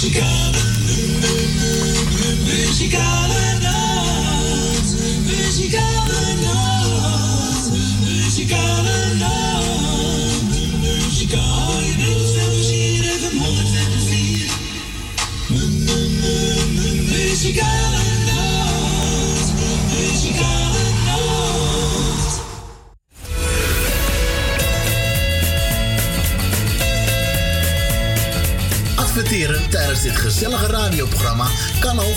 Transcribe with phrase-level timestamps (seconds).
[0.00, 0.62] Muzikale,
[2.46, 3.69] muzikale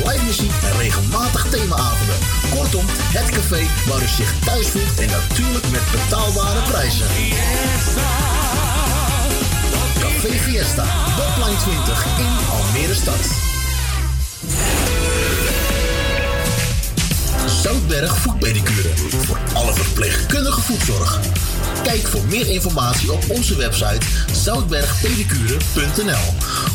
[0.04, 2.18] Live muziek en regelmatig themaavonden.
[2.54, 7.06] Kortom, het café waar u zich thuis voelt en natuurlijk met betaalbare prijzen.
[10.00, 10.84] Café Fiesta,
[11.16, 13.22] Botline 20 in Almere stad.
[17.62, 18.96] Zoutberg Voetpedicure.
[18.96, 21.20] Voor alle verpleegkundige voetzorg.
[21.82, 26.34] Kijk voor meer informatie op onze website zoutbergpedicure.nl.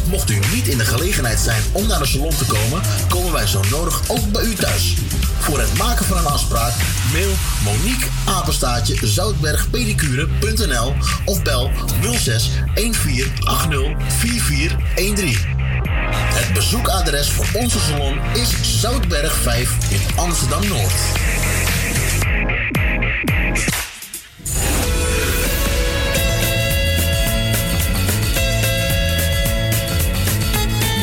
[0.09, 3.47] Mocht u niet in de gelegenheid zijn om naar de salon te komen, komen wij
[3.47, 4.93] zo nodig ook bij u thuis.
[5.39, 6.73] Voor het maken van een afspraak
[7.13, 7.31] mail
[7.63, 10.93] Monique Apenstaatje zoutbergpedicure.nl
[11.25, 15.52] of bel 06 1480 4413.
[16.15, 20.93] Het bezoekadres voor onze salon is Zoutberg 5 in Amsterdam Noord.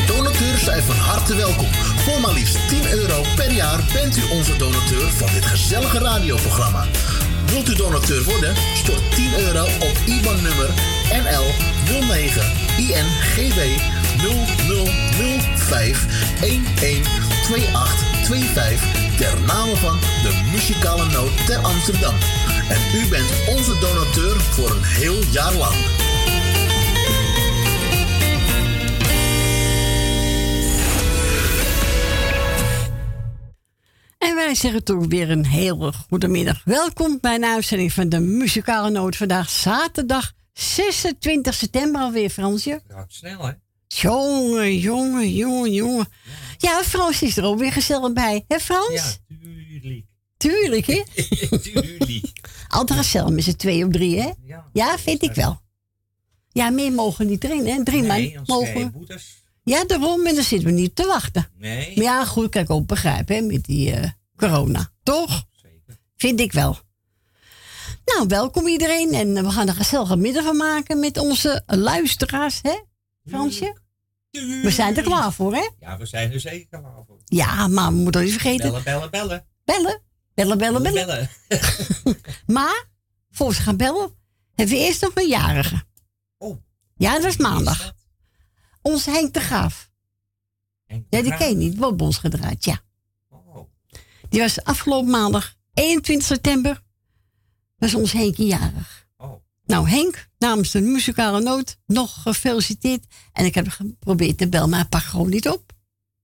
[0.07, 1.67] Donateurs zijn van harte welkom.
[2.05, 6.85] Voor maar liefst 10 euro per jaar bent u onze donateur van dit gezellige radioprogramma.
[7.45, 8.55] Wilt u donateur worden?
[8.75, 10.69] Stort 10 euro op IBAN-nummer
[11.23, 11.45] NL
[12.07, 12.43] 09
[12.77, 13.90] INGW
[14.21, 16.05] 0005
[16.39, 22.15] 112825 ter name van de muzikale noot ter Amsterdam.
[22.69, 25.75] En u bent onze donateur voor een heel jaar lang.
[34.17, 36.63] En wij zeggen toch weer een hele goede middag.
[36.63, 39.15] Welkom bij een uitzending van de Muzikale Noot.
[39.15, 42.81] Vandaag zaterdag 26 september alweer, Fransje.
[42.87, 43.51] Gaat snel, hè?
[43.99, 46.07] Jongen, jongen, jongen, jongen.
[46.57, 48.45] Ja, Frans is er ook weer gezellig bij.
[48.47, 48.93] Hè, Frans?
[48.93, 50.05] Ja, tuurlijk.
[50.37, 51.03] Tuurlijk, hè?
[51.57, 52.31] tuurlijk.
[52.67, 54.29] Altijd gezellig met z'n twee of drie, hè?
[54.73, 55.61] Ja, vind ik wel.
[56.51, 57.83] Ja, meer mogen niet erin, hè?
[57.83, 58.91] Drie Nee, man mogen.
[58.91, 59.43] boetes.
[59.63, 60.25] Ja, daarom.
[60.25, 61.49] En dan zitten we niet te wachten.
[61.57, 61.91] Nee.
[61.95, 63.41] Maar ja, goed, kan ik ook begrijpen, hè?
[63.41, 64.91] Met die eh, corona.
[65.03, 65.43] Toch?
[66.17, 66.77] Vind ik wel.
[68.05, 69.13] Nou, welkom iedereen.
[69.13, 72.79] En we gaan er een gezellige middag van maken met onze luisteraars, hè?
[73.29, 73.80] Fransje?
[74.31, 75.69] We zijn er klaar voor, hè?
[75.79, 77.21] Ja, we zijn er zeker klaar voor.
[77.25, 78.83] Ja, maar we moeten niet vergeten.
[78.83, 79.45] Bellen, bellen, bellen.
[79.63, 80.01] Bellen.
[80.33, 81.29] Bellen, bellen, bellen.
[82.45, 82.85] Maar,
[83.31, 84.15] voor ze gaan bellen,
[84.55, 85.83] hebben we eerst nog een jarige.
[86.37, 86.57] Oh.
[86.95, 87.93] Ja, dat is maandag.
[88.81, 89.91] Onze Henk de Graaf.
[90.85, 91.77] Ja, die ken je niet.
[91.77, 92.81] Wordt ons gedraaid, ja.
[93.29, 93.69] Oh.
[94.29, 96.83] Die was afgelopen maandag, 21 september,
[97.77, 99.00] was ons Henkje jarig.
[99.71, 103.05] Nou, Henk, namens de muzikale noot, nog gefeliciteerd.
[103.33, 105.73] En ik heb geprobeerd te bellen, maar hij pakt gewoon niet op.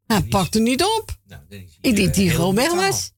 [0.06, 1.18] Hij pakte niet op.
[1.28, 3.12] Nou, is Ik denk hij heel gewoon weg was.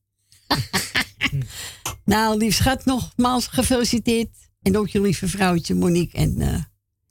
[2.05, 4.29] nou, lief schat, nogmaals gefeliciteerd.
[4.61, 6.17] En ook je lieve vrouwtje Monique.
[6.17, 6.63] En eh,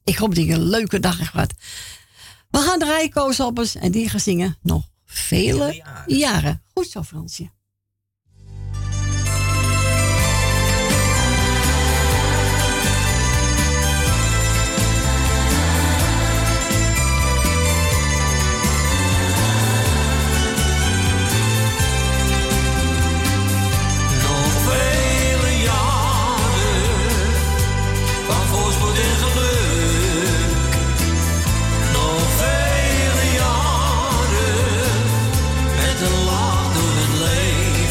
[0.05, 1.55] ik hoop dat je een leuke dag hebt gehad.
[2.51, 6.17] We gaan draaien Koosappels en die gaan zingen nog vele Vele jaren.
[6.17, 6.63] jaren.
[6.75, 7.51] Goed zo, Fransje.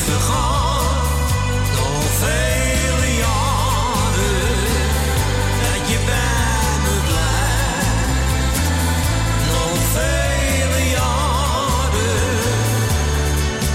[0.08, 4.58] Nog vele jaren
[5.62, 8.60] dat je bent blijft.
[9.48, 12.40] Nog vele jaren,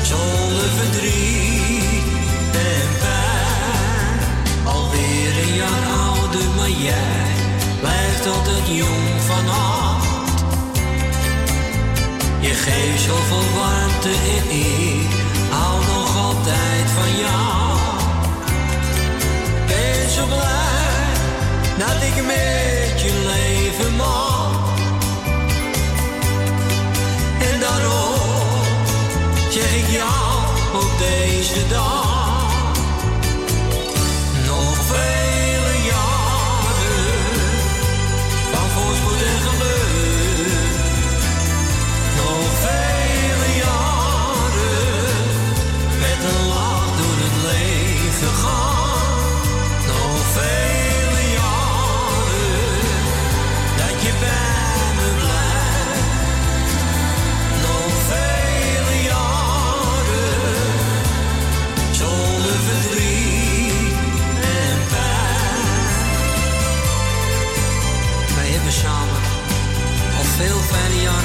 [0.03, 2.05] zonder verdriet
[2.53, 4.19] en pijn.
[4.65, 7.27] Alweer een jaar ouder, maar jij
[7.81, 10.07] blijft altijd jong van af.
[12.41, 15.22] Je geeft zoveel warmte in ik
[16.13, 17.79] nog altijd van jou.
[19.67, 21.13] Ben zo blij
[21.79, 24.51] dat ik met je leven mag.
[27.41, 28.15] En daarom
[29.51, 30.45] zeg ik jou
[30.75, 32.12] op deze dag.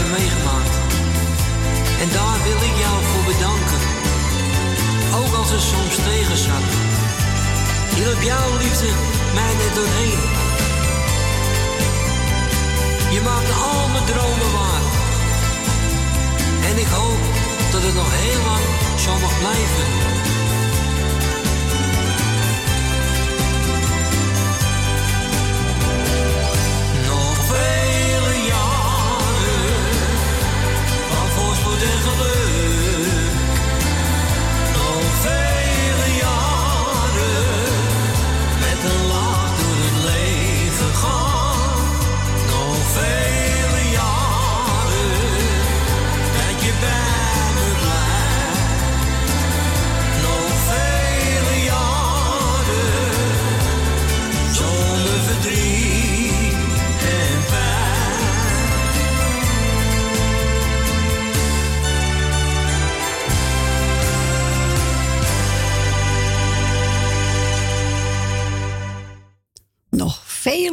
[0.10, 0.76] Meegemaakt.
[2.04, 3.82] En daar wil ik jou voor bedanken.
[5.20, 6.68] Ook als het soms tegen zat.
[7.96, 8.90] Hielp jouw liefde
[9.38, 10.22] mij net doorheen.
[13.16, 14.86] Je maakte al mijn dromen waar.
[16.70, 17.22] En ik hoop
[17.72, 18.66] dat het nog heel lang
[19.04, 20.17] zo mag blijven.
[32.08, 32.37] Absolute.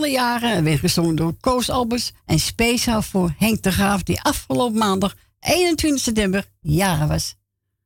[0.05, 4.79] Vele jaren werd gezongen door Koos Albers en speciaal voor Henk de Graaf, die afgelopen
[4.79, 7.37] maandag 21 september jaren was.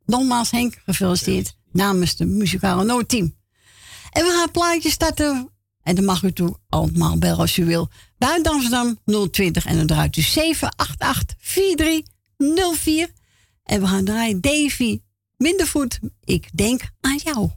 [0.05, 3.35] Nogmaals Henk, gefeliciteerd namens de muzikale noodteam.
[4.11, 5.51] En we gaan plaatjes starten.
[5.83, 7.89] En dan mag u toe allemaal bellen als u wil.
[8.19, 8.99] Buiten Amsterdam
[9.31, 13.09] 020 en dan draait u 788 4304.
[13.63, 15.01] En we gaan draaien Davy
[15.37, 15.99] Mindervoet.
[16.25, 17.51] Ik denk aan jou.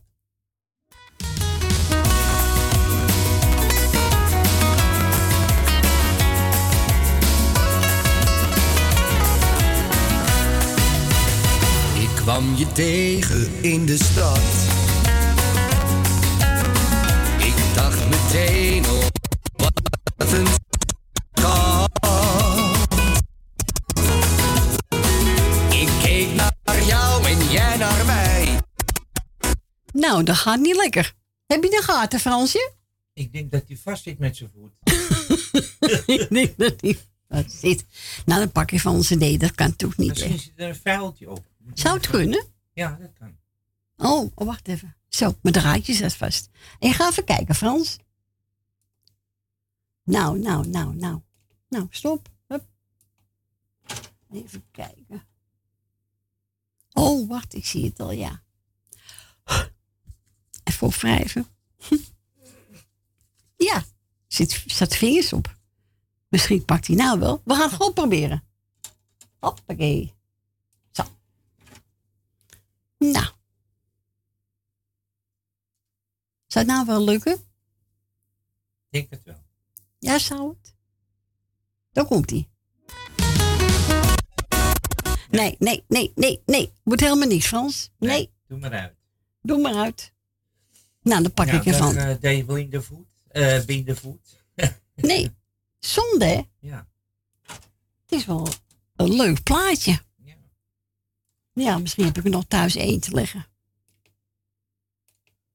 [12.21, 14.37] Kwam je tegen in de stad.
[17.37, 19.11] Ik dacht meteen op
[20.17, 20.47] wat een.
[25.69, 28.59] Ik keek naar jou en jij naar mij.
[29.93, 31.13] Nou, dat gaat niet lekker.
[31.45, 32.71] Heb je de gaten, Fransje?
[33.13, 34.71] Ik denk dat hij vast zit met zijn voet.
[36.19, 36.97] ik denk dat hij
[37.29, 37.85] vast zit.
[38.25, 39.39] Nou, dan pak je van onze D.
[39.39, 41.49] Dat kan toch niet, Misschien zit er een vuiltje op.
[41.73, 42.45] Zou het kunnen?
[42.73, 43.37] Ja, dat kan.
[43.97, 44.95] Oh, oh, wacht even.
[45.07, 46.49] Zo, mijn draadje zit vast.
[46.79, 47.97] En ga even kijken, Frans.
[50.03, 51.21] Nou, nou, nou, nou.
[51.69, 52.29] Nou, stop.
[52.47, 52.65] Hup.
[54.31, 55.23] Even kijken.
[56.93, 58.43] Oh, wacht, ik zie het al, ja.
[60.63, 61.47] Even opwrijven.
[63.55, 63.83] Ja,
[64.27, 65.57] zit, zat vingers op.
[66.27, 67.41] Misschien pakt hij nou wel.
[67.45, 68.43] We gaan het gewoon proberen.
[69.39, 70.13] Hoppakee.
[73.01, 73.25] Nou.
[76.47, 77.33] Zou het nou wel lukken?
[77.33, 77.39] Ik
[78.89, 79.43] denk het wel.
[79.99, 80.75] Ja, zou het?
[81.91, 82.49] Dan komt hij.
[85.29, 86.73] Nee, nee, nee, nee, nee.
[86.83, 87.91] Moet helemaal niet, Frans.
[87.97, 88.95] Nee, Doe maar uit.
[89.41, 90.13] doe maar uit.
[91.01, 91.95] Nou, dan pak nou, ik ervan.
[91.95, 93.05] Dan, uh, voet.
[93.27, 94.43] eh in de voet.
[94.95, 95.31] Nee,
[95.79, 96.41] zonde, hè?
[96.59, 96.87] Ja.
[98.01, 98.47] Het is wel
[98.95, 100.01] een leuk plaatje.
[101.53, 101.77] Ja.
[101.77, 103.45] Misschien heb ik er nog thuis één te leggen.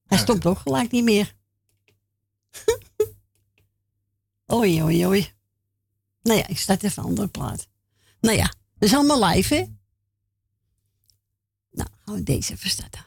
[0.07, 1.35] Hij stopt ook gelijk niet meer.
[4.53, 5.33] oei, oei, oei.
[6.23, 7.69] Nou ja, ik start even een andere plaat.
[8.21, 9.65] Nou ja, dat is allemaal live, hè?
[11.71, 13.05] Nou, gaan we deze even starten.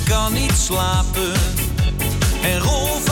[0.00, 1.32] Ik kan niet slapen.
[2.42, 3.09] En rol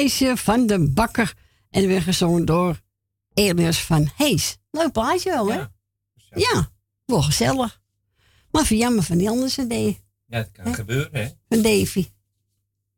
[0.00, 1.34] meisje van de bakker.
[1.70, 2.80] En weer gezongen door
[3.34, 4.58] Elias van Hees.
[4.70, 5.56] Leuk plaatje wel, hè?
[5.56, 5.70] Ja,
[6.34, 6.70] ja
[7.04, 7.80] wel gezellig.
[8.50, 10.00] Maar voor jammer van die andere CD.
[10.26, 11.28] Ja, het kan gebeuren, hè?
[11.48, 12.06] Van Davy.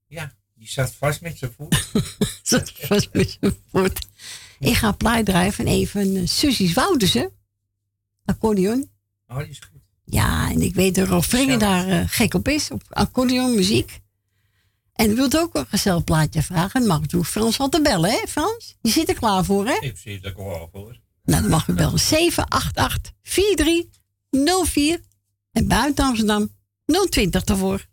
[0.06, 1.88] Ja, die zat vast met zijn voet.
[2.42, 4.06] zat vast met zijn voet.
[4.58, 7.30] Ik ga plaat en even uh, Suzy's Woutersen.
[8.24, 8.90] Accordeon.
[9.26, 9.80] Oh, die is goed.
[10.04, 11.28] Ja, en ik weet dat Rolf
[11.58, 14.00] daar uh, gek op is, op accordeon muziek.
[15.02, 18.26] En wilt ook een gezellig plaatje vragen, dan mag u Frans al te bellen, hè
[18.28, 18.76] Frans?
[18.80, 19.76] Je zit er klaar voor, hè?
[19.80, 21.00] Ik zit er klaar voor.
[21.24, 25.00] Nou, dan mag u bellen 788 4304
[25.52, 26.50] en buiten Amsterdam
[27.08, 27.86] 020 ervoor.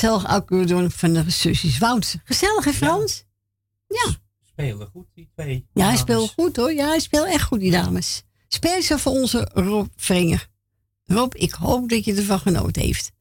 [0.00, 2.16] Gezellig accordeon van de zusjes Wouts.
[2.24, 3.24] Gezellig, hè Frans?
[3.86, 3.96] Ja.
[4.06, 4.16] ja.
[4.44, 5.66] Spelen goed, die twee.
[5.74, 6.72] Ja, hij speelt goed hoor.
[6.72, 8.22] Ja, hij speelt echt goed, die dames.
[8.48, 10.48] Speel ze voor onze Rob Vrenger.
[11.04, 13.12] Rob, ik hoop dat je ervan genoten heeft.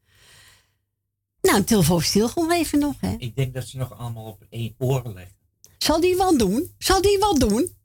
[1.41, 3.15] Nou, telefoon stil gewoon even nog, hè?
[3.17, 5.35] Ik denk dat ze nog allemaal op één oor leggen.
[5.77, 6.71] Zal die wat doen?
[6.77, 7.75] Zal die wat doen?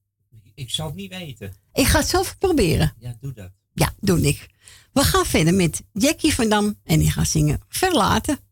[0.54, 1.54] Ik zal het niet weten.
[1.72, 2.94] Ik ga het zelf proberen.
[2.98, 3.50] Ja, doe dat.
[3.72, 4.48] Ja, doe ik.
[4.92, 8.43] We gaan verder met Jackie van Dam en die gaat zingen Verlaten.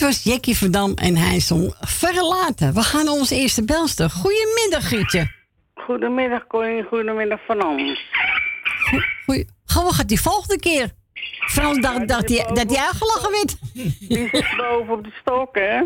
[0.00, 2.74] Dit was Jackie Verdam en hij zong Verlaten.
[2.74, 4.10] We gaan naar onze eerste belster.
[4.10, 5.30] Goedemiddag, Gietje.
[5.74, 6.82] Goedemiddag, Corrie.
[6.82, 8.00] Goedemiddag, Van Ons.
[9.24, 9.46] Goeie.
[9.64, 10.90] Gewoon gaat die volgende keer.
[11.48, 13.56] Frans dacht, dacht die, dat hij uitgelachen werd.
[14.08, 15.76] Die zit boven op de stok, hè?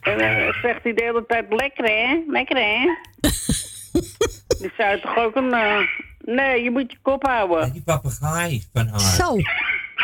[0.00, 2.86] En dan zegt hij de hele tijd, lekker hè, lekker hè?
[4.60, 5.52] Die zou toch ook een...
[5.52, 5.78] eh,
[6.18, 7.72] nee, je moet je kop houden.
[7.72, 9.00] Die papegaai van haar.
[9.00, 9.36] Zo.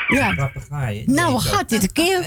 [0.08, 0.34] Ja.
[0.34, 1.02] Papegaai.
[1.06, 2.26] Nou, Nee, gaat dit een keer?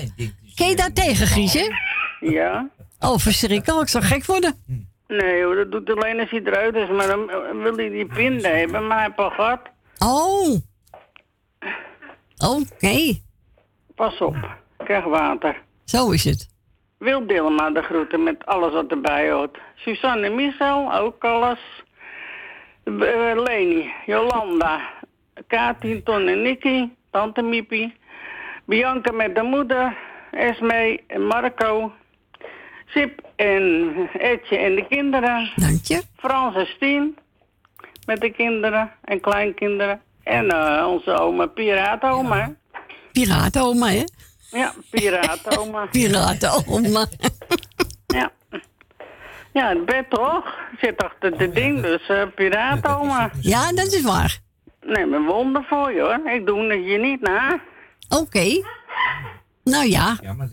[0.56, 1.72] Ken je daar tegen, Giesje?
[2.20, 2.70] Ja?
[3.00, 3.82] Oh, verschrikkelijk.
[3.82, 4.56] Ik zou gek worden.
[5.08, 6.90] Nee hoor, dat doet alleen als hij eruit is.
[6.90, 9.60] Maar dan eh, wil hij die pinden hebben, maar hij heeft al gehad.
[9.98, 10.58] Oh.
[12.38, 13.20] Oké.
[13.96, 14.36] Pas op,
[14.78, 15.62] krijg water.
[15.86, 16.50] Zo is het.
[16.98, 19.58] Wil Dilma de groeten met alles wat erbij hoort.
[19.76, 21.60] Suzanne en Michel, ook alles.
[22.84, 22.94] Eh,
[23.36, 24.80] Leni, Jolanda,
[25.48, 27.96] Kaatien, Ton en Nicky, Tante Miepie.
[28.66, 29.98] Bianca met de moeder,
[30.34, 31.92] Esme en Marco.
[32.86, 35.52] Sip en Etje en de kinderen.
[35.56, 36.02] Dank je.
[36.16, 37.18] Frans en Stien
[38.06, 40.02] met de kinderen en kleinkinderen.
[40.24, 42.54] En eh, onze oma Piraatoma.
[43.12, 44.04] Piratenoma, hè?
[44.52, 45.86] Ja, Piraatoma.
[45.92, 47.08] Piratenoma.
[48.06, 48.32] Ja.
[49.54, 50.56] Ja, het bed toch?
[50.82, 53.32] Zit achter de ding, dus uh, piraatoma.
[53.42, 54.40] Ja, dat is waar.
[54.82, 56.32] Nee, mijn wonder voor je hoor.
[56.32, 57.60] Ik doe het je niet na.
[58.10, 58.62] Oké.
[59.64, 60.48] Nou ja, Ja, maar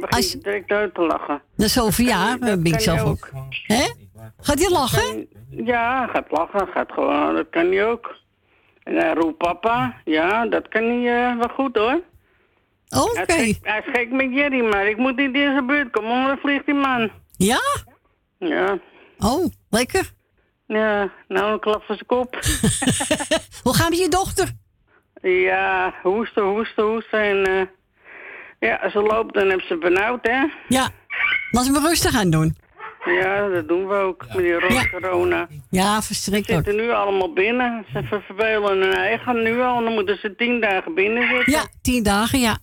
[0.00, 1.42] begint Als- je direct uit te lachen.
[2.06, 3.08] jaar dat eh, ben ik kan zelf ook.
[3.08, 3.30] ook.
[3.62, 3.86] Hè?
[4.40, 5.28] Gaat hij lachen?
[5.50, 8.16] Ja, hij gaat lachen, gaat gewoon, dat kan hij ook.
[8.82, 12.00] En hij roept papa, ja, dat kan hij eh, wel goed hoor.
[12.88, 13.22] Oké.
[13.32, 15.90] Hij, is gek, hij is gek met Jerry, maar ik moet niet in zijn buurt
[15.90, 17.10] komen, want dan vliegt die man.
[17.36, 17.60] Ja?
[18.38, 18.78] Ja,
[19.18, 20.10] Oh, lekker.
[20.66, 22.34] ja, nou een klap voor zijn kop.
[23.64, 24.48] Hoe gaat het met je dochter?
[25.22, 27.20] Ja, hoesten, hoesten, hoesten.
[27.20, 27.66] En eh,
[28.60, 30.44] ja, ze loopt en heeft ze benauwd, hè?
[30.68, 30.88] Ja.
[31.50, 32.56] Laat ze me rustig aan doen.
[33.04, 35.48] Ja, dat doen we ook met die rot corona.
[35.70, 36.64] Ja, Ze verschrikkelijk.
[36.66, 37.84] zitten nu allemaal binnen.
[37.92, 39.82] Ze ver- vervelen hun eigen nu al.
[39.84, 41.52] Dan moeten ze tien dagen binnen zitten.
[41.52, 42.58] Ja, tien dagen, ja.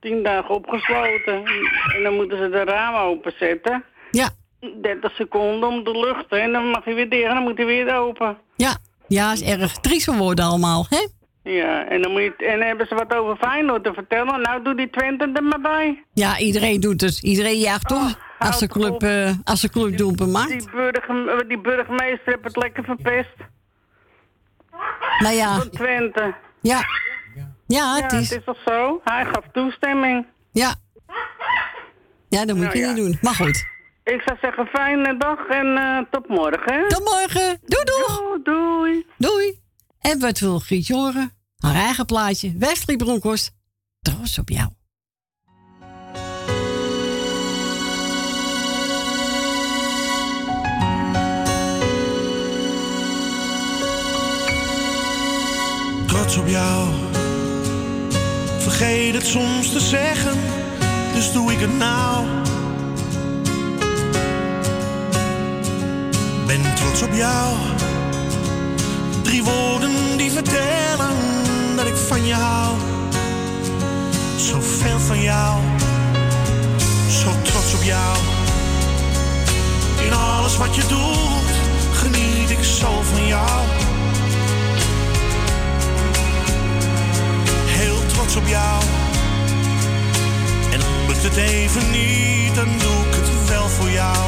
[0.00, 1.42] Tien dagen opgesloten.
[1.96, 3.84] En dan moeten ze de ramen openzetten.
[4.10, 4.28] Ja,
[4.82, 6.40] 30 seconden om te luchten.
[6.42, 8.38] En dan mag hij weer dicht en dan moet hij weer open.
[8.56, 8.76] ja.
[9.08, 11.06] Ja, is erg triest geworden allemaal, hè?
[11.44, 14.40] Ja, en dan, moet je, en hebben ze wat over Feyenoord te vertellen.
[14.40, 16.04] Nou, doe die Twente er maar bij.
[16.12, 17.22] Ja, iedereen doet het.
[17.22, 18.18] Iedereen jaagt toch?
[18.38, 20.48] Als de club, eh als de club doelpunt maakt.
[20.48, 23.34] Die, die burgemeester heeft het lekker verpest.
[25.18, 26.34] Nou ja, Van Twente.
[26.60, 26.80] ja.
[27.34, 28.32] Ja, Ja, het het is.
[28.32, 29.00] is toch zo?
[29.04, 30.26] Hij gaf toestemming.
[30.52, 30.74] Ja.
[32.28, 32.92] Ja, dat moet Nou je ja.
[32.92, 33.18] niet doen.
[33.20, 33.64] Maar goed.
[34.04, 36.72] Ik zou zeggen, fijne dag en eh, tot morgen.
[36.74, 36.88] hè?
[36.88, 37.58] Tot morgen.
[37.64, 38.04] Doei, doei.
[38.06, 39.06] Doei, doei.
[39.16, 39.60] Doei.
[40.02, 41.32] En wat wil Griet horen?
[41.56, 42.52] Haar eigen plaatje.
[42.56, 43.50] Wesley Bronkhorst.
[44.00, 44.70] Trots op jou.
[56.32, 56.88] trots op jou.
[58.58, 60.38] Vergeet het soms te zeggen,
[61.14, 62.26] dus doe ik het nou.
[66.46, 67.56] Ben trots op jou.
[69.22, 71.16] Drie woorden die vertellen
[71.76, 72.76] dat ik van je hou.
[74.36, 75.60] Zoveel van jou,
[77.22, 78.16] zo trots op jou.
[80.06, 81.54] In alles wat je doet,
[81.92, 83.90] geniet ik zo van jou.
[87.82, 88.82] heel trots op jou.
[90.72, 94.26] En lukt het even niet, dan doe ik het wel voor jou.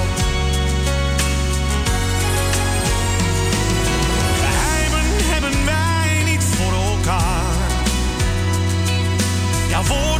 [9.74, 10.13] Jouw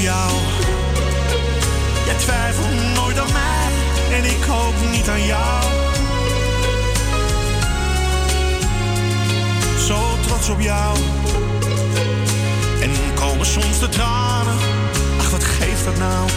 [0.00, 0.30] jou.
[2.06, 3.68] Jij twijfelt nooit aan mij
[4.18, 5.64] en ik hoop niet aan jou.
[9.86, 10.96] Zo trots op jou.
[12.80, 14.56] En komen soms de tranen,
[15.18, 16.28] ach wat geeft dat nou?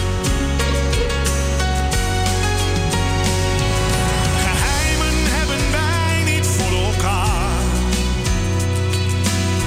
[4.44, 7.50] Geheimen hebben wij niet voor elkaar.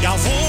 [0.02, 0.47] Jouw voor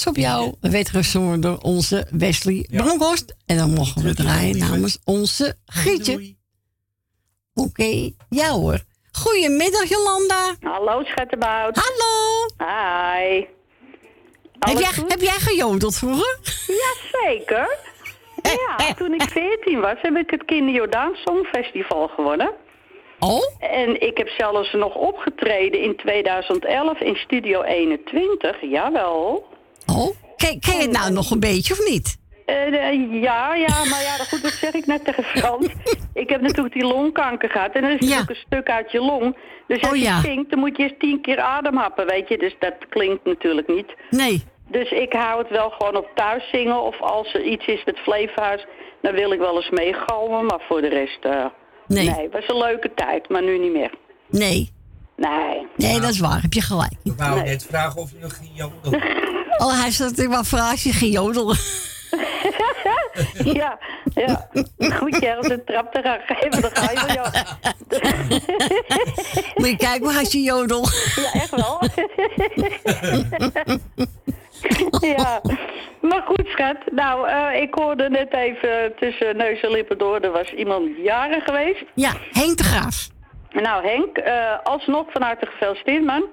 [0.00, 3.34] Trots op jou werd gezongen door onze Wesley Bronkhorst.
[3.46, 6.36] En dan mogen we draaien namens onze Grietje.
[7.54, 8.78] Oké, ja hoor.
[9.12, 10.54] Goedemiddag Jolanda.
[10.60, 11.76] Hallo schattenbout.
[11.76, 12.46] Hallo.
[12.58, 13.44] Hi.
[14.58, 16.38] Heb jij, heb jij gejodeld vroeger?
[16.66, 17.78] Jazeker.
[18.42, 22.50] Ja, toen ik 14 was, heb ik het Kinder Jordaan Songfestival gewonnen.
[23.18, 23.42] Oh?
[23.58, 28.60] En ik heb zelfs nog opgetreden in 2011 in Studio 21.
[28.60, 29.49] Jawel.
[29.96, 30.16] Oh?
[30.36, 32.18] Ken, ken je het nou nog een beetje of niet?
[32.46, 35.66] Eh, eh, ja, ja, maar ja, goed, dat zeg ik net tegen Frans.
[36.14, 39.36] ik heb natuurlijk die longkanker gehad en dan is natuurlijk een stuk uit je long.
[39.66, 40.16] Dus als Oh, ja.
[40.16, 42.38] je zingt, dan moet je eens tien keer ademhappen, weet je.
[42.38, 43.94] Dus dat klinkt natuurlijk niet.
[44.10, 44.42] Nee.
[44.68, 46.82] Dus ik hou het wel gewoon op thuis zingen.
[46.82, 48.66] Of als er iets is met Flevohuis,
[49.02, 50.46] dan wil ik wel eens meegalmen.
[50.46, 51.44] Maar voor de rest, eh,
[51.86, 52.08] Nee.
[52.10, 53.90] het was een leuke tijd, maar nu niet meer.
[54.28, 54.70] Nee.
[55.16, 55.66] Nee.
[55.76, 56.42] Nee, dat is waar.
[56.42, 56.92] Heb je gelijk.
[57.04, 58.48] Ik wou net vragen of je nog ging.
[59.60, 61.56] Oh, hij zat ik wel vragen als je ging jodelen.
[63.60, 63.78] ja,
[64.14, 64.48] ja.
[64.78, 67.32] Goed, je ergens een trap te gaan geven, dan ga je wel, joh.
[69.58, 70.86] Moet je kijken hoe je jodel.
[71.16, 71.82] Ja, echt wel.
[75.16, 75.40] ja,
[76.00, 76.76] maar goed, schat.
[76.90, 81.44] Nou, eh, ik hoorde net even tussen neus en lippen door, er was iemand jarig
[81.44, 81.84] geweest.
[81.94, 83.08] Ja, Henk de Graaf.
[83.50, 86.24] Nou, Henk, eh, alsnog van harte gefeliciteerd, man.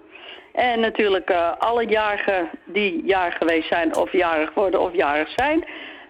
[0.58, 5.66] En natuurlijk eh, alle jarigen die jarig geweest zijn, of jarig worden of jarig zijn,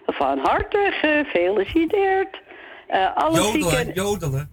[0.06, 2.40] van harte gefeliciteerd.
[2.86, 3.92] Eh alle Jodelen, zieken...
[3.92, 4.50] jodelen.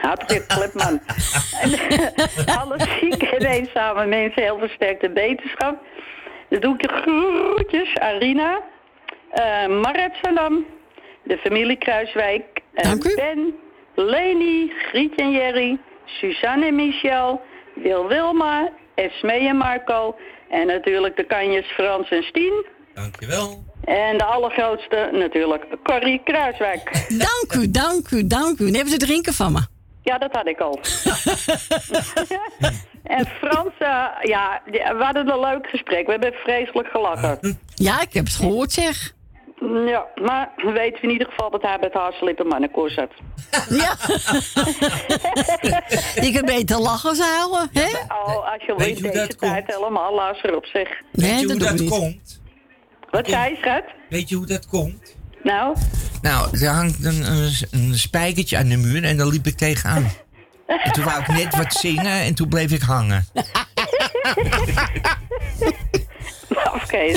[0.00, 1.00] Had ik klep, man.
[1.62, 5.78] En, alle zieke en eenzame mensen heel versterkte beterschap.
[6.48, 8.60] Dan doe ik je groetjes aan Rina,
[9.30, 10.66] eh Maret Salam,
[11.22, 13.54] de familie Kruiswijk, eh, Ben,
[13.94, 17.40] Leni, Grietje en Jerry, Suzanne en Michel,
[17.74, 20.16] Wil Wilma, Esmee en Marco
[20.50, 22.64] en natuurlijk de kanjes Frans en Stien.
[22.94, 23.64] Dankjewel.
[23.84, 27.06] En de allergrootste natuurlijk Corrie Kruiswijk.
[27.26, 28.70] Dank u, dank u, dank u.
[28.70, 29.60] Neem ze drinken van me.
[30.02, 30.80] Ja, dat had ik al.
[33.18, 36.06] en Frans, eh, ja, we hadden een leuk gesprek.
[36.06, 37.58] We hebben vreselijk gelachen.
[37.74, 39.14] Ja, ik heb het gehoord, zeg.
[39.86, 43.10] Ja, maar we weten in ieder geval dat hij met Haarslip en mannenkoor zat.
[43.68, 43.96] Ja.
[46.26, 47.88] je kan beter lachen als huilen, hè?
[48.08, 50.88] Oh, als je Weet weet je hoe deze tijd helemaal, laat erop zeg.
[51.12, 52.40] Nee, Weet je dat hoe dat komt?
[53.10, 53.84] Wat zei je, schat?
[54.08, 55.16] Weet je hoe dat komt?
[55.42, 55.76] Nou?
[56.22, 60.10] Nou, er hangt een, een, een spijkertje aan de muur en daar liep ik tegenaan.
[60.66, 63.26] En toen wou ik net wat zingen en toen bleef ik hangen.
[66.82, 67.12] Oké.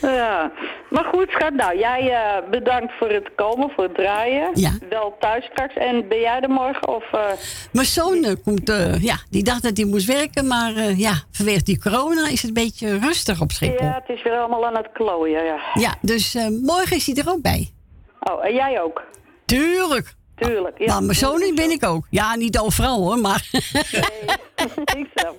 [0.00, 0.52] Ja.
[0.90, 1.52] Maar goed, schat.
[1.52, 4.50] Nou, jij eh, bedankt voor het komen, voor het draaien.
[4.54, 4.72] Ja.
[4.88, 5.74] Wel thuis straks.
[5.74, 6.88] En ben jij er morgen?
[6.88, 7.30] Of, eh,
[7.72, 11.80] Mijn zoon eh, komt, ja, die dacht dat hij moest werken, maar ja, vanwege die
[11.80, 13.84] corona is het een beetje rustig op Schiphol.
[13.84, 15.58] Ja, het is weer allemaal aan het klooien, ja.
[15.74, 17.72] Ja, dus morgen is hij er ook bij.
[18.20, 19.02] Oh, en jij ook?
[19.44, 20.16] Tuurlijk.
[20.36, 20.86] Tuurlijk, ja.
[20.86, 22.06] Maar mijn zoon ben ik ook.
[22.10, 23.48] Ja, niet overal hoor, maar...
[24.98, 25.36] ik zelf.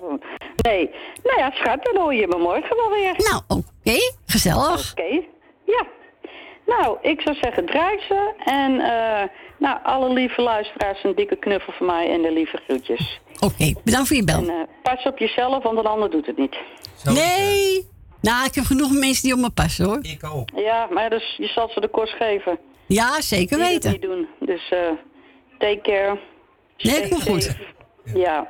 [0.56, 0.90] Nee.
[1.22, 3.14] Nou ja, schat, dan hoor je me morgen wel weer.
[3.16, 3.69] Nou, oké.
[4.26, 4.90] Gezellig.
[4.90, 5.22] Oké.
[5.66, 5.86] Ja.
[6.66, 8.32] Nou, ik zou zeggen draai ze.
[8.44, 13.20] En eh, nou, alle lieve luisteraars een dikke knuffel van mij en de lieve groetjes.
[13.40, 14.38] Oké, bedankt voor je bel.
[14.38, 16.56] En eh, pas op jezelf, want een ander doet het niet.
[17.04, 17.88] Nee.
[18.20, 19.98] Nou, ik heb genoeg mensen die op me passen hoor.
[20.02, 20.48] Ik ook.
[20.54, 22.58] Ja, maar dus, je zal ze de kost geven.
[22.86, 23.90] Ja, zeker Die weten.
[23.92, 24.28] niet doen.
[24.40, 24.78] Dus eh
[25.58, 26.18] take care.
[26.78, 27.56] Nee, Stay komt goed.
[28.14, 28.48] Ja.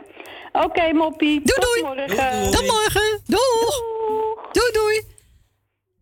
[0.53, 1.41] Oké, moppie.
[1.45, 1.83] Doei, Tot doei.
[1.83, 2.51] morgen.
[2.51, 3.21] Tot morgen.
[3.27, 3.81] Doeg.
[4.53, 5.03] Doei, doei.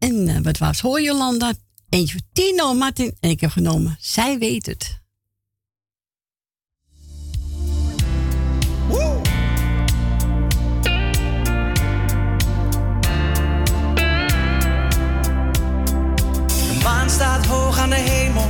[0.09, 1.53] En eh, wat was hoor Jolanda?
[1.89, 3.17] Eentje voor Tino Martin.
[3.21, 3.97] En ik heb genomen.
[4.01, 5.01] Zij weet het.
[16.57, 18.49] De maan staat hoog aan de hemel.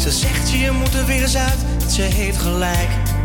[0.00, 1.90] Ze zegt je moet er weer eens uit.
[1.90, 3.15] Ze heeft gelijk.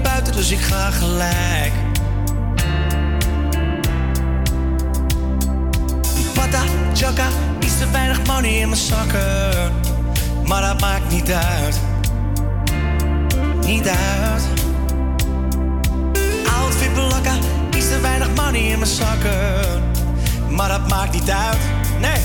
[0.00, 1.72] Buiten, dus ik ga gelijk.
[6.34, 6.62] Pata,
[6.94, 7.26] chaka,
[7.60, 9.72] iets te weinig money in mijn zakken.
[10.46, 11.80] Maar dat maakt niet uit.
[13.64, 14.42] Niet uit.
[16.60, 17.34] Outfit belakka,
[17.76, 19.82] iets te weinig money in mijn zakken.
[20.48, 21.58] Maar dat maakt niet uit.
[22.00, 22.20] Nee,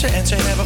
[0.00, 0.59] to answer, never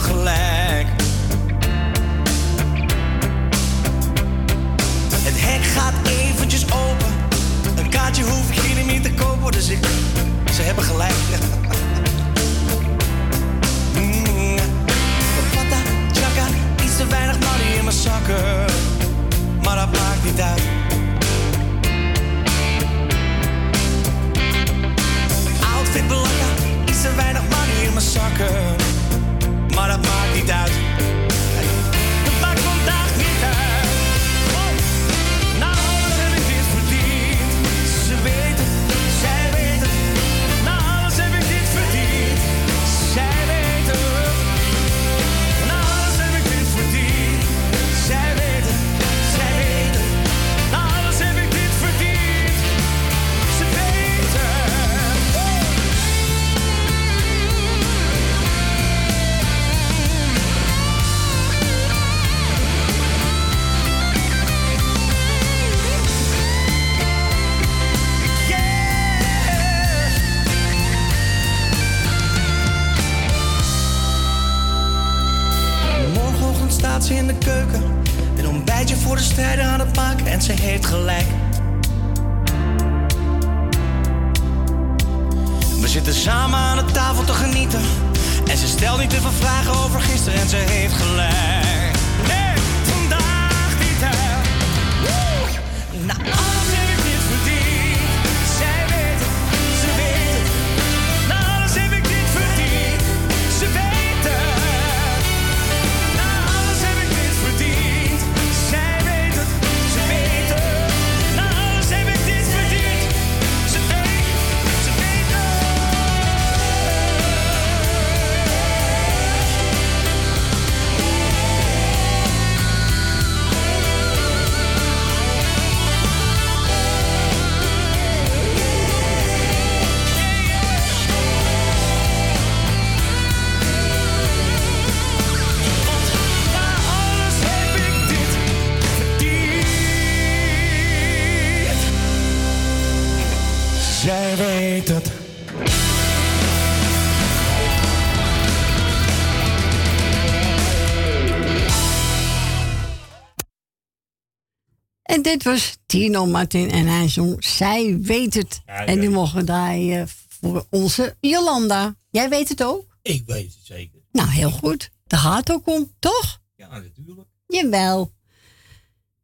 [155.24, 158.62] dit was Tino Martin en hij zong Zij weet het.
[158.64, 161.96] En die mogen draaien voor onze Jolanda.
[162.10, 162.98] Jij weet het ook?
[163.02, 164.00] Ik weet het zeker.
[164.12, 164.90] Nou, heel goed.
[165.06, 166.40] Daar gaat ook om, toch?
[166.56, 167.28] Ja, natuurlijk.
[167.46, 168.12] Jawel.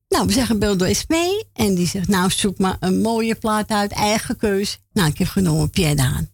[0.09, 1.45] Nou, we zeggen Bildo is mee.
[1.53, 4.79] En die zegt, nou, zoek maar een mooie plaat uit, eigen keus.
[4.93, 6.31] Nou, ik heb genomen Pierre aan.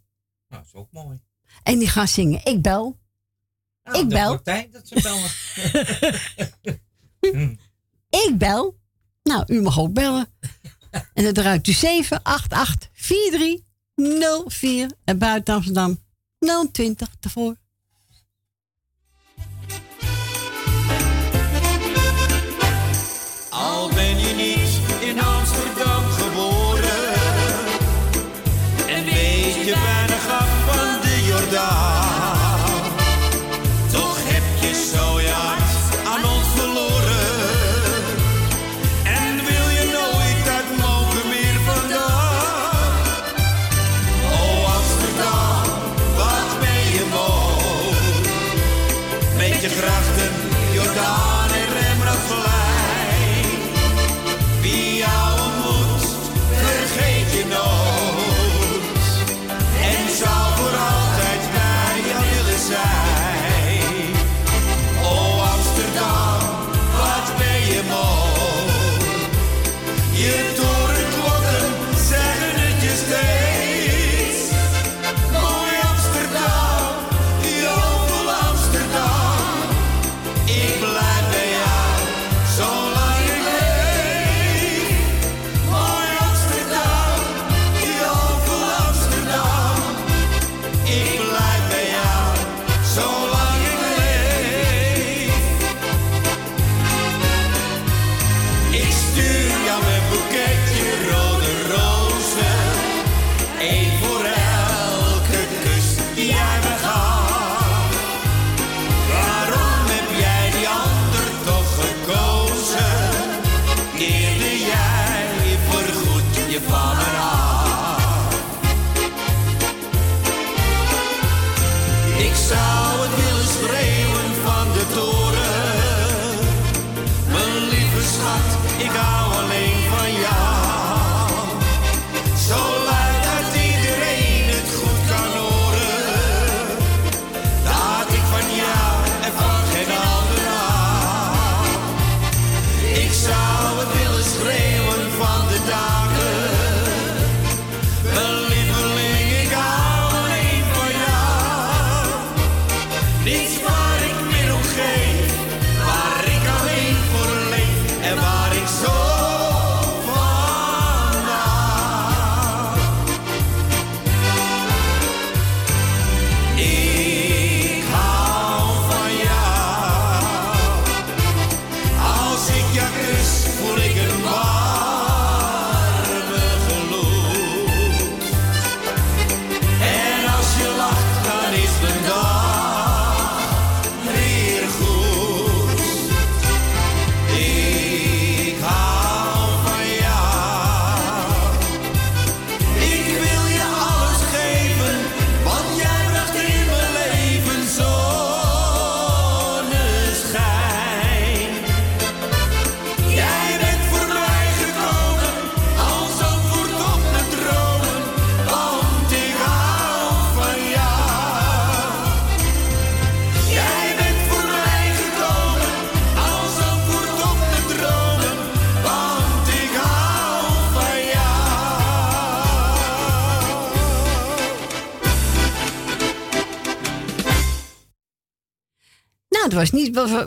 [0.48, 1.20] Nou, dat is ook mooi.
[1.62, 2.98] En die gaat zingen, ik bel.
[3.84, 4.42] Nou, ik bel.
[4.42, 5.30] Tijd dat ze bellen.
[7.32, 7.58] Hmm.
[8.10, 8.76] Ik bel.
[9.26, 10.28] Nou, u mag ook bellen.
[11.14, 15.98] En het ruikt u 788 4304 en buiten Amsterdam
[16.72, 17.56] 020 ervoor.
[23.50, 23.88] Al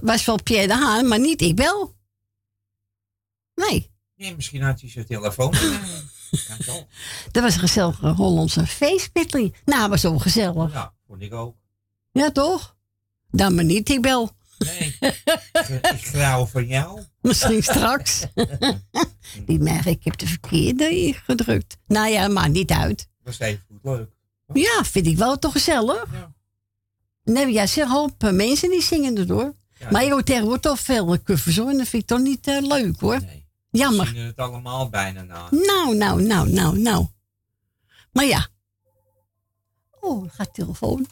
[0.01, 1.97] was, wel Pierre de Haan, maar niet ik wel.
[3.55, 5.51] Nee, Nee, misschien had hij zijn telefoon.
[7.31, 9.55] dat was een gezellige Hollandse feestmitteling.
[9.65, 10.73] Nou, was zo gezellig.
[10.73, 11.55] Ja, vond ik ook.
[12.11, 12.77] Ja, toch?
[13.31, 14.31] Dan maar niet, ik bel.
[14.57, 14.97] Nee,
[15.81, 17.01] ik grauw van jou.
[17.21, 18.25] Misschien straks.
[19.45, 21.77] Die merk, ik heb de verkeerde ingedrukt.
[21.87, 23.07] Nou ja, maakt niet uit.
[23.23, 24.09] Was even goed leuk.
[24.53, 26.05] Ja, vind ik wel toch gezellig.
[27.23, 29.53] Nee, ja, zeg hoop eh, mensen die zingen erdoor.
[29.91, 31.69] Maar je hoort tegenwoordig toch veel covers hoor.
[31.69, 33.19] En dat vind ik toch niet eh, leuk hoor.
[33.71, 34.05] Jammer.
[34.05, 35.47] We zien het allemaal bijna na.
[35.51, 37.07] Nou, nou, nou, nou, nou.
[38.11, 38.47] Maar ja.
[39.99, 41.07] Oh, gaat telefoon.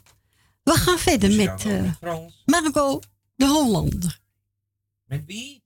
[0.63, 2.43] We gaan verder met eh, Frans.
[2.45, 2.99] Marco
[3.36, 4.20] de Hollander.
[5.05, 5.63] Met wie?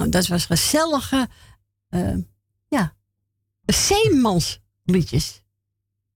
[0.00, 1.28] Nou, dat was gezellige,
[1.88, 2.16] eh,
[2.68, 2.94] ja,
[3.66, 5.42] zeemansliedjes.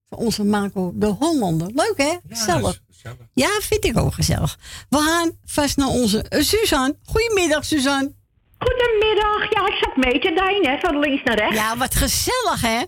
[0.09, 1.67] Van onze Marco de Hollander.
[1.73, 2.15] Leuk hè?
[2.27, 2.81] Gezellig.
[3.33, 4.59] Ja, vind ik ook gezellig.
[4.89, 6.97] We gaan vast naar onze eh, Suzanne.
[7.03, 8.13] Goedemiddag, Suzanne.
[8.57, 9.49] Goedemiddag.
[9.49, 11.55] Ja, ik zat mee te dijnen, van links naar rechts.
[11.55, 12.81] Ja, wat gezellig, hè?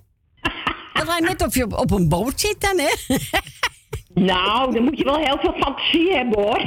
[0.93, 3.17] Dat lijkt net of je op, op een boot zit dan, hè?
[4.13, 6.59] Nou, dan moet je wel heel veel fantasie hebben, hoor.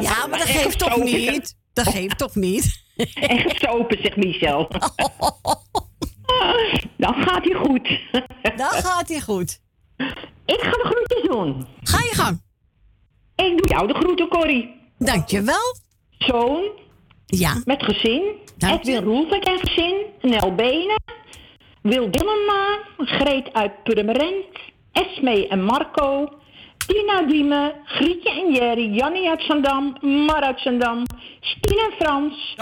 [0.00, 1.56] Ja, maar dat geeft toch niet?
[1.72, 2.81] Dat geeft toch niet?
[3.30, 4.68] En gestopen, zegt Michel.
[6.96, 8.00] Dan gaat hij goed.
[8.56, 9.60] Dan gaat hij goed.
[10.46, 11.66] Ik ga de groetjes doen.
[11.82, 12.42] Ga je gang.
[13.36, 14.74] Ik doe jou de groeten, Corrie.
[14.98, 15.76] Dankjewel.
[16.18, 16.70] Zoon.
[17.26, 17.62] Ja.
[17.64, 18.22] Met gezin.
[18.58, 19.94] Edwin Roelvink en gezin.
[20.20, 21.02] Nel Benen.
[21.82, 22.78] Wil Dillema.
[22.96, 24.44] Greet uit Purmerend.
[24.92, 26.28] Esme en Marco.
[26.86, 27.72] Tina Diemen.
[27.84, 28.94] Grietje en Jerry.
[28.94, 29.96] Jannie uit Zandam.
[30.00, 31.02] Mar uit Zandam.
[31.40, 32.56] Stien en Frans.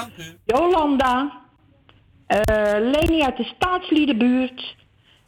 [0.45, 1.41] Jolanda.
[2.27, 2.45] eh
[2.79, 4.77] Leni uit de staatsliedenbuurt.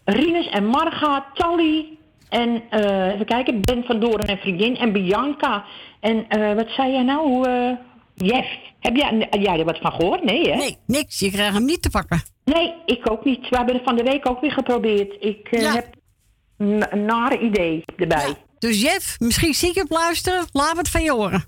[0.04, 1.26] Rinus en Marga.
[1.34, 1.86] Tally.
[2.28, 4.76] En eh, even kijken, Ben van Doren en vriendin.
[4.76, 5.64] En Bianca.
[6.00, 7.48] En eh, wat zei jij nou?
[7.48, 7.70] eh
[8.14, 8.48] Jeff.
[8.80, 10.24] Heb jij, jij er wat van gehoord?
[10.24, 10.56] Nee, hè?
[10.56, 11.18] Nee, niks.
[11.18, 12.22] Je krijgt hem niet te pakken.
[12.44, 13.48] Nee, ik ook niet.
[13.48, 15.16] We hebben het van de week ook weer geprobeerd.
[15.20, 15.72] Ik Ja.
[15.72, 15.86] heb
[16.58, 18.34] een, een nare idee erbij.
[18.62, 20.44] Dus Jeff, misschien zie ik op luisteren.
[20.52, 21.44] Laat het van je horen.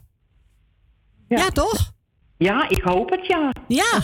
[1.28, 1.92] Ja, toch?
[2.38, 3.52] Ja, ik hoop het, ja.
[3.68, 4.02] Ja.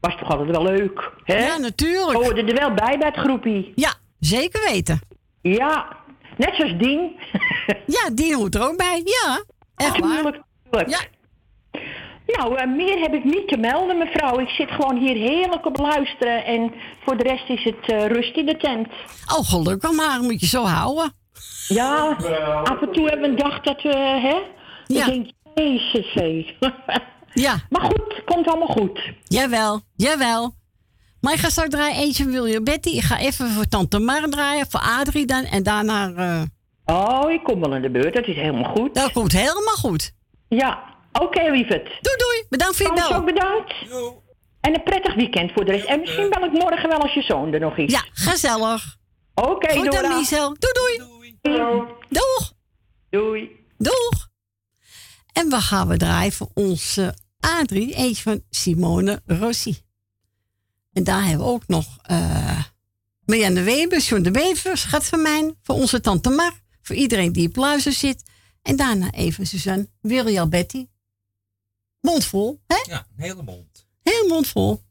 [0.00, 1.46] Was toch altijd wel leuk, hè?
[1.46, 2.24] Ja, natuurlijk.
[2.24, 3.72] Hoorde er wel bij bij het groepie.
[3.74, 5.00] Ja, zeker weten.
[5.42, 5.96] Ja,
[6.36, 7.10] net zoals Dien.
[7.96, 9.02] Ja, die hoort er ook bij.
[9.04, 9.42] Ja,
[9.76, 10.22] echt waar.
[10.22, 11.10] Tuurlijk, tuurlijk.
[12.26, 14.38] Nou, eh, meer heb ik niet te melden, mevrouw.
[14.38, 16.44] Ik zit gewoon hier heerlijk op luisteren.
[16.44, 16.72] En
[17.04, 18.88] voor de rest is het eh, rust in de tent.
[19.36, 20.20] Oh, gelukkig maar.
[20.20, 21.18] Moet je zo houden.
[21.74, 22.16] Ja,
[22.64, 24.38] af en toe hebben we een dag dat we, hè?
[24.86, 25.06] Ja.
[25.06, 26.46] Ik denk, jezus, hé.
[27.34, 27.56] Ja.
[27.68, 29.00] Maar goed, komt allemaal goed.
[29.24, 30.54] Jawel, jawel.
[31.20, 32.88] Maar ik ga straks draaien eentje van William Betty.
[32.88, 35.44] Ik ga even voor Tante Mar draaien, voor Adrie dan.
[35.44, 36.12] En daarna...
[36.16, 36.42] eh,
[36.96, 38.14] Oh, ik kom wel in de beurt.
[38.14, 38.94] Dat is helemaal goed.
[38.94, 40.12] Dat komt helemaal goed.
[40.48, 41.84] Ja, oké, lieverd.
[41.84, 42.44] Doei, doei.
[42.48, 43.16] Bedankt voor je bel.
[43.18, 43.74] ook bedankt.
[44.60, 45.84] En een prettig weekend voor de rest.
[45.84, 47.92] En misschien bel ik morgen wel als je zoon er nog is.
[47.92, 48.96] Ja, gezellig.
[49.34, 50.56] Oké, Goed dan.
[50.58, 51.19] Doei, doei.
[51.42, 52.52] Doeg.
[53.10, 53.50] Doei.
[53.78, 54.30] Doeg.
[55.32, 57.94] En we gaan we draaien voor onze Adrie.
[57.94, 59.78] Eentje van Simone Rossi.
[60.92, 62.64] En daar hebben we ook nog eh
[63.24, 65.54] Marianne Weber, John de Wever, schat van mij.
[65.62, 66.60] Voor onze tante Mar.
[66.82, 68.22] Voor iedereen die op luister zit.
[68.62, 70.86] En daarna even Suzanne, William Betty.
[72.00, 72.82] Mond vol, hè?
[72.88, 73.86] Ja, een hele mond.
[74.02, 74.82] Heel mond vol.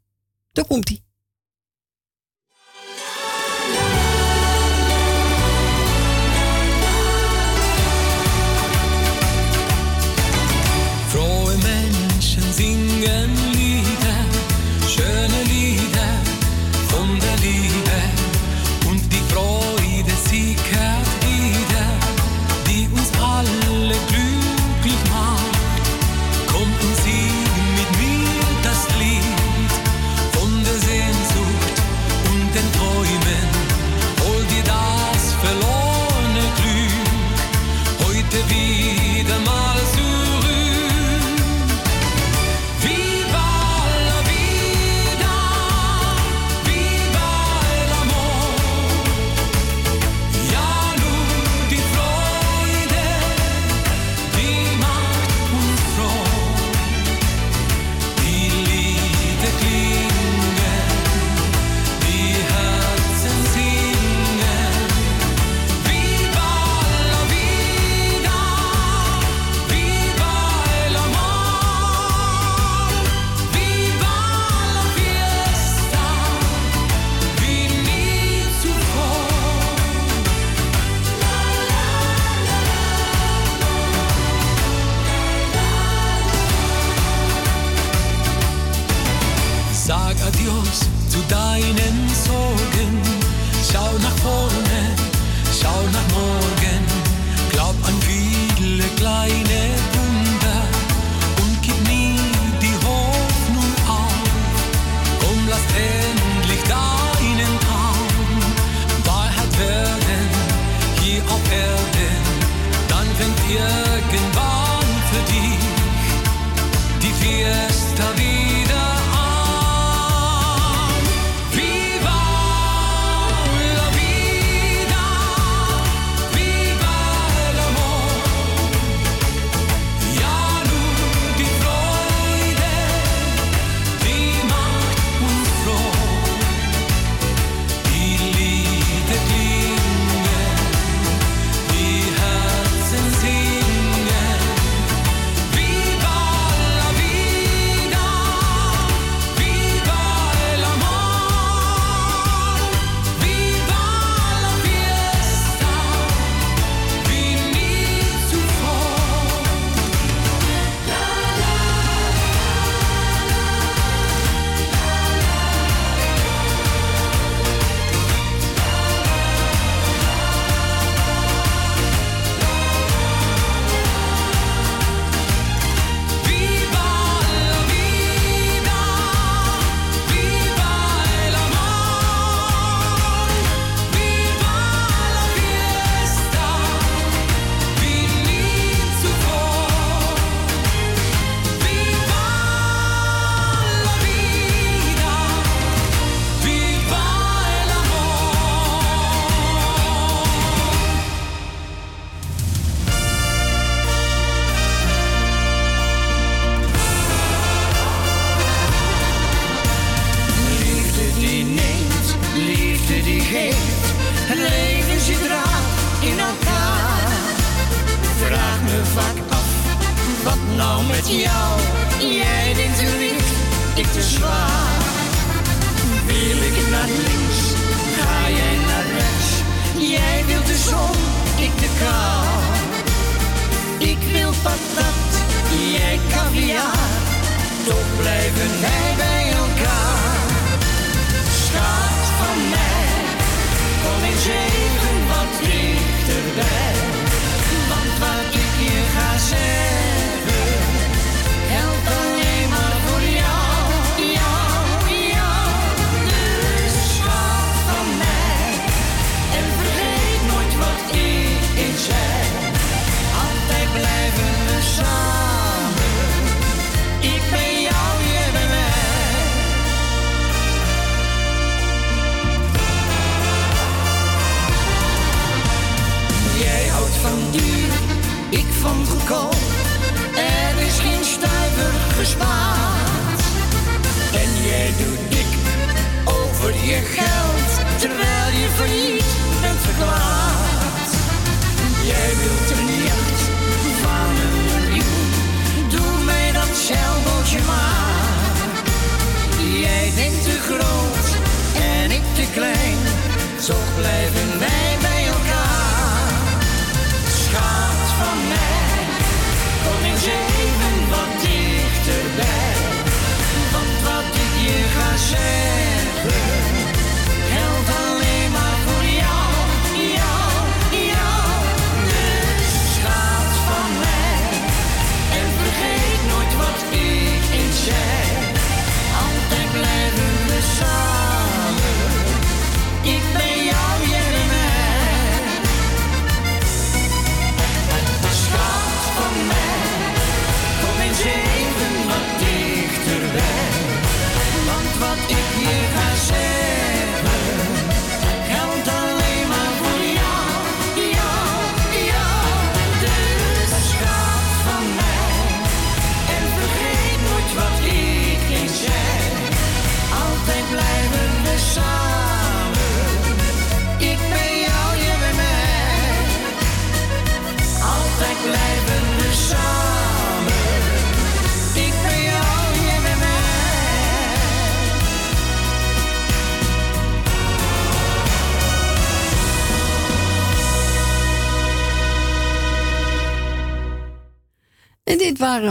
[0.51, 1.01] Daar komt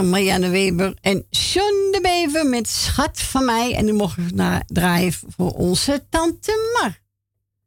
[0.03, 3.75] Marianne Weber en John de Bever met Schat van mij.
[3.75, 6.99] En nu mogen we draaien voor onze tante Mar.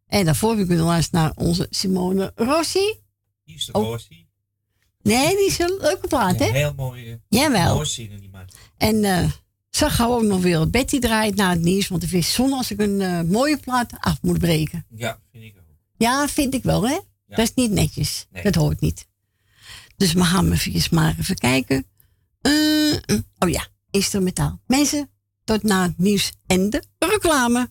[0.06, 2.94] En daarvoor wil ik luisteren naar onze Simone Rossi.
[3.44, 3.72] Die is de.
[3.72, 3.84] Oh.
[3.84, 4.26] Rossi.
[5.02, 6.44] Nee, die is een leuke plaat, hè?
[6.44, 7.20] Heel mooie.
[7.28, 7.76] Jawel.
[7.76, 8.30] Rossi die.
[8.76, 9.30] En eh, uh,
[9.70, 11.88] zag gauw ook nog weer Betty draait naar het nieuws.
[11.88, 14.86] Want het is zon als ik een eh, mooie plaat af moet breken.
[14.96, 15.76] Ja, vind ik ook.
[15.96, 16.98] Ja, vind ik wel, hè?
[17.26, 18.26] Dat is niet netjes.
[18.42, 19.06] Dat hoort niet.
[19.96, 20.48] Dus we gaan
[20.90, 21.86] maar even kijken.
[22.42, 24.60] Eh, eh, oh ja, instrumentaal.
[24.66, 25.10] Mensen,
[25.44, 27.70] tot na het nieuws en de reclame.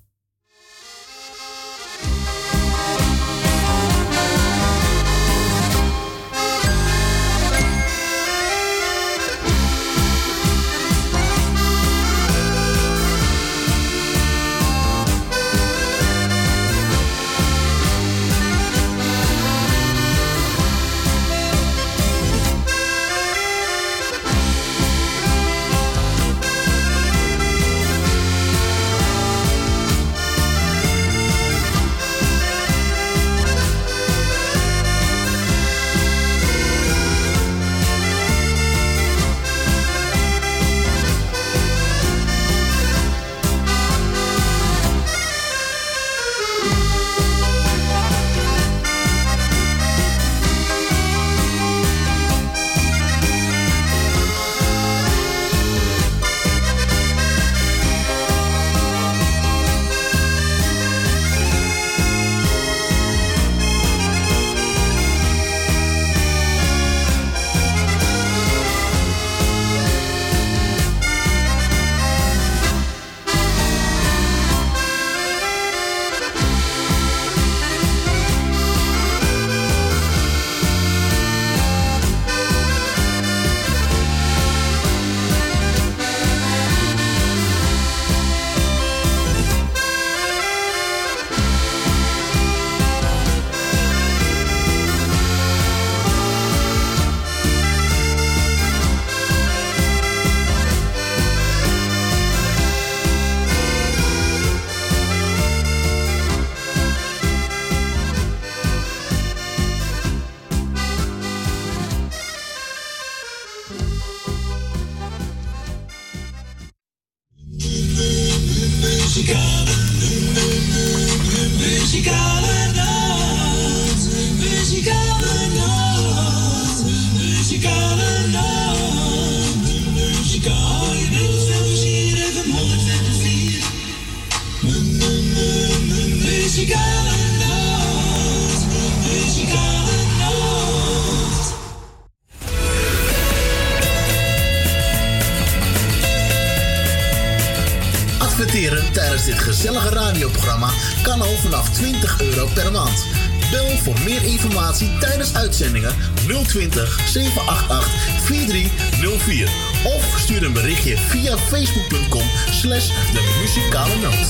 [156.52, 157.91] 020 788
[158.24, 159.49] 4304
[159.84, 164.28] of stuur een berichtje via facebook.com slash de muzikale noot.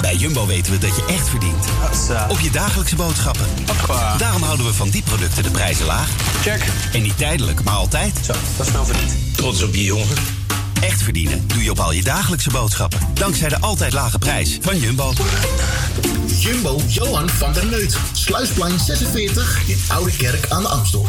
[0.00, 1.66] Bij Jumbo weten we dat je echt verdient.
[2.28, 3.46] Op je dagelijkse boodschappen.
[4.18, 6.08] Daarom houden we van die producten de prijzen laag.
[6.42, 6.64] Check.
[6.92, 8.18] En niet tijdelijk, maar altijd.
[8.24, 9.12] Zo, dat is wel verdiend.
[9.36, 10.16] Trots op je jongen.
[10.80, 13.00] Echt verdienen doe je op al je dagelijkse boodschappen.
[13.14, 15.12] Dankzij de altijd lage prijs van Jumbo.
[16.42, 17.96] Jumbo Johan van der Neut.
[18.12, 21.06] Sluisplein 46 in Oude Kerk aan de Amstel.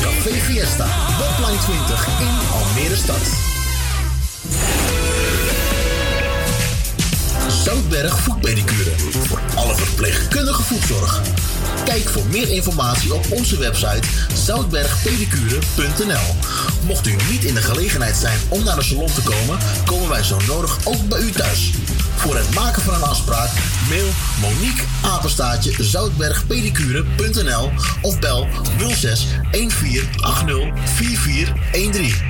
[0.03, 0.86] Café Fiesta,
[1.18, 3.24] Botline 20 in Almere Stad.
[7.68, 8.90] Zoutberg Voetpedicure.
[8.98, 11.22] Voor alle verpleegkundige voetzorg.
[11.84, 16.34] Kijk voor meer informatie op onze website zoutbergpedicure.nl.
[16.86, 20.22] Mocht u niet in de gelegenheid zijn om naar de salon te komen, komen wij
[20.22, 21.70] zo nodig ook bij u thuis.
[22.16, 23.50] Voor het maken van een afspraak
[23.88, 24.08] mail
[24.40, 27.70] Monique Apenstaatje zoutbergpedicure.nl
[28.02, 28.48] of bel
[28.78, 32.28] 06 1480 4413.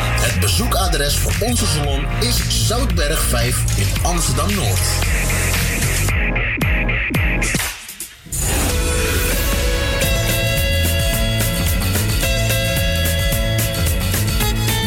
[0.00, 4.80] Het bezoekadres voor onze salon is Zoutberg 5 in Amsterdam Noord.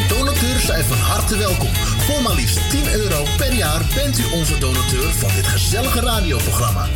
[0.07, 1.73] Donateurs zijn van harte welkom.
[1.75, 6.87] Voor maar liefst 10 euro per jaar bent u onze donateur van dit gezellige radioprogramma.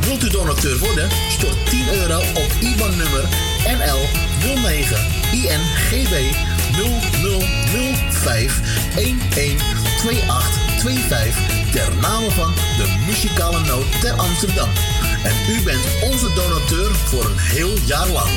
[0.00, 1.08] Wilt u donateur worden?
[1.28, 3.24] Stort 10 euro op IBAN-nummer
[3.78, 4.00] NL
[4.62, 4.98] 09
[5.32, 6.34] INGB
[6.74, 8.60] 0005
[8.94, 14.68] 112825 ter name van de muzikale noot ter Amsterdam.
[15.24, 18.30] En u bent onze donateur voor een heel jaar lang.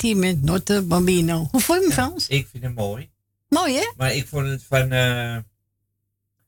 [0.00, 1.48] Met Notte Bambino.
[1.50, 2.28] Hoe vond je hem, Frans?
[2.28, 3.10] Ik vind hem mooi.
[3.48, 3.92] Mooi, hè?
[3.96, 5.36] Maar ik vond het van eh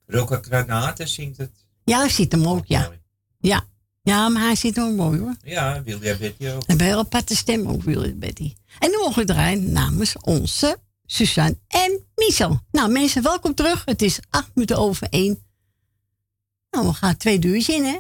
[0.07, 1.51] Rocca Granata zingt het.
[1.85, 2.93] Ja, hij ziet hem ook, ja.
[3.39, 3.65] Ja,
[4.03, 5.37] ja maar hij ziet hem ook mooi, hoor.
[5.43, 6.63] Ja, William Betty ook.
[6.67, 8.55] En bij heel aparte stem ook, Willy Betty.
[8.79, 12.61] En nu mogen we draaien namens onze Suzanne en Michel.
[12.71, 13.83] Nou, mensen, welkom terug.
[13.85, 15.47] Het is acht minuten over één.
[16.71, 17.99] Nou, we gaan twee uurtjes in, hè?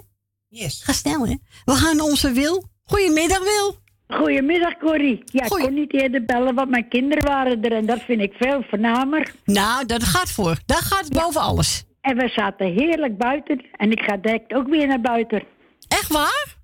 [0.48, 0.82] Yes.
[0.82, 1.34] Ga snel, hè?
[1.64, 2.68] We gaan onze Wil.
[2.82, 3.82] Goedemiddag, Wil.
[4.14, 5.22] Goedemiddag, Corrie.
[5.24, 8.32] Ja, ik kon niet eerder bellen, want mijn kinderen waren er en dat vind ik
[8.32, 9.32] veel voornamer.
[9.44, 10.56] Nou, dat gaat voor.
[10.66, 11.84] Dat gaat boven alles.
[12.00, 15.42] En we zaten heerlijk buiten en ik ga direct ook weer naar buiten.
[15.88, 16.56] Echt waar?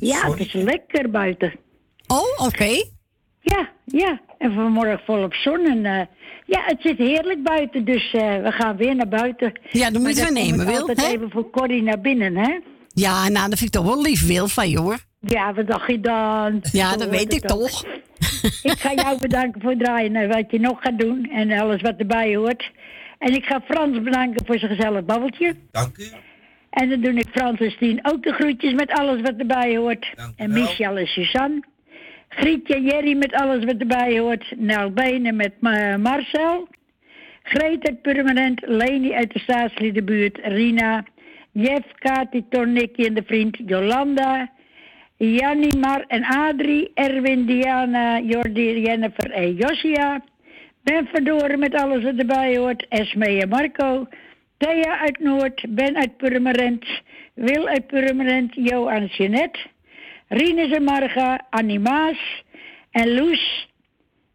[0.00, 1.54] Ja, het is lekker buiten.
[2.06, 2.84] Oh, oké.
[3.40, 4.20] Ja, ja.
[4.38, 6.06] En vanmorgen volop zon en eh,
[6.46, 9.60] ja, het zit heerlijk buiten, dus eh, we gaan weer naar buiten.
[9.70, 11.12] Ja, dan moeten we nemen, ik Wil, altijd hè?
[11.12, 12.58] even voor Corrie naar binnen, hè?
[13.04, 14.98] Ja, nou, dat vind ik toch wel lief, Wil, van je, hoor.
[15.20, 16.60] Ja, wat dacht je dan?
[16.72, 17.84] Ja, dat weet ik toch.
[18.72, 21.80] ik ga jou bedanken voor het draaien en wat je nog gaat doen en alles
[21.80, 22.70] wat erbij hoort.
[23.18, 25.54] En ik ga Frans bedanken voor zijn gezellig babbeltje.
[25.70, 26.04] Dank u.
[26.70, 30.14] En dan doe ik Frans en Stien ook de groetjes met alles wat erbij hoort.
[30.36, 31.62] en Michel en Suzanne.
[32.28, 34.54] Grietje en Jerry met alles wat erbij hoort.
[34.56, 36.68] Nel Benen met Ma- Marcel.
[37.42, 38.60] Greet uit Purmerend.
[38.66, 40.38] Leni uit de staatsliedenbuurt.
[40.42, 41.04] Rina.
[41.56, 44.50] Jeff, Kati, Nicky en de vriend Jolanda.
[45.16, 46.90] Jannie, Mar en Adrie.
[46.94, 50.20] Erwin, Diana, Jordi, Jennifer en Josia.
[50.82, 52.86] Ben Verdoren met alles wat erbij hoort.
[52.88, 54.08] Esme en Marco.
[54.56, 55.64] Thea uit Noord.
[55.68, 56.84] Ben uit Purmerend.
[57.34, 58.54] Wil uit Purmerend.
[58.54, 59.58] Jo en Jeanette.
[60.28, 61.46] Rinus en Marga.
[61.50, 62.42] Annie Maas.
[62.90, 63.68] En Loes.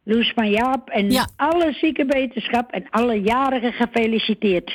[0.04, 0.90] Loes van Jaap.
[0.90, 4.72] En alle zieke wetenschap en alle jarigen gefeliciteerd.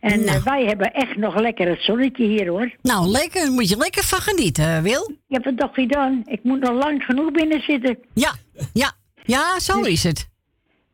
[0.00, 2.72] En eh, wij hebben echt nog lekker het zonnetje hier hoor.
[2.82, 3.40] Nou, lekker.
[3.40, 5.10] Daar moet je lekker van genieten, Wil.
[5.10, 6.22] Ik heb het toch gedaan.
[6.24, 7.98] Ik moet nog lang genoeg binnen zitten.
[8.14, 8.32] Ja,
[8.72, 8.92] ja.
[9.24, 10.28] Ja, zo is het.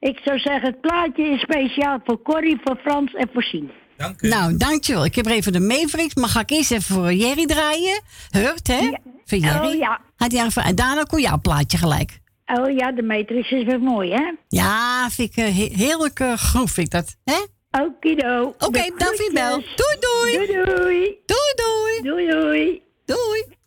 [0.01, 3.71] Ik zou zeggen, het plaatje is speciaal voor Corrie, voor Frans en voor Sien.
[3.97, 5.05] Dank Nou, dankjewel.
[5.05, 8.03] Ik heb er even de Mavericks, maar ga ik eerst even voor Jerry draaien.
[8.31, 8.93] Hurt, hè?
[9.25, 9.67] Voor Jerry.
[9.67, 10.01] Oh, ja.
[10.17, 12.21] Had hij even, en daarna kon jouw plaatje gelijk.
[12.47, 14.33] Oh ja, de matrix is weer mooi, hè?
[14.49, 17.17] Ja, vind ik uh, he- heerlijk uh, groef, vind ik dat.
[17.25, 17.45] Hè?
[17.83, 18.49] Okido.
[18.49, 19.63] Oké, okay, dank je bel.
[19.77, 20.33] Doei, doei.
[20.47, 21.19] Doei, doei.
[21.27, 22.03] Doei, doei.
[22.03, 22.83] Doei, doei.
[23.05, 23.64] Doei.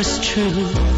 [0.00, 0.89] Was true.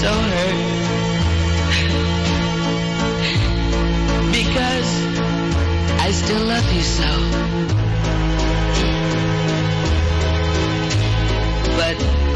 [0.00, 0.80] So hurt.
[4.32, 4.90] because
[6.00, 7.10] I still love you so.
[11.76, 12.29] But,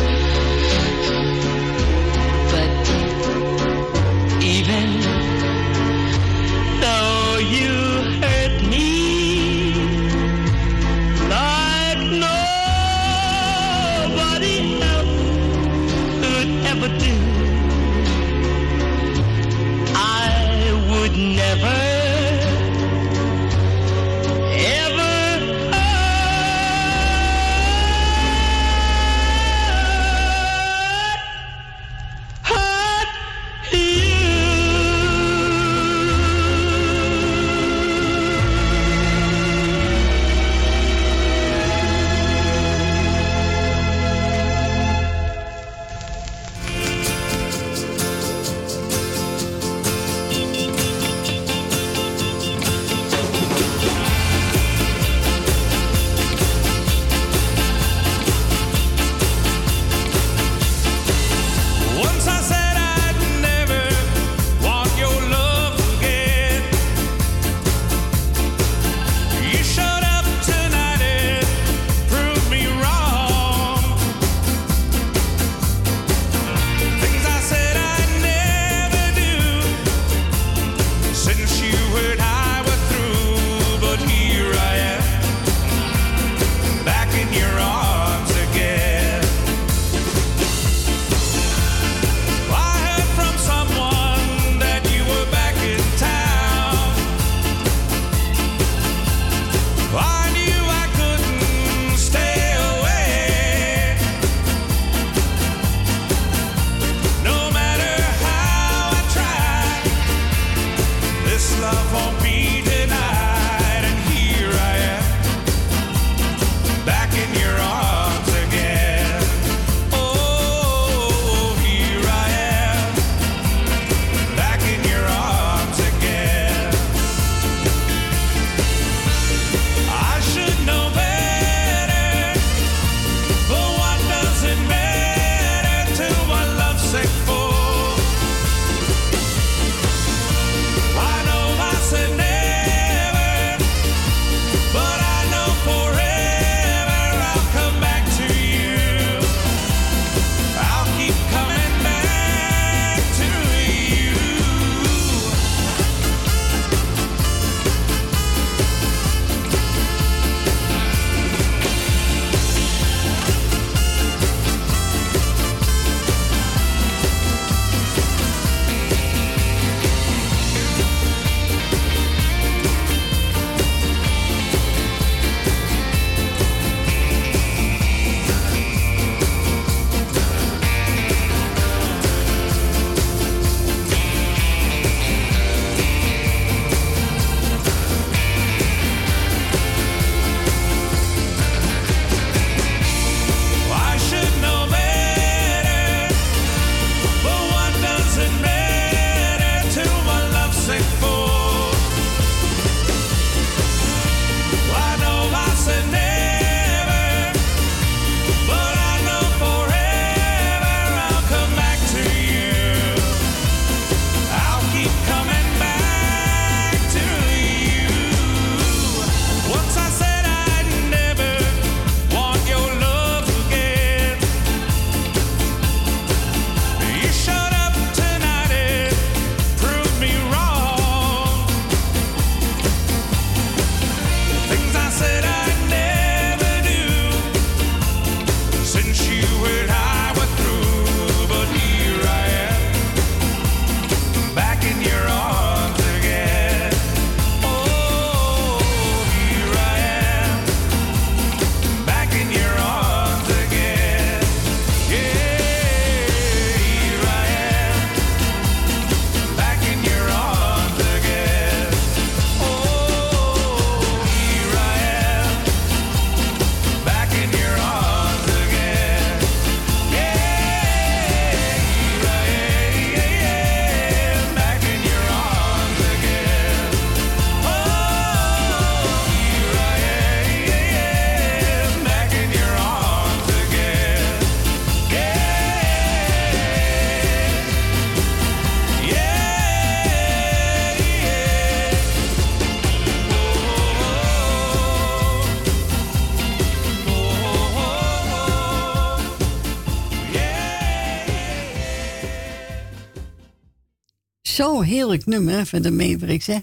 [304.54, 306.38] Zo heerlijk nummer van de Mavericks, hè?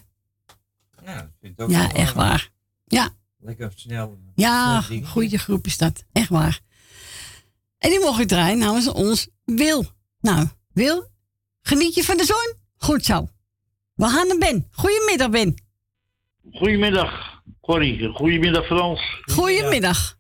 [1.06, 2.50] Ja, dat vind ik ook Ja, echt eh, waar.
[2.86, 3.10] Ja,
[3.40, 4.18] Lekker snel.
[4.36, 5.08] ja, snel ding.
[5.08, 6.04] goede groep is dat.
[6.12, 6.60] Echt waar.
[7.78, 9.86] En die mocht ik draaien namens ons Wil.
[10.20, 11.08] Nou, Wil,
[11.62, 12.54] geniet je van de zon?
[12.78, 13.28] Goed zo.
[13.94, 14.68] We gaan naar Ben.
[14.72, 15.56] Goedemiddag, Ben.
[16.52, 18.10] Goedemiddag, Corrie.
[18.14, 19.02] Goedemiddag, Frans.
[19.22, 20.18] Goedemiddag.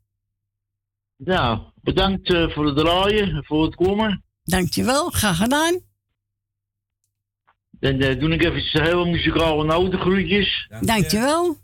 [1.16, 4.24] Ja, bedankt eh, voor het draaien, en voor het komen.
[4.44, 5.90] Dankjewel, graag gedaan.
[7.82, 10.68] Dan eh, doe ik even heel muzikale notengroetjes.
[10.80, 11.58] Dankjewel.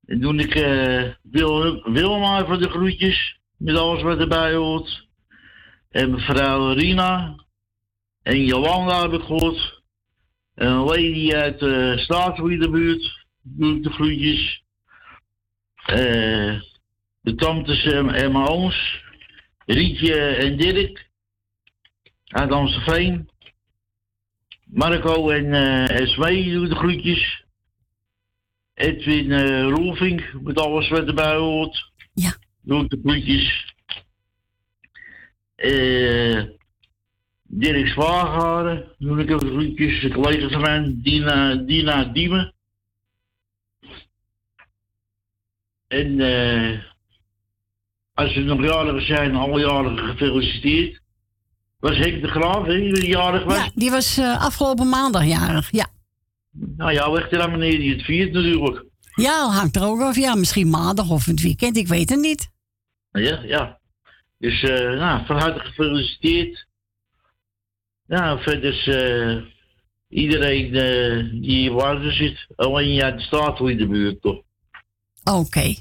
[0.00, 5.08] Dan doe ik eh Wil, Wilma even de groetjes, met alles wat erbij hoort.
[5.90, 7.34] En mevrouw Rina.
[8.22, 9.82] En Jolanda heb ik gehoord.
[10.54, 12.06] En een lady uit de
[12.38, 14.62] uh, buurt doe ik de groetjes.
[15.86, 16.60] Eh
[17.20, 19.04] de tantes en, en mijn ooms.
[19.66, 21.10] Rietje en Dirk.
[22.26, 23.30] Uit Amstelveen.
[24.72, 27.44] Marco en eh Esmee doe ik de groetjes.
[28.74, 31.92] Edwin uh, Roelvink, met alles wat erbij hoort.
[32.14, 32.36] Ja.
[32.62, 33.74] Doe ik de groetjes.
[35.54, 36.44] Eh
[37.42, 40.00] Dirk Zwaagaren, doe ik even de groetjes.
[40.00, 42.54] De collega van mij, Dina, Dina Diemen.
[45.88, 46.80] En eh
[48.14, 51.01] als ze nog jarigen zijn, alle jarigen gefeliciteerd.
[51.82, 53.56] Was Henk de Graaf, hè, die jarig was?
[53.56, 55.70] Ja, die was eh, afgelopen maandag jarig.
[55.70, 55.86] Ja.
[56.76, 58.84] Nou ja, weg aan meneer die het viert natuurlijk.
[59.14, 60.16] Ja, hangt er ook af.
[60.16, 61.76] Ja, misschien maandag of het weekend.
[61.76, 62.50] Ik weet het niet.
[63.10, 63.78] Ja, ja.
[64.38, 66.66] Dus, eh nou, van harte gefeliciteerd.
[68.06, 69.42] Nou, verder is eh,
[70.08, 70.72] iedereen
[71.42, 74.42] die in Waarden zit, alleen jij de staat in de buurt, toch?
[75.24, 75.74] Oké.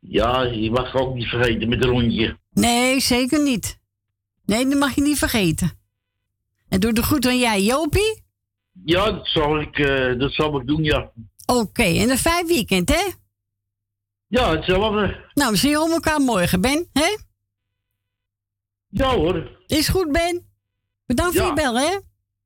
[0.00, 2.38] Ja, je mag ook niet vergeten met een rondje.
[2.52, 3.82] Nee, zeker niet.
[4.46, 5.72] Nee, dat mag je niet vergeten.
[6.68, 8.22] En doe de goed aan jij, Jopie?
[8.84, 11.10] Ja, dat zal ik, eh, dat zal ik doen, ja.
[11.46, 13.10] Oké, en een vijf weekend, hè?
[14.26, 15.30] Ja, hetzelfde.
[15.34, 17.16] Nou, we zien elkaar morgen, Ben, hè?
[18.88, 19.60] Ja hoor.
[19.66, 20.46] Is goed, Ben.
[21.06, 21.98] Bedankt voor je bel, hè?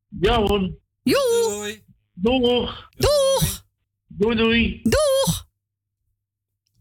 [0.09, 0.71] Ja hoor.
[1.03, 1.83] Joe.
[2.13, 2.89] Doeg.
[2.97, 3.65] Doeg.
[4.07, 4.81] Doei doei.
[4.83, 5.47] Doeg.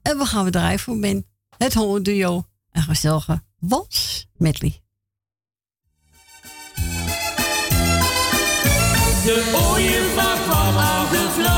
[0.02, 1.26] En we gaan we draaien voor Ben.
[1.58, 2.46] Het hondenduo.
[2.72, 4.82] Een gezellige wals medley.
[9.28, 11.57] De ooievaar kwam aangevlogen.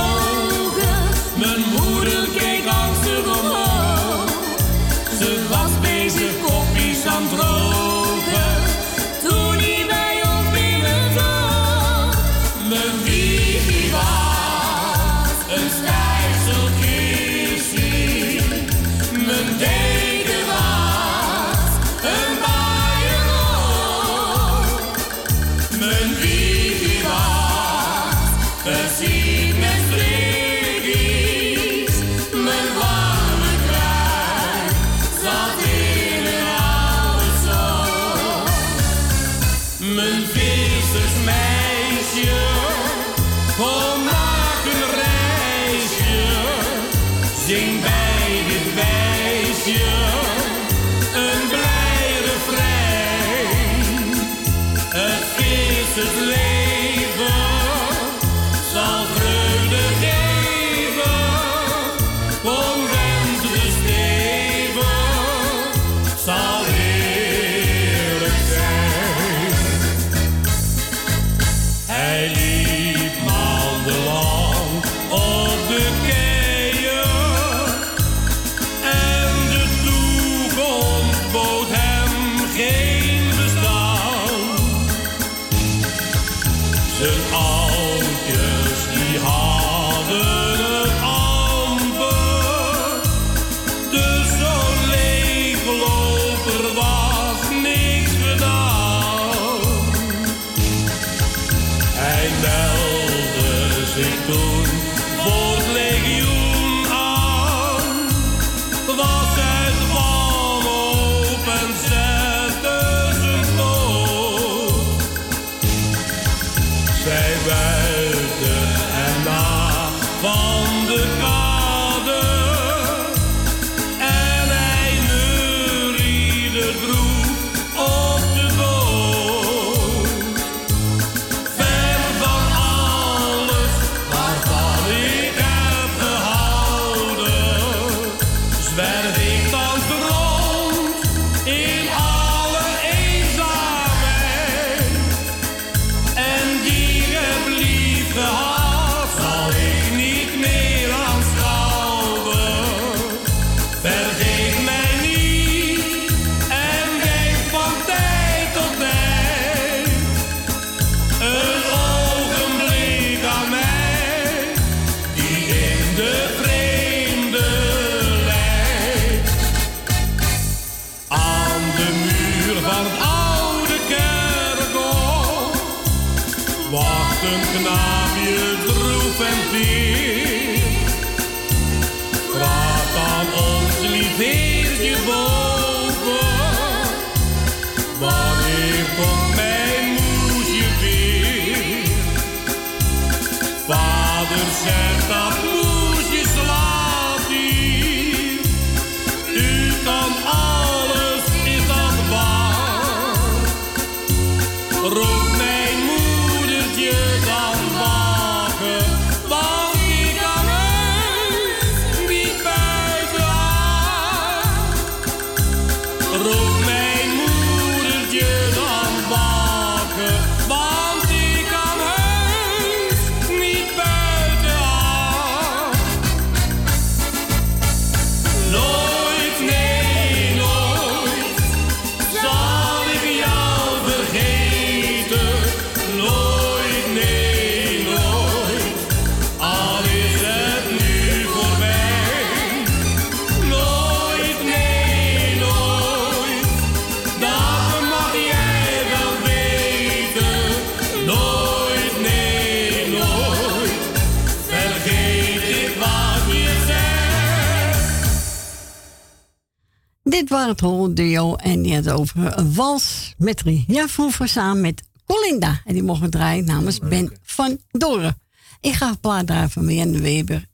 [260.40, 261.00] waren het Holland
[261.40, 263.88] en die had over een wals met Ria
[264.28, 265.62] samen met Colinda.
[265.66, 268.22] En die mogen draaien namens Ben van Doren.
[268.60, 270.48] Ik ga een plaat draaien van de Weber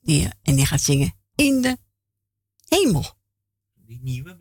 [0.00, 1.76] die, en die gaat zingen In de
[2.68, 3.04] Hemel.
[3.74, 4.36] Die nieuwe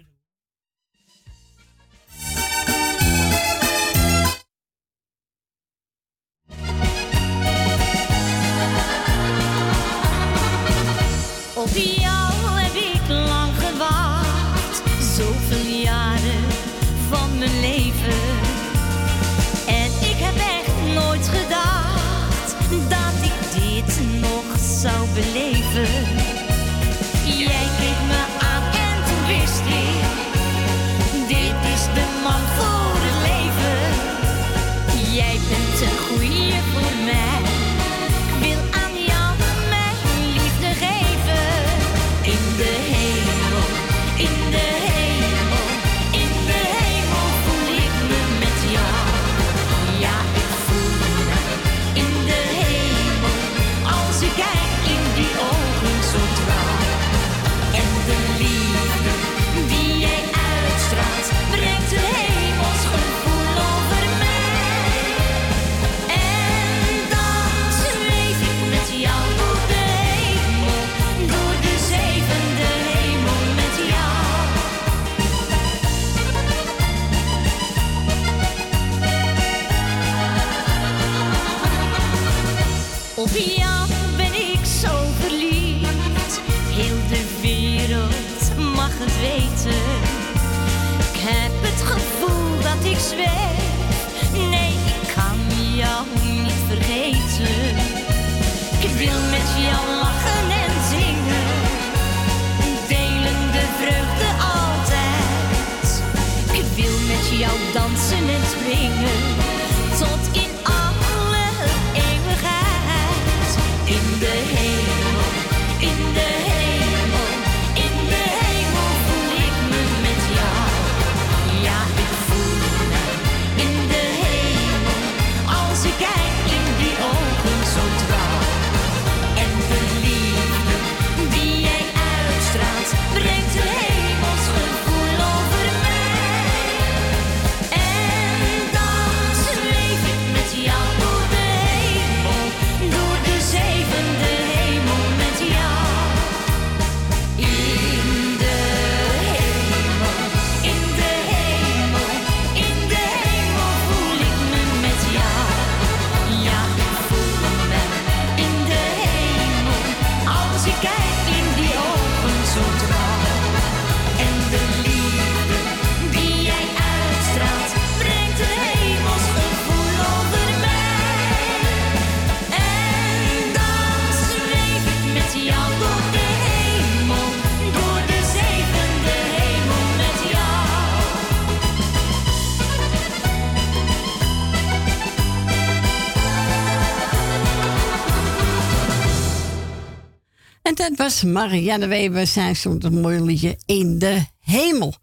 [191.10, 192.28] was Marianne Weber.
[192.28, 194.94] Zij stond een mooi liedje in de hemel.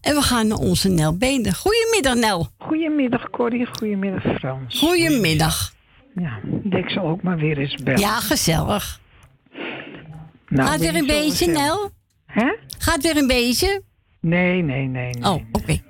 [0.00, 1.16] En we gaan naar onze Nel
[1.56, 2.48] Goedemiddag, Nel.
[2.58, 3.66] Goedemiddag, Corrie.
[3.66, 4.78] Goedemiddag, Frans.
[4.78, 5.74] Goedemiddag.
[6.14, 8.00] Ja, ik zal ook maar weer eens bellen.
[8.00, 9.00] Ja, gezellig.
[10.48, 11.90] Nou, Gaat weer een beetje, Nel?
[12.26, 12.56] Hè?
[12.78, 13.82] Gaat weer een beetje?
[14.20, 15.14] Nee, nee, nee.
[15.22, 15.80] oh, oké.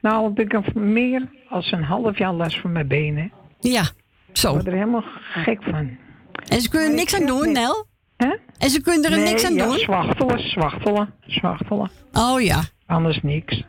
[0.00, 3.32] Nou, heb ik meer als een half jaar last van mijn benen.
[3.60, 3.82] Ja,
[4.32, 4.48] zo.
[4.48, 5.96] Ik word er helemaal gek van.
[6.48, 7.52] En ze kunnen niks aan doen.
[7.52, 7.87] Nel?
[8.18, 8.36] Hè?
[8.58, 9.78] En ze kunnen er nee, niks aan ja, doen?
[9.78, 11.90] zwachtelen, zwachtelen, zwachtelen.
[12.12, 12.62] Oh ja.
[12.86, 13.62] Anders niks.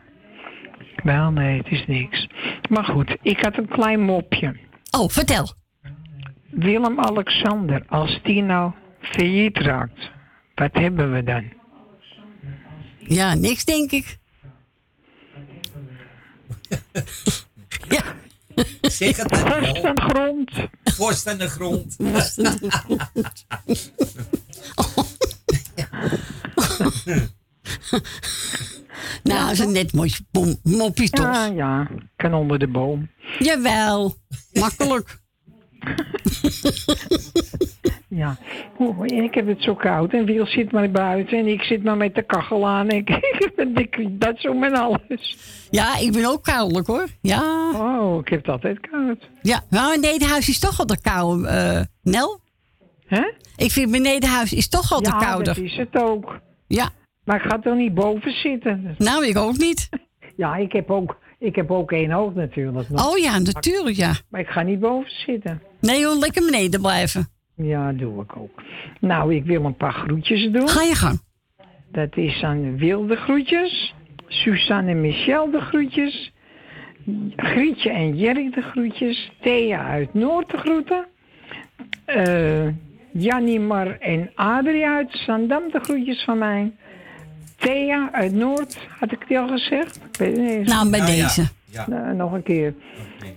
[1.02, 2.28] Wel, nee, het is niks.
[2.68, 4.56] Maar goed, ik had een klein mopje.
[4.90, 5.52] Oh, vertel.
[6.50, 10.10] Willem-Alexander, als die nou failliet raakt,
[10.54, 11.44] wat hebben we dan?
[12.98, 14.18] Ja, niks denk ik.
[17.96, 18.02] ja.
[18.80, 19.38] Zeg het.
[19.38, 20.50] Vorst aan de grond.
[20.84, 21.96] Vorst aan de grond.
[29.22, 30.12] nou, dat is een net mooi
[30.62, 31.24] moppie toch?
[31.24, 33.10] Ja, ja, kan onder de boom.
[33.38, 34.14] Jawel,
[34.52, 35.20] makkelijk.
[38.10, 38.36] Ja,
[39.04, 42.14] ik heb het zo koud en Wiel zit maar buiten en ik zit maar met
[42.14, 42.88] de kachel aan.
[42.88, 43.08] Ik,
[43.74, 45.36] ik, dat zo met alles.
[45.70, 47.06] Ja, ik ben ook koudelijk hoor.
[47.20, 47.70] Ja.
[47.74, 49.30] Oh, ik heb het altijd koud.
[49.42, 52.40] Ja, nou, een benedenhuis is toch altijd koud, eh Nel?
[53.06, 53.32] Hè?
[53.56, 55.54] Ik vind benedenhuis is toch altijd ja, kouder.
[55.54, 56.38] dat is het ook.
[56.66, 56.88] Ja.
[57.24, 58.94] Maar ik ga toch niet boven zitten?
[58.98, 59.88] Nou, ik ook niet.
[60.36, 62.88] Ja, ik heb ook, ik heb ook één hoofd natuurlijk.
[62.88, 63.06] nog.
[63.06, 64.12] Oh ja, natuurlijk ja.
[64.28, 65.62] Maar ik ga niet boven zitten.
[65.80, 67.28] Nee joh, lekker beneden blijven.
[67.56, 68.62] Ja, doe ik ook.
[69.00, 70.68] Nou, ik wil een paar groetjes doen.
[70.68, 71.20] Ga je gang.
[71.92, 73.94] Dat is aan Wilde groetjes.
[74.26, 76.32] Suzanne en Michel de groetjes.
[77.36, 79.32] Grietje en Jerry de groetjes.
[79.40, 81.06] Thea uit Noord de groeten.
[82.04, 82.66] Eh
[83.12, 86.72] Jannie Mar en Adrie uit Zandam de groetjes van mij.
[87.56, 89.96] Thea uit Noord, had ik die al gezegd?
[89.96, 90.68] Ik weet het niet eens.
[90.68, 91.06] Nou, bij ja.
[91.06, 91.48] deze.
[91.70, 91.88] Ja.
[91.88, 92.74] Nou, nog een keer.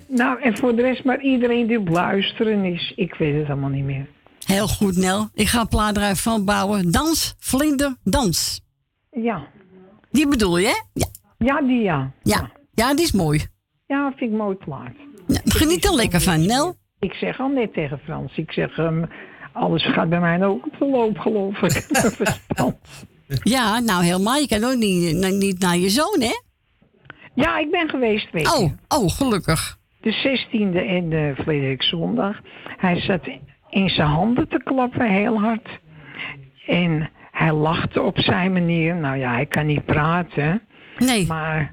[0.07, 2.93] Nou, en voor de rest maar iedereen die op luisteren is.
[2.95, 4.07] Ik weet het allemaal niet meer.
[4.45, 5.30] Heel goed, Nel.
[5.34, 6.91] Ik ga een plaat eruit van bouwen.
[6.91, 8.61] Dans, vlinder, dans.
[9.11, 9.47] Ja.
[10.11, 10.81] Die bedoel je, hè?
[10.93, 11.07] Ja.
[11.38, 12.11] Ja, die ja.
[12.23, 13.45] Ja, ja die is mooi.
[13.88, 14.95] Ja, vind ik mooi plaat.
[15.27, 16.76] Ja, geniet er lekker van, Nel.
[16.99, 19.05] Ik zeg al net tegen Frans, ik zeg, ehm,
[19.53, 21.72] alles gaat bij mij ook op de loop, geloof ik.
[22.15, 22.76] Verstand.
[23.43, 24.35] Ja, nou helemaal.
[24.35, 26.41] Je kan ook niet, nou, niet naar je zoon, hè?
[27.34, 28.97] Ja, ik ben geweest, weet Oh, je.
[28.97, 29.77] oh, gelukkig.
[30.01, 32.39] De 16e en de verleden week zondag.
[32.77, 33.27] Hij zat
[33.69, 35.69] in zijn handen te klappen, heel hard.
[36.68, 38.95] En hij lachte op zijn manier.
[38.95, 40.61] Nou ja, hij kan niet praten.
[40.97, 41.27] Nee.
[41.27, 41.72] Maar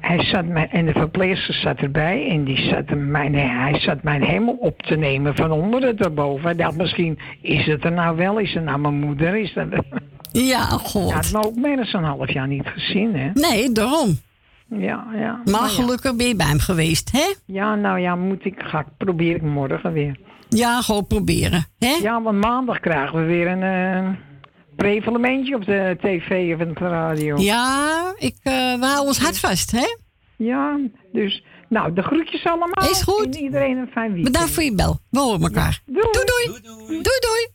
[0.00, 2.28] hij zat mij, en de verpleegster zat erbij.
[2.28, 6.44] En die zat mijn, hij zat mijn hemel op te nemen van onder tot boven.
[6.44, 8.38] Hij dacht misschien, is het er nou wel?
[8.38, 9.36] Is het nou mijn moeder?
[9.36, 9.66] Is dat...
[10.32, 11.14] Ja, god.
[11.14, 13.30] het me ook meer dan een half jaar niet gezien, hè?
[13.34, 14.18] Nee, daarom.
[14.78, 15.40] Ja, ja.
[15.44, 15.68] Maar ja.
[15.68, 17.34] gelukkig ben je bij hem geweest, hè?
[17.46, 20.18] Ja, nou ja, moet ik, ga ik, probeer ik morgen weer.
[20.48, 21.98] Ja, gewoon proberen, hè?
[22.02, 24.08] Ja, want maandag krijgen we weer een eh
[24.76, 27.36] prevalementje op de tv of op de radio.
[27.36, 29.96] Ja, ik, eh we houden ons hart vast, hè?
[30.36, 30.78] Ja,
[31.12, 32.90] dus, nou, de groetjes allemaal.
[32.90, 33.36] Is goed.
[33.36, 34.32] En iedereen een fijn weekend.
[34.32, 34.98] Bedankt voor je bel.
[35.10, 35.80] We horen elkaar.
[35.86, 36.00] Doei.
[36.12, 36.60] Doei, doei.
[36.86, 37.48] Doei, doei.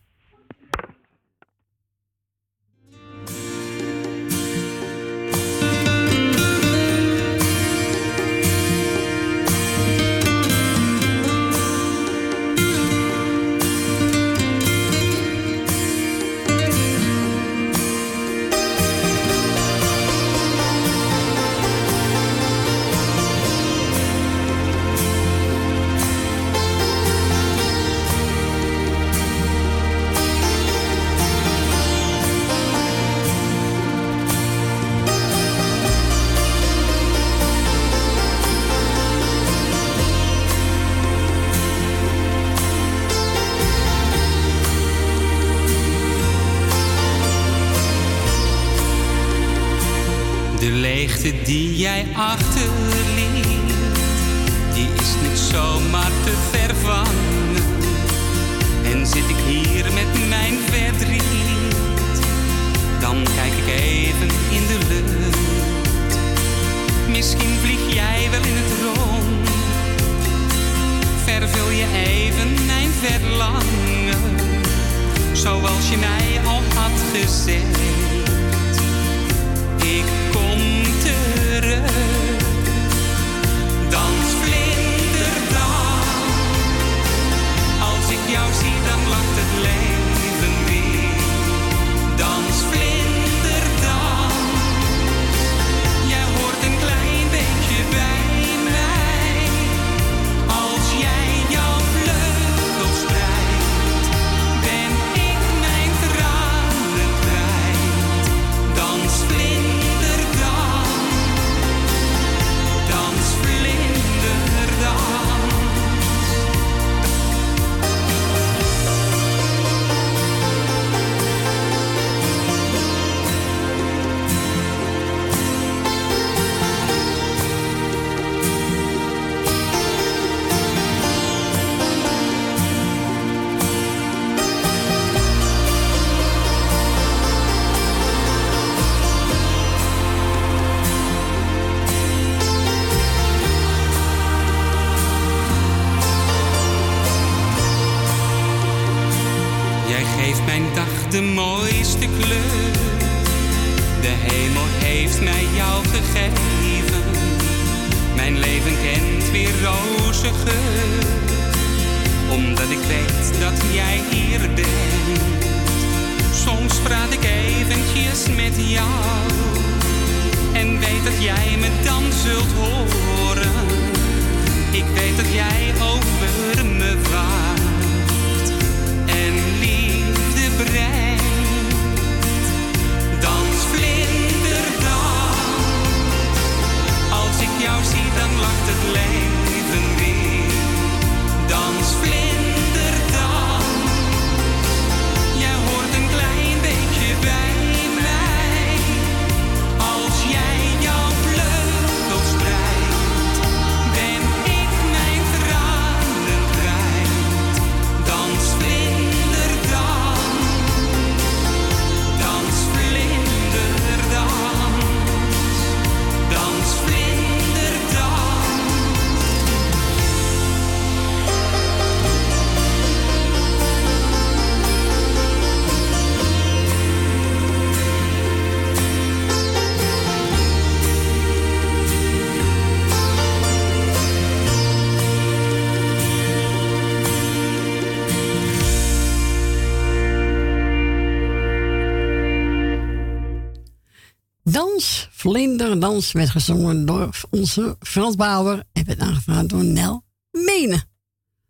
[246.05, 250.83] Vlinderdans werd gezongen door onze Frans Bauer en werd aangevraagd door Nel Menen.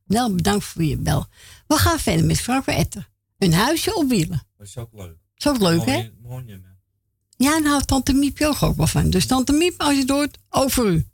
[0.05, 1.27] Nel, bedankt voor je bel.
[1.67, 3.09] We gaan verder met Frank van Etter.
[3.37, 4.47] Een huisje op wielen.
[4.57, 5.17] Dat is ook leuk.
[5.35, 6.09] Is ook leuk, hè?
[7.37, 9.09] Ja, en houdt Tante Miep ook ook wel van.
[9.09, 11.07] Dus Tante Miep, als je het hoort, over u.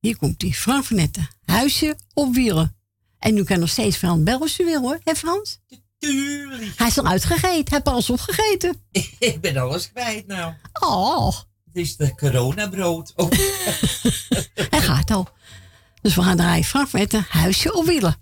[0.00, 1.28] Hier komt hij, Frank van Etten.
[1.44, 2.76] Huisje op wielen.
[3.18, 5.00] En u kan nog steeds Frans bellen als u wil, hoor.
[5.04, 5.58] Hè, Frans?
[5.98, 6.72] Tuurlijk.
[6.76, 7.48] Hij is al uitgegeten.
[7.48, 8.80] Hij heeft alles opgegeten.
[9.18, 10.54] Ik ben alles kwijt nou.
[10.72, 11.36] Oh.
[11.76, 13.12] Is de coronabrood.
[13.16, 13.30] Oh.
[14.70, 15.28] Hij gaat al.
[16.02, 18.16] Dus we gaan draaien Frank van Etten, Huisje op wielen.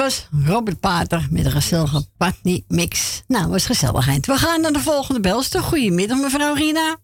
[0.00, 3.22] Was Robert Pater met een gezellige Patney mix.
[3.28, 4.26] Nou, was gezelligheid.
[4.26, 5.60] We gaan naar de volgende belster.
[5.60, 6.96] Goedemiddag, mevrouw Rina.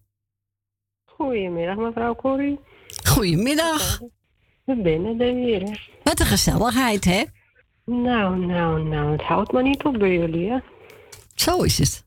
[1.05, 2.59] Goedemiddag, mevrouw Corrie.
[3.05, 4.01] Goedemiddag.
[4.65, 5.91] We binnen er weer.
[6.03, 7.23] Wat een gezelligheid, hè?
[7.85, 10.59] Nou, nou, nou, het houdt maar niet op bij jullie, hè?
[11.35, 12.05] Zo is het.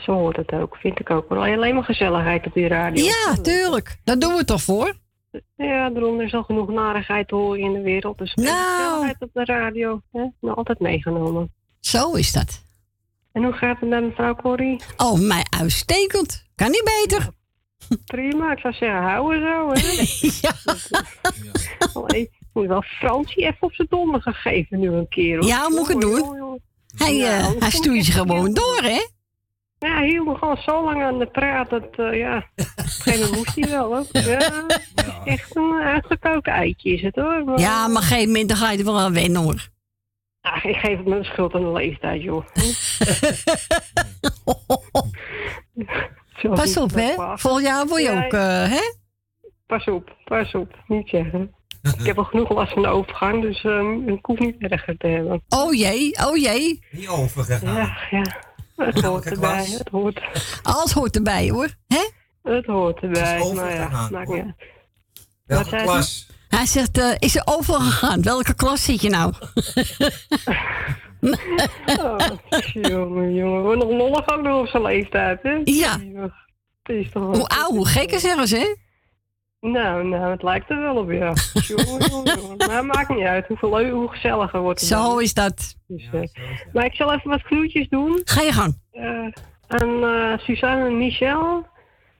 [0.00, 1.30] Zo hoort het ook, vind ik ook.
[1.30, 3.04] Alleen maar gezelligheid op die radio.
[3.04, 3.98] Ja, tuurlijk.
[4.04, 4.94] Daar doen we het toch voor?
[5.56, 8.18] Ja, daarom er is al genoeg narigheid te horen in de wereld.
[8.18, 8.48] Dus Nou.
[8.48, 10.26] gezelligheid op de radio, hè?
[10.40, 11.52] Nou, altijd meegenomen.
[11.80, 12.62] Zo is dat.
[13.32, 14.80] En hoe gaat het met mevrouw Corrie?
[14.96, 16.44] Oh, mij uitstekend.
[16.54, 17.28] Kan niet beter.
[18.04, 20.02] Prima, ik zou zeggen, hou er zo, hè?
[20.48, 20.54] ja.
[22.00, 25.36] Allee, moet wel Fransie even op zijn donder gegeven nu een keer.
[25.38, 25.46] hoor.
[25.46, 26.60] Ja, moet ik het doen?
[26.96, 29.06] Hij, anders hij stuurt ik je gewoon door, hè?
[29.82, 32.64] Ja, hij hield me gewoon zo lang aan de praat dat, eh, ja, op een
[32.84, 34.06] gegeven moment moest hij wel, hoor.
[34.32, 37.44] Ja, echt een uitgekoken eitje is het, hoor.
[37.44, 39.68] Maar, Ja, maar op een gegeven moment dan ga je er wel aan wennen, hoor.
[40.40, 42.44] Ach, ik geef het mijn schuld aan de leeftijd, joh.
[46.54, 47.14] Pas op, hè?
[47.36, 48.80] Volgend jaar word je Ja, ook, eh, hè?
[49.66, 50.74] Pas op, pas op.
[50.86, 51.54] Niet zeggen.
[51.98, 55.06] Ik heb al genoeg last van de overgang, dus ehm, ik hoef niet erger te
[55.06, 55.42] hebben.
[55.48, 56.84] Oh jee, oh jee.
[56.90, 57.74] Niet overgegaan.
[57.74, 58.22] Ja, ja.
[58.76, 60.20] Het hoort erbij, het hoort.
[60.62, 61.68] Alles hoort erbij, hoor.
[61.86, 62.08] Hè?
[62.42, 64.54] Het hoort erbij, Het maar ja, maakt niet uit.
[65.46, 66.30] Welke klas?
[66.48, 68.22] Hij zegt, eh, is er overgegaan?
[68.22, 69.32] Welke klas zit je nou?
[72.00, 72.16] Oh,
[72.72, 73.68] jongen, jongen.
[73.68, 75.60] We nog lollig ook nog op zijn leeftijd, hè?
[75.64, 75.98] Ja.
[76.82, 78.74] Het is toch wel- Hoe oud, hoe gekker zeggen ze, hè?
[79.70, 81.32] Nou, nou, het lijkt er wel op, ja.
[82.68, 83.46] Maar maakt niet uit.
[83.46, 85.22] Hoeveel leu- hoe gezelliger wordt het Zo dan.
[85.22, 85.76] is dat.
[85.86, 86.20] Dus, eh,
[86.72, 88.20] maar ik zal even wat groetjes doen.
[88.24, 88.78] Ga je gang.
[88.90, 89.26] Eh,
[89.66, 91.66] aan eh, Suzanne en Michel.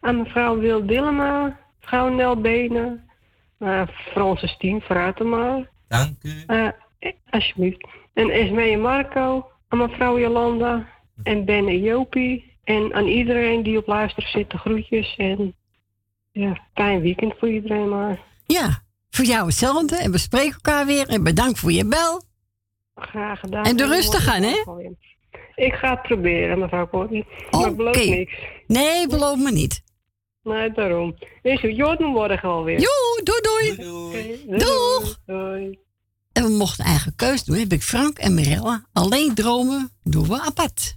[0.00, 1.58] Aan mevrouw Wil Dillema.
[1.80, 3.10] Mevrouw Nel Benen.
[3.58, 3.82] Uh,
[4.12, 4.82] Francis Tien,
[5.24, 5.70] maar.
[5.88, 6.42] Dank u.
[6.46, 6.66] Eh,
[6.98, 7.86] eh, alsjeblieft.
[8.14, 9.50] En Esme en Marco.
[9.68, 10.86] Aan mevrouw Jolanda.
[11.22, 12.56] En Ben en Jopie.
[12.64, 15.14] En aan iedereen die op luister zit, de groetjes.
[15.16, 15.54] En
[16.32, 18.20] ja, fijn weekend voor iedereen maar.
[18.46, 19.96] Ja, voor jou hetzelfde.
[19.96, 21.08] En we spreken elkaar weer.
[21.08, 22.22] En bedankt voor je bel.
[22.94, 23.64] Graag gedaan.
[23.64, 24.62] En de rustig aan, hè?
[25.54, 27.26] Ik ga het proberen, mevrouw Corrie.
[27.50, 28.04] Maar ik beloof Oké.
[28.04, 28.34] niks.
[28.66, 29.82] Nee, beloof me niet.
[30.42, 31.14] Nee, daarom.
[31.42, 32.80] Het Jordan morgen alweer?
[32.80, 33.88] Joe, doei doei.
[33.90, 35.18] Oké, Doeg.
[35.26, 35.78] Doei.
[36.32, 37.56] En we mochten eigen keus doen.
[37.56, 38.86] Heb ik Frank en Mirella.
[38.92, 40.96] Alleen dromen doen we apart.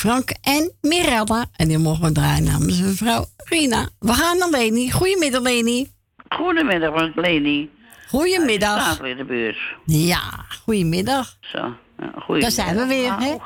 [0.00, 1.44] Frank en Mirella.
[1.56, 3.88] En die mogen we draaien namens mevrouw Rina.
[3.98, 4.90] We gaan naar Leni.
[4.90, 5.90] Goedemiddag, Leni.
[6.28, 7.70] Goedemiddag, Leni.
[8.08, 9.00] Goedemiddag.
[9.02, 9.58] Uit de buurt.
[9.84, 11.36] Ja, goedemiddag.
[11.40, 12.40] Zo, ja, goedemiddag.
[12.40, 13.36] Daar zijn we weer, hè?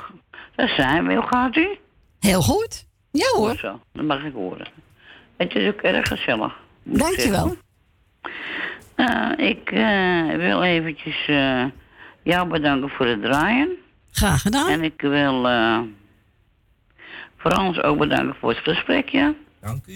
[0.57, 1.15] Daar zijn we.
[1.15, 1.79] Hoe gaat u?
[2.21, 2.87] Heel goed.
[3.11, 3.49] Ja hoor.
[3.51, 4.67] Goed Zo, dat mag ik horen.
[5.37, 6.57] Het is ook erg gezellig.
[6.83, 7.57] moet ik Dankjewel.
[8.95, 9.37] zeggen.
[9.39, 11.65] Eh, ik eh, wil eventjes eh,
[12.23, 13.69] jou bedanken voor het draaien.
[14.11, 14.69] Graag gedaan.
[14.69, 15.79] En ik wil eh
[17.45, 19.35] Frans ook bedanken voor het gesprekje.
[19.61, 19.93] Dank u.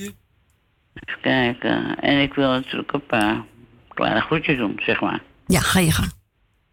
[0.94, 2.00] Even kijken.
[2.00, 3.44] En ik wil natuurlijk een paar
[3.88, 5.22] kleine groetjes doen, zeg maar.
[5.46, 6.12] Ja, ga je gang.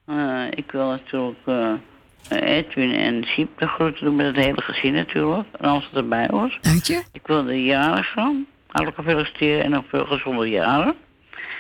[0.06, 4.94] Eh, ik wil natuurlijk eh, Edwin en Siep de groeten doen met het hele gezin
[4.94, 5.48] natuurlijk.
[5.52, 6.58] En als het erbij was.
[6.62, 7.04] Dank je.
[7.12, 10.96] Ik wil de jarigen hartelijk feliciteren en nog veel gezonde jaren.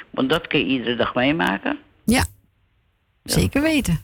[0.09, 1.77] Want dat kun je iedere dag meemaken.
[2.05, 2.25] Ja.
[3.23, 3.99] Zeker weten.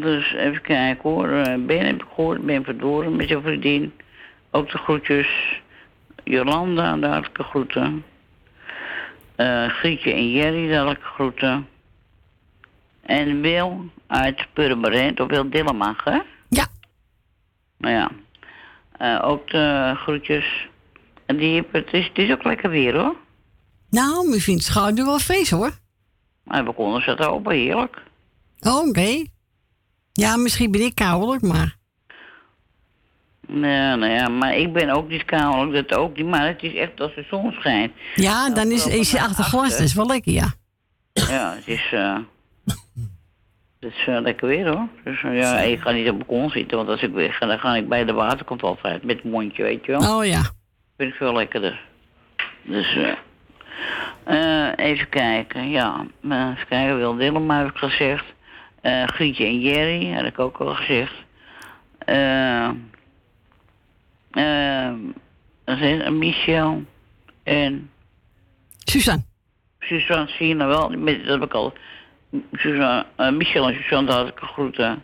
[0.00, 1.28] Dus even kijken hoor.
[1.28, 3.92] Eh, Ben heb ik gehoord, Ben verdoren met je vriendin.
[4.50, 5.28] Ook de groetjes.
[6.24, 8.04] Jolanda, de hartelijke groeten.
[9.36, 11.68] Eh Grietje en Jerry, de hartelijke groeten.
[13.02, 16.18] En Wil uit Purmerend, of Wil Dillemach, hè?
[16.48, 16.66] Ja.
[17.78, 18.10] Nou ja.
[18.98, 20.68] Eh, ook de groetjes.
[21.26, 23.16] En die, het, is, het is ook lekker weer hoor.
[23.90, 25.70] Nou, mijn vriend schouder wel feest hoor.
[26.42, 28.02] Maar we konden zetten open, heerlijk.
[28.60, 29.24] Oh, Oké.
[30.16, 31.76] Ja, misschien ben ik koudelijk, maar...
[33.46, 36.26] Nee, nou ja, maar ik ben ook niet koudelijk, dat ook niet.
[36.26, 37.92] Maar het is echt als de zon schijnt.
[38.14, 40.52] Ja, dan is, is je achter glas, dat is wel lekker, ja.
[41.12, 42.16] Ja, het is, eh
[43.80, 44.88] het is eh, lekker weer hoor.
[45.04, 47.46] Dus eh, ja, ik ga niet op de balkon zitten, want als ik weg ga,
[47.46, 50.16] dan ga ik bij de waterkant altijd met het mondje, weet je wel.
[50.16, 50.42] Oh ja.
[50.96, 51.80] Vind ik veel lekkerder.
[52.62, 53.12] Dus, eh
[54.24, 56.06] eh, even kijken, ja.
[56.22, 58.24] even kijken, Wil Dillema heb ik gezegd.
[58.86, 61.14] Eh Grietje en Jerry, heb ik ook al gezegd.
[65.64, 66.82] Zijn er Michel
[67.42, 67.90] en...
[68.84, 69.22] Suzanne.
[69.78, 71.72] Suzanne, zie je nou wel, dat heb ik al...
[72.52, 75.02] Suzanne, Michel en Suzanne, daar had ik groeten.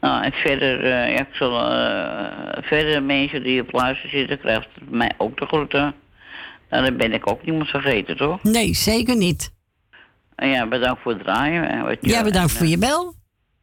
[0.00, 5.12] Nou, en verder, ja, ik zal, eh, verder mensen die op luisteren zitten, krijgen mij
[5.16, 5.94] ook de groeten.
[6.70, 8.42] Nou, dan ben ik ook niemand vergeten, toch?
[8.42, 9.58] Nee, zeker niet.
[10.40, 11.68] En ja, bedankt voor het draaien.
[11.68, 13.14] en wat je- Ja, bedankt en, voor je bel.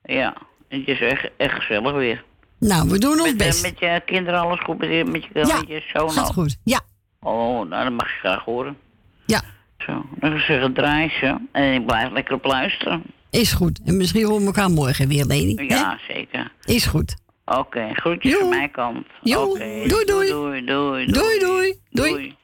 [0.04, 0.34] Ja,
[0.70, 2.24] het is echt, echt gezellig weer.
[2.60, 3.62] Nou, we doen ons Met, eh, best.
[3.64, 6.34] met je kinderen alles goed, met je, met je, Ja, met je zoon gaat ook?
[6.34, 6.58] goed.
[6.64, 6.82] Ja.
[7.20, 8.78] Oh, nou, dat mag je graag horen.
[9.26, 9.42] Ja.
[9.78, 11.38] Zo, dan zou ik zeggen, draai ze.
[11.52, 13.04] En ik blijf lekker op luisteren.
[13.30, 13.80] Is goed.
[13.86, 15.66] En misschien horen we elkaar morgen weer, Leni.
[15.68, 16.52] Ja, zeker.
[16.64, 17.16] Is goed.
[17.46, 19.08] Oké, groetjes van mijn kant.
[19.22, 20.30] Jo, Oké, doei, doei.
[20.30, 21.80] Doei, doei, Doei, doei.
[21.90, 22.36] Doei.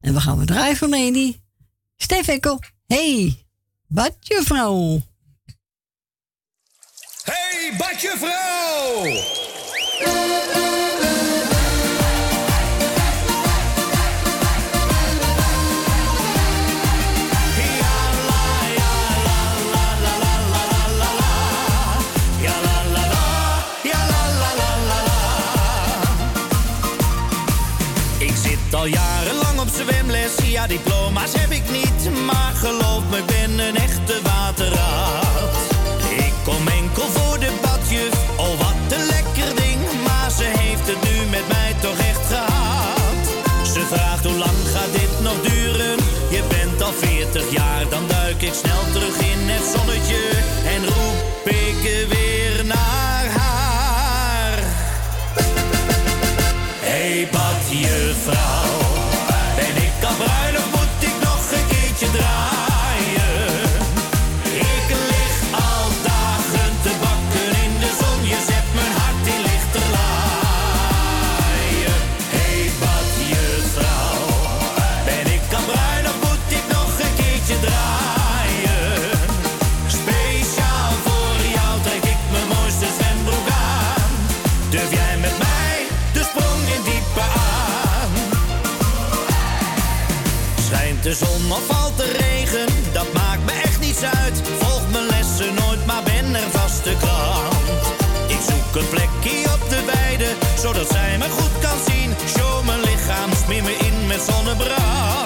[0.00, 1.36] En we gaan we draaien van Leni.
[1.96, 2.60] Stef Ekkel.
[2.88, 3.46] Hey,
[3.86, 5.00] wat je vrouw.
[7.22, 8.14] Hey, badje
[30.84, 35.56] diploma's heb ik niet, maar geloof me, ik ben een echte waterraad.
[36.16, 41.02] Ik kom enkel voor de badjuf, oh wat een lekker ding, maar ze heeft het
[41.08, 43.22] nu met mij toch echt gehad.
[43.72, 45.96] Ze vraagt hoe lang gaat dit nog duren?
[46.30, 50.47] Je bent al 40 jaar, dan duik ik snel terug in het zonnetje
[100.90, 102.14] zij me goed kan zien.
[102.36, 105.17] Show mijn lichaam, smeer me in met zonnebrand.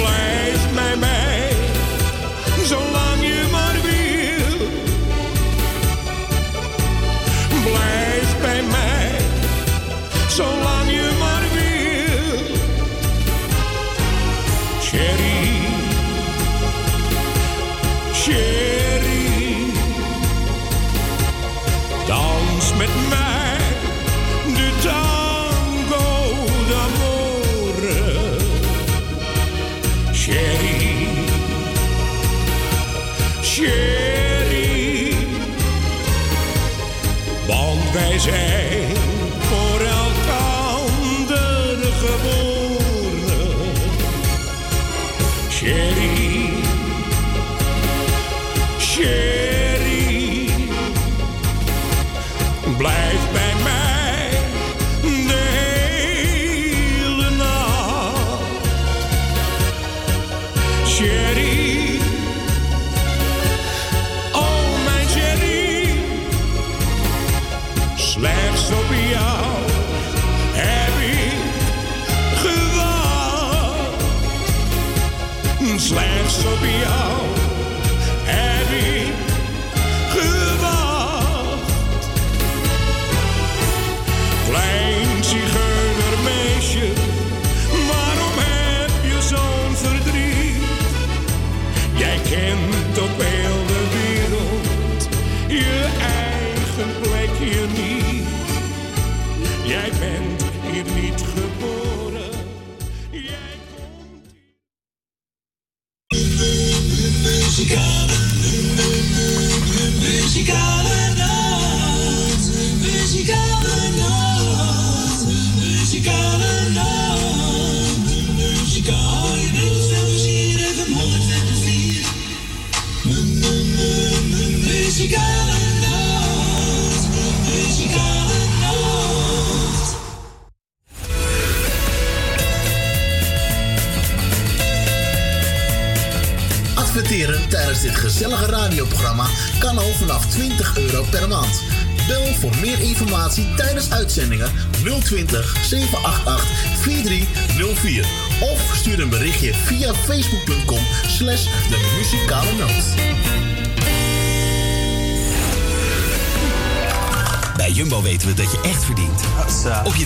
[0.00, 0.29] blame.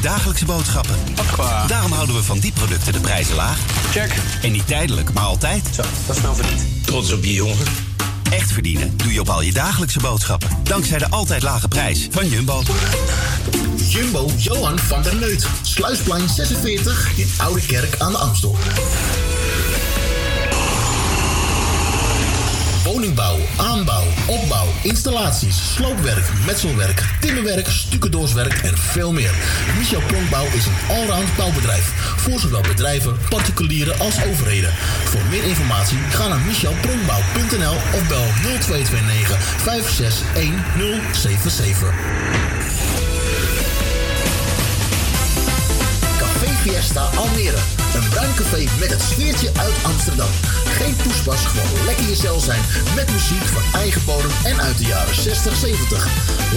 [0.05, 0.97] Dagelijkse boodschappen.
[1.67, 3.59] Daarom houden we van die producten de prijzen laag.
[3.91, 4.15] Check.
[4.43, 5.69] En niet tijdelijk, maar altijd.
[5.75, 6.87] Zo, dat is nou verdiend.
[6.87, 7.67] Trots op je jongen.
[8.31, 10.49] Echt verdienen doe je op al je dagelijkse boodschappen.
[10.63, 12.63] Dankzij de altijd lage prijs van Jumbo.
[13.89, 15.47] Jumbo Johan van der Neut.
[15.63, 18.57] Sluisplein 46 in Oude Kerk aan de Amstel.
[22.95, 29.35] Woningbouw, aanbouw, opbouw, installaties, sloopwerk, metselwerk, timmerwerk, stucadoorswerk en veel meer.
[29.79, 31.93] Michel Pronkbouw is een allround bouwbedrijf.
[32.17, 34.73] Voor zowel bedrijven, particulieren als overheden.
[35.05, 41.95] Voor meer informatie ga naar michelpronkbouw.nl of bel 0229 561077.
[41.95, 42.44] Café
[46.65, 47.57] Fiesta Almere.
[47.95, 50.31] Een bruin café met het sfeertje uit Amsterdam.
[50.65, 52.61] Geen poespas, gewoon lekker jezelf zijn
[52.95, 56.09] met muziek van eigen bodem en uit de jaren 60, 70.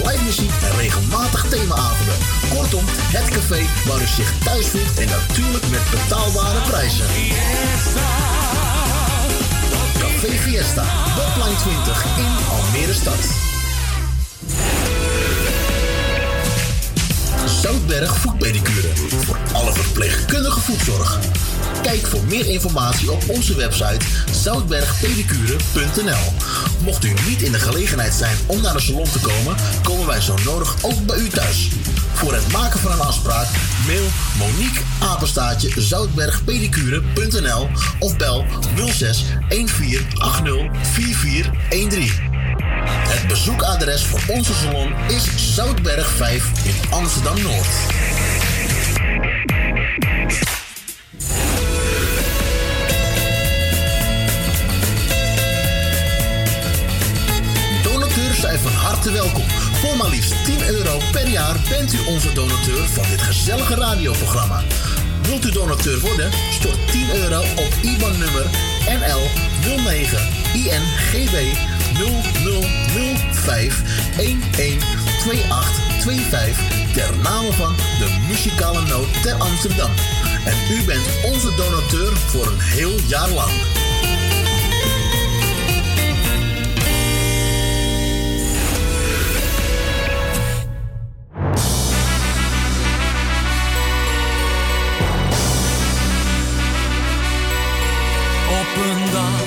[0.04, 2.14] Live muziek en regelmatig themaavonden.
[2.54, 7.06] Kortom, het café waar u zich thuis voelt en natuurlijk met betaalbare prijzen.
[9.98, 10.84] Café Fiesta,
[11.16, 13.57] Botline 20 in Almere stad.
[17.62, 18.96] Zoutberg Voetpedicure.
[18.96, 21.18] Voor alle verpleegkundige voetzorg.
[21.82, 26.32] Kijk voor meer informatie op onze website zoutbergpedicure.nl.
[26.84, 30.20] Mocht u niet in de gelegenheid zijn om naar de salon te komen, komen wij
[30.20, 31.68] zo nodig ook bij u thuis.
[32.12, 33.46] Voor het maken van een afspraak
[33.86, 34.06] mail
[34.38, 37.68] Monique Apenstaatje zoutbergpedicure.nl
[37.98, 38.44] of bel
[38.74, 42.27] 06 1480 4413.
[42.88, 47.66] Het bezoekadres voor onze salon is Zoutberg 5 in Amsterdam Noord.
[57.82, 59.48] Donateurs zijn van harte welkom.
[59.72, 64.62] Voor maar liefst 10 euro per jaar bent u onze donateur van dit gezellige radioprogramma.
[65.22, 66.30] Wilt u donateur worden?
[66.50, 68.46] Stort 10 euro op IBAN-nummer
[68.88, 69.20] NL
[69.76, 70.18] 09
[70.54, 71.56] INGB
[71.98, 73.82] 0005
[74.16, 79.90] 112825 ter name van de muzikale noot ter Amsterdam.
[80.44, 83.50] En u bent onze donateur voor een heel jaar lang.
[98.50, 99.42] Op een dag,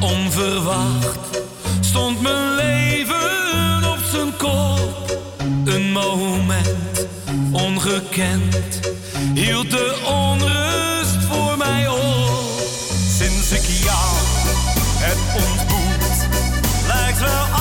[0.00, 1.33] onverwacht,
[9.34, 12.60] hield de onrust voor mij op.
[13.18, 14.16] Sinds ik jou
[14.98, 16.28] heb ontmoet,
[16.86, 17.53] lijkt wel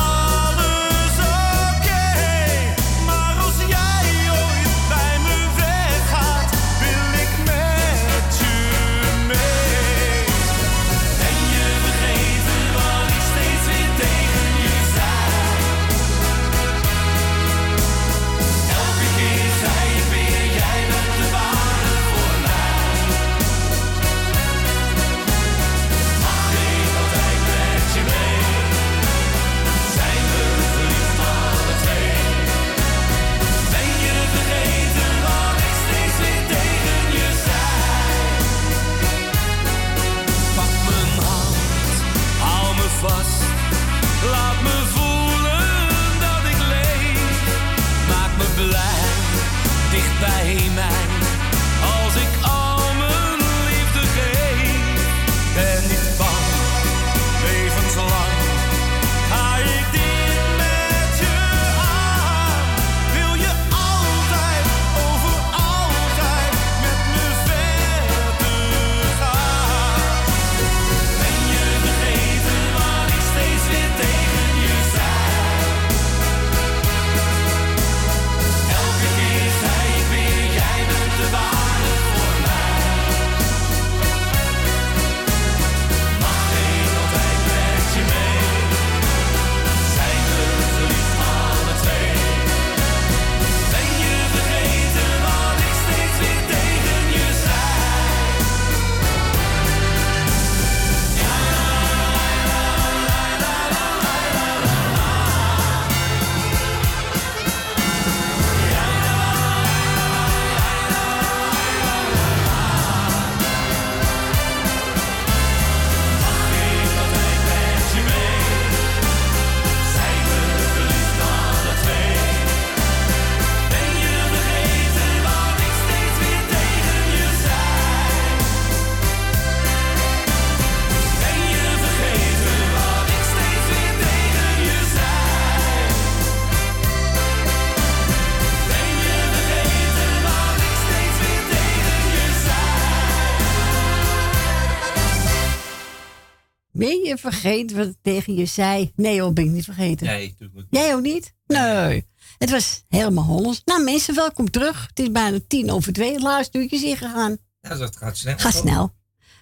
[147.31, 148.91] vergeten wat ik tegen je zei?
[148.95, 150.07] Nee hoor, ben ik niet vergeten.
[150.07, 151.33] Nee, natuurlijk Jij ook niet?
[151.47, 152.07] Nee.
[152.37, 153.61] Het was helemaal Hollands.
[153.65, 154.87] Nou mensen, welkom terug.
[154.87, 156.13] Het is bijna tien over twee.
[156.13, 157.37] Het laatste uurtje is ingegaan.
[157.61, 158.37] Ja, dat gaat snel.
[158.37, 158.93] Ga snel.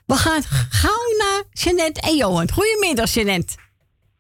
[0.06, 2.52] We gaan gauw naar Jeanette en Johan.
[2.52, 3.56] Goedemiddag, Jeanette.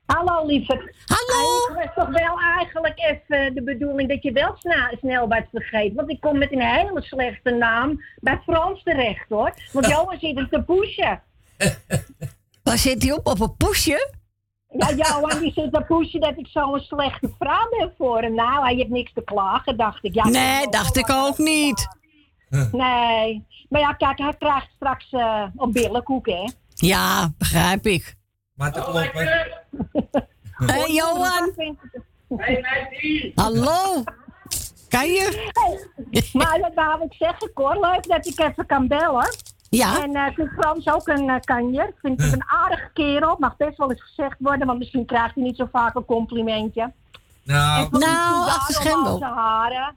[0.06, 0.96] Hallo, lieverd.
[1.06, 1.56] Hallo.
[1.68, 5.94] Het was toch wel eigenlijk even de bedoeling dat je wel sna- snel wat vergeet.
[5.94, 9.54] Want ik kom met een hele slechte naam bij Frans terecht, hoor.
[9.72, 11.22] Want Johan zit hem te pushen.
[12.64, 13.28] Waar zit hij op?
[13.28, 14.20] Op een poesje?
[14.78, 18.34] Ja, Johan die zit te pushen dat ik zo'n slechte vrouw ben voor hem.
[18.34, 20.14] Nou, hij heeft niks te klagen, dacht ik.
[20.14, 21.88] Ja, Nee, dacht ik ook niet.
[22.72, 23.46] Nee.
[23.70, 26.50] Maar ja, kijk, hij krijgt straks eh een billenkoek, hè.
[26.74, 28.16] Ja, begrijp ik.
[28.54, 29.28] Maar te kloppen.
[30.52, 31.54] Hé, hey, Johan.
[33.36, 34.04] Hallo.
[34.90, 35.52] Kan je?
[36.34, 37.80] maar dat wou ik zeggen, Cor.
[37.80, 39.36] Leuk dat ik even kan bellen.
[39.78, 40.04] Ja.
[40.04, 41.88] En eh, ik vind Frans ook een uh, kanjer.
[41.88, 43.36] Ik vind het een aardige kerel.
[43.40, 46.92] Mag best wel eens gezegd worden, want misschien krijgt hij niet zo vaak een complimentje.
[47.44, 49.12] Nou, Nou, achter scherm wel.
[49.12, 49.96] al zijn haren.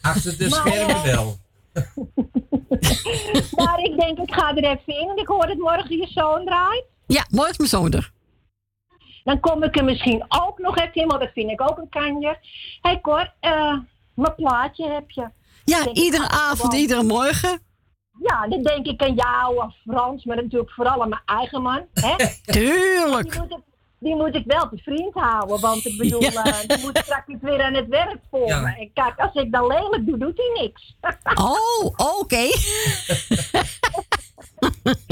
[0.00, 1.36] achter de schermen eh, wel.
[3.64, 5.16] maar ik denk, ik ga er even in.
[5.16, 6.84] Ik hoor dat morgen je zoon draait.
[7.06, 8.12] Ja, morgen is mijn zoon er.
[9.24, 11.88] Dan kom ik er misschien ook nog even in, want dat vind ik ook een
[11.88, 12.38] kanjer.
[12.80, 13.78] Hé hey Cor, eh,
[14.14, 15.28] mijn plaatje heb je.
[15.64, 17.60] Ja, ik, iedere avond, iedere morgen.
[18.18, 21.82] Ja, dan denk ik aan jou of Frans, maar natuurlijk vooral aan mijn eigen man.
[21.94, 22.14] Hè?
[22.52, 23.30] Tuurlijk.
[23.32, 23.58] Die moet, ik,
[23.98, 26.44] die moet ik wel te vriend houden, want ik bedoel, Ja.
[26.44, 28.60] eh, die moet straks niet weer aan het werk voor Ja.
[28.60, 28.74] me.
[28.78, 30.96] En kijk, als ik dan lelijk doe, doet hij niks.
[31.34, 31.84] Oh,
[32.18, 32.46] oké.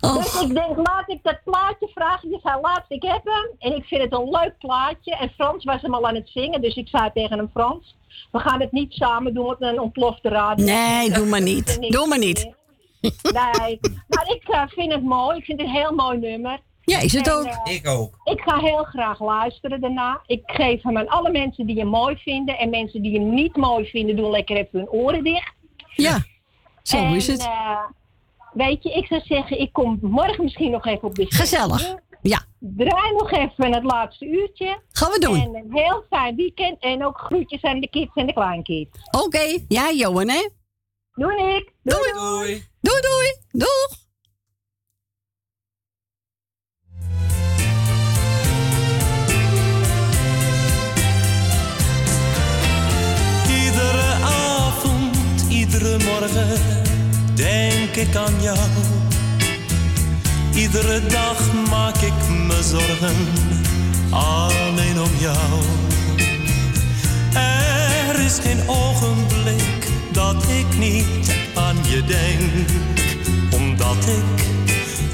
[0.00, 2.30] Dus ik denk, laat ik dat plaatje vragen.
[2.30, 3.50] Je zei laatst, ik heb hem.
[3.58, 5.16] En ik vind het een leuk plaatje.
[5.16, 7.96] En Frans was hem al aan het zingen, dus ik zei tegen hem, Frans,
[8.32, 10.64] we gaan het niet samen doen, want dan ontploft de radio.
[10.64, 11.90] Nee, doe maar niet.
[11.92, 12.52] Doe maar niet.
[13.22, 15.38] Nee, maar ik eh, vind het mooi.
[15.38, 16.58] Ik vind het een heel mooi nummer.
[16.84, 17.44] Ja, is het En, ook.
[17.44, 18.14] eh, Ik ook.
[18.24, 20.20] ik ga heel graag luisteren daarna.
[20.26, 22.58] Ik geef hem aan alle mensen die hem mooi vinden.
[22.58, 25.52] En mensen die hem niet mooi vinden, doen lekker even hun oren dicht.
[25.94, 26.24] Ja,
[26.82, 27.40] zo En, is het.
[27.40, 27.78] eh,
[28.54, 31.94] weet je, ik zou zeggen, ik kom morgen misschien nog even op de Gezellig.
[32.22, 32.40] Ja.
[32.58, 34.82] Draai nog even het laatste uurtje.
[34.92, 35.40] Gaan we doen.
[35.40, 36.82] En een heel fijn weekend.
[36.82, 38.98] En ook groetjes aan de kids en de kleinkids.
[39.24, 40.48] Oké, ja, Johan, hè?
[41.12, 41.72] Doei ik.
[41.82, 42.12] Doei.
[42.12, 42.64] Doei.
[42.80, 43.36] Doei, doei.
[43.50, 44.02] Doeg.
[53.48, 56.93] Iedere avond, iedere morgen
[57.34, 58.58] denk ik aan jou.
[60.54, 61.38] Iedere dag
[61.70, 63.16] maak ik me zorgen
[64.10, 65.62] alleen om jou.
[68.08, 72.68] Er is geen ogenblik dat ik niet aan je denk,
[73.62, 74.44] omdat ik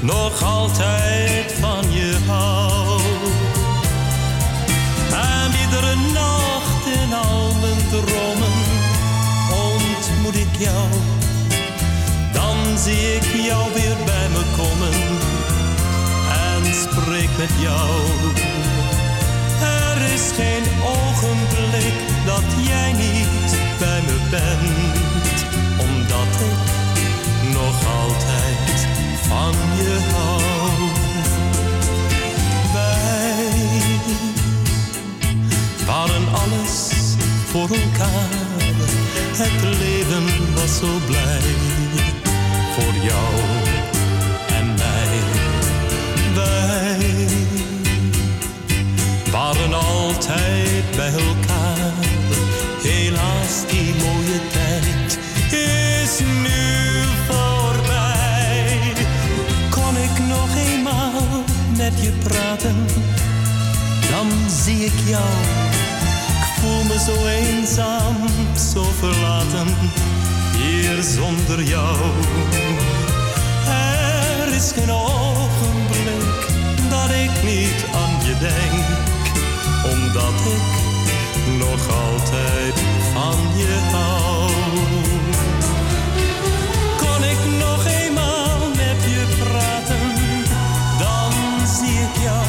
[0.01, 3.01] nog altijd van je hou.
[5.11, 8.30] En iedere nacht in al mijn dromen
[12.83, 14.93] zie ik jou weer bij me komen
[16.49, 17.89] en spreek met jou.
[19.61, 21.93] Er is geen ogenblik
[22.25, 23.49] dat jij niet
[23.79, 25.39] bij me bent,
[25.89, 26.63] omdat ik
[27.53, 28.87] nog altijd
[29.27, 30.41] van je hou.
[32.73, 33.51] Wij
[35.85, 36.89] waren alles
[37.51, 38.49] voor elkaar.
[39.33, 42.10] Het leven was zo blij
[42.71, 43.33] voor jou
[44.47, 45.19] en mij.
[46.35, 47.27] Wij
[49.31, 51.93] waren altijd bij elkaar.
[52.81, 55.19] Helaas, die mooie tijd
[55.51, 58.93] is nu voorbij.
[59.69, 61.43] Kon ik nog eenmaal
[61.77, 62.85] met je praten,
[64.11, 64.27] dan
[64.63, 65.31] zie ik jou.
[66.41, 68.15] Ik voel me zo eenzaam,
[68.73, 69.67] zo verlaten,
[71.01, 71.97] zonder jou.
[73.65, 76.21] Er is geen ogenblik
[76.89, 78.85] dat ik niet aan je denk,
[79.93, 80.67] omdat ik
[81.57, 82.79] nog altijd
[83.13, 84.51] van je hou.
[86.97, 90.13] Kon ik nog eenmaal met je praten,
[90.99, 91.33] dan
[91.67, 92.45] zie ik jou.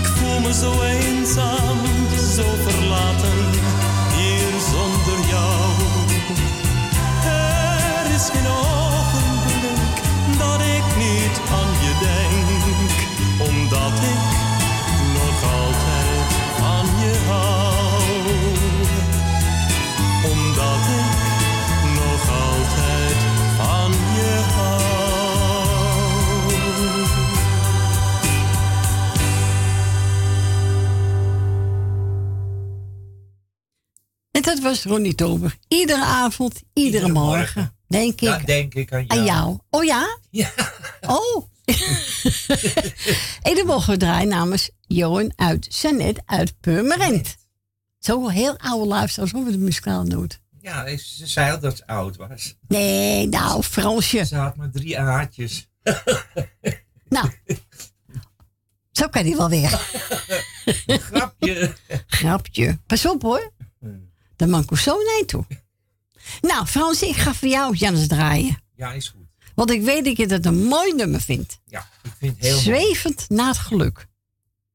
[0.00, 1.71] Ik voel me zo eenzaam,
[34.72, 35.56] was Ronnie Tober.
[35.68, 37.76] Iedere avond, iedere, morgen.
[37.88, 38.28] Denk ik.
[38.28, 39.18] Dan denk ik aan jou.
[39.18, 39.58] Aan jou.
[39.70, 40.18] Oh ja?
[40.30, 40.50] Ja.
[41.06, 41.46] Oh.
[43.42, 47.36] en dan mogen we draaien namens Johan uit Sanet uit Purmerend.
[47.98, 50.40] Zo heel oude luisteraars over de muzikaal doet.
[50.60, 52.56] Ja, ze zei al dat ze oud was.
[52.68, 54.24] Nee, nou, Fransje.
[54.24, 55.68] Ze had maar drie aardjes.
[57.08, 57.30] Nou,
[58.92, 59.70] zo kan hij wel weer.
[60.86, 61.72] Grapje.
[62.06, 62.78] Grapje.
[62.86, 63.52] Pas op hoor.
[64.42, 65.44] Dan man ik zo nee toe.
[66.40, 68.62] Nou, Frans, ik ga voor jou Jannes draaien.
[68.76, 69.26] Ja, is goed.
[69.54, 71.60] Want ik weet dat je dat een mooi nummer vindt.
[71.66, 72.64] Ja, ik vind het heel mooi.
[72.64, 74.06] Zwevend naar het geluk.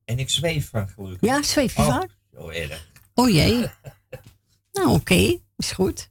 [0.05, 1.17] En ik zweef van geluk.
[1.21, 2.17] Ja, zweef je Oh, vaak?
[2.33, 2.89] Zo erg.
[3.13, 3.69] Oh jee.
[4.73, 5.39] nou, oké.
[5.57, 6.09] Is goed.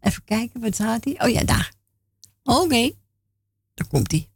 [0.00, 1.20] Even kijken, wat staat hij?
[1.22, 1.72] Oh ja, daar.
[2.42, 2.90] Oké.
[3.74, 4.28] Daar komt hij.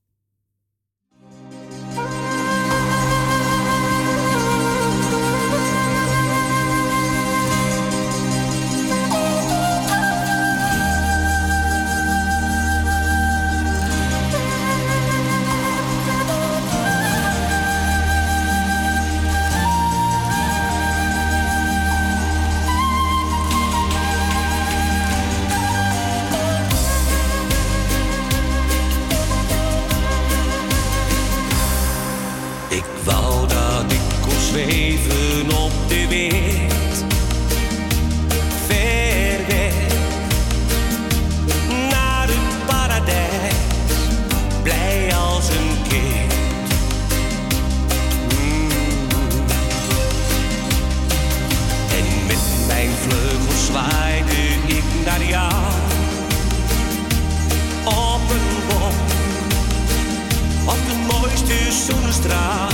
[62.20, 62.69] Mooiste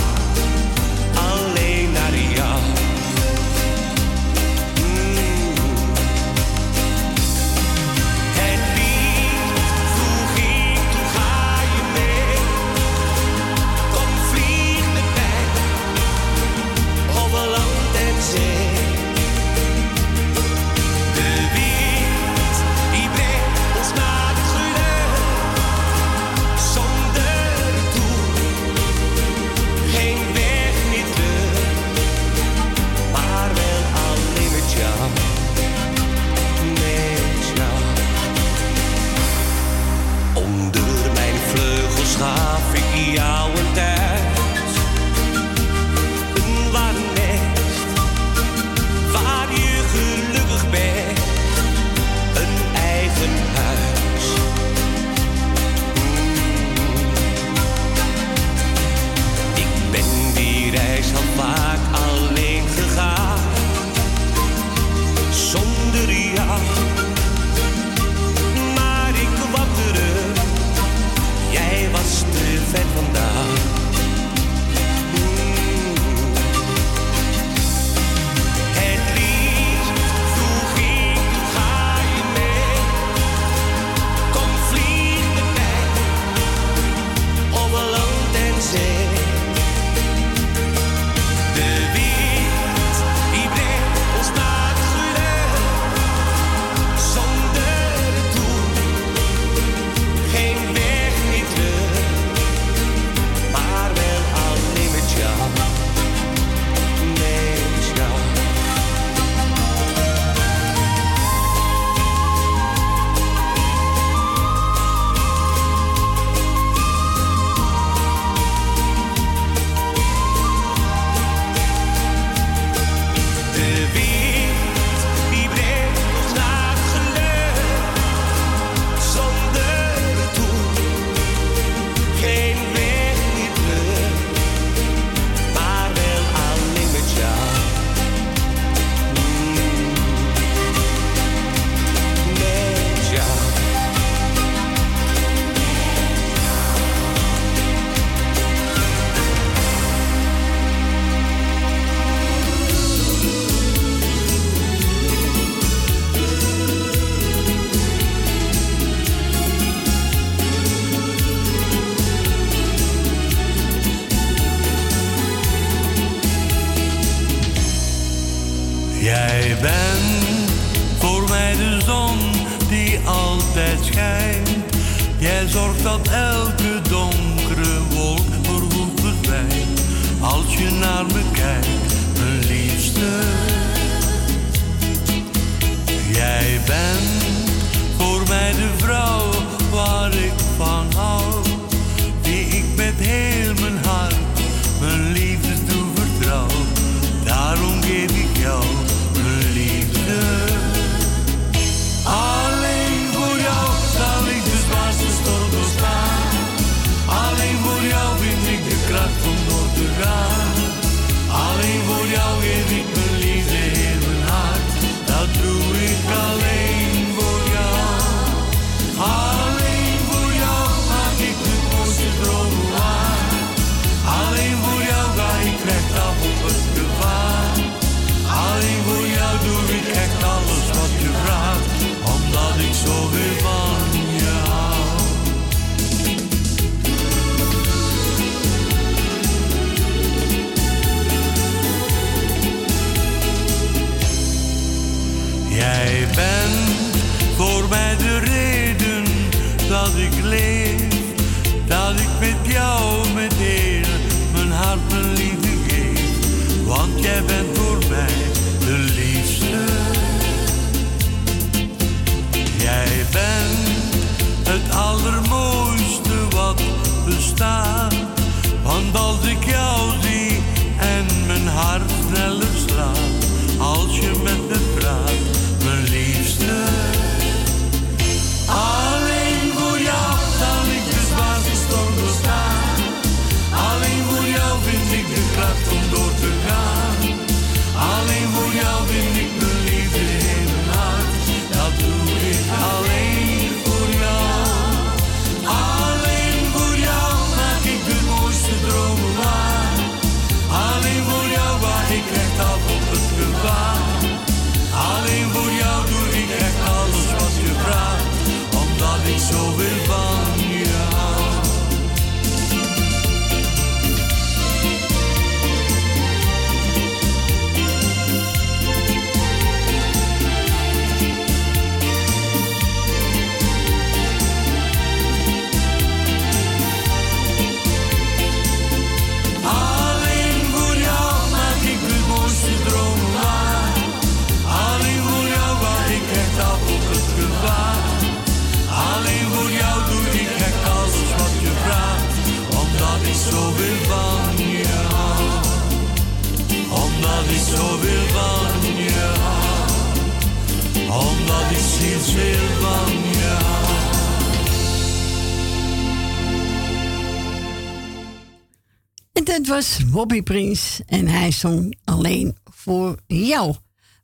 [359.57, 363.55] was Bobby Prins en hij zong alleen voor jou.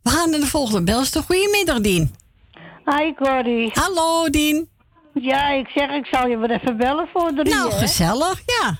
[0.02, 1.22] We gaan naar de volgende belster.
[1.22, 2.14] Goedemiddag, Dien.
[2.84, 3.70] Hi Corrie.
[3.72, 4.68] Hallo Dien.
[5.14, 7.54] Ja, ik zeg ik zal je wel even bellen voor drie.
[7.54, 7.78] Nou, hè?
[7.78, 8.78] gezellig, ja.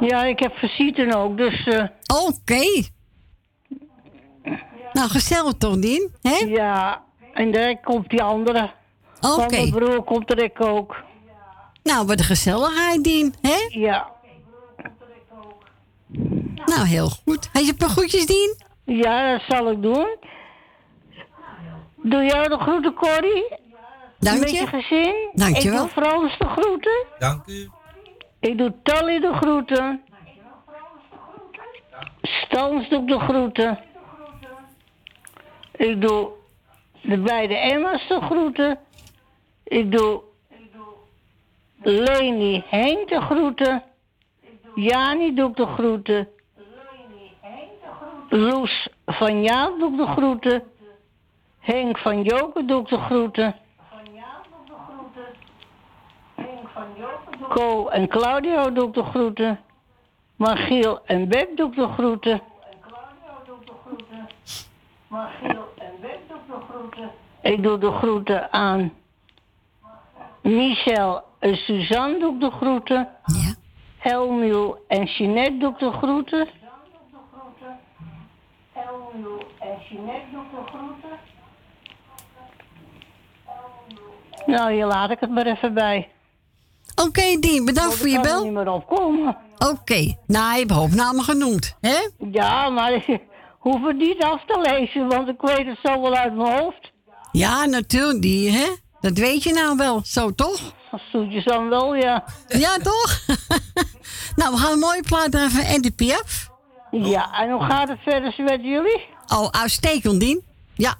[0.00, 1.66] Ja, ik heb visite ook, dus...
[1.66, 1.84] eh,
[2.26, 2.82] Oké.
[4.92, 6.10] Nou, gezellig toch, Dien?
[6.22, 6.36] Hè?
[6.36, 7.02] Ja,
[7.34, 8.70] en daar komt die andere.
[9.20, 9.34] Oké.
[9.34, 10.96] Van mijn broer komt er ik ook.
[11.84, 13.66] Nou, wat een gezelligheid, Dien, hè?
[13.68, 14.12] Ja.
[16.66, 17.48] Nou, heel goed.
[17.52, 18.56] Had je een paar groetjes, Dien?
[18.84, 20.16] Ja, dat zal ik doen.
[22.02, 23.44] Doe jou de groeten, Corrie?
[24.18, 24.56] Dank Met je.
[24.56, 25.14] je gezin?
[25.32, 25.78] Dank je Ik wel.
[25.80, 27.04] doe Frans de groeten.
[27.18, 27.68] Dank u.
[28.40, 30.02] Ik doe Tally de groeten.
[32.22, 33.78] Stans doe ik de groeten.
[35.76, 36.28] Ik doe
[37.02, 38.78] de beide Emma's de groeten.
[39.64, 40.20] Ik doe
[41.84, 43.82] Leni Henk de groeten.
[44.74, 46.28] Jani doe ik de groeten.
[48.28, 50.62] Loes van Jaap doe de groeten.
[51.58, 53.56] Henk van Joken doe de groeten.
[57.48, 59.60] Co en Claudio doe ik de groeten.
[60.36, 62.40] Margiel en Beb doe de groeten.
[67.42, 68.92] Ik doe de groeten aan
[70.42, 73.08] Michel en Suzanne doe ik de groeten.
[73.24, 73.54] Ja.
[74.10, 76.48] Elmiel en Jeanette doe ik de groeten.
[84.46, 86.08] Nou, hier laat ik het maar even bij.
[87.04, 88.44] Oké, Dien, bedankt voor je kan er bel.
[88.44, 89.36] niet meer opkomen.
[89.58, 92.08] Oké, nou, je hebt hoofdnamen genoemd, hè?
[92.30, 93.20] Ja, maar ik
[93.58, 96.92] hoef het niet af te lezen, want ik weet het zo wel uit mijn hoofd.
[97.32, 98.66] Ja, natuurlijk, die, hè?
[99.00, 100.60] Dat weet je nou wel, zo toch?
[101.12, 102.24] Zoetjes dan wel, ja.
[102.48, 103.20] Ja, toch?
[104.36, 106.50] nou, we gaan een mooie plaat even Edith Piaf.
[106.90, 109.06] Ja, en hoe gaat het verder met jullie?
[109.34, 110.42] Oh, uitstekend, Dien.
[110.74, 110.94] Ja,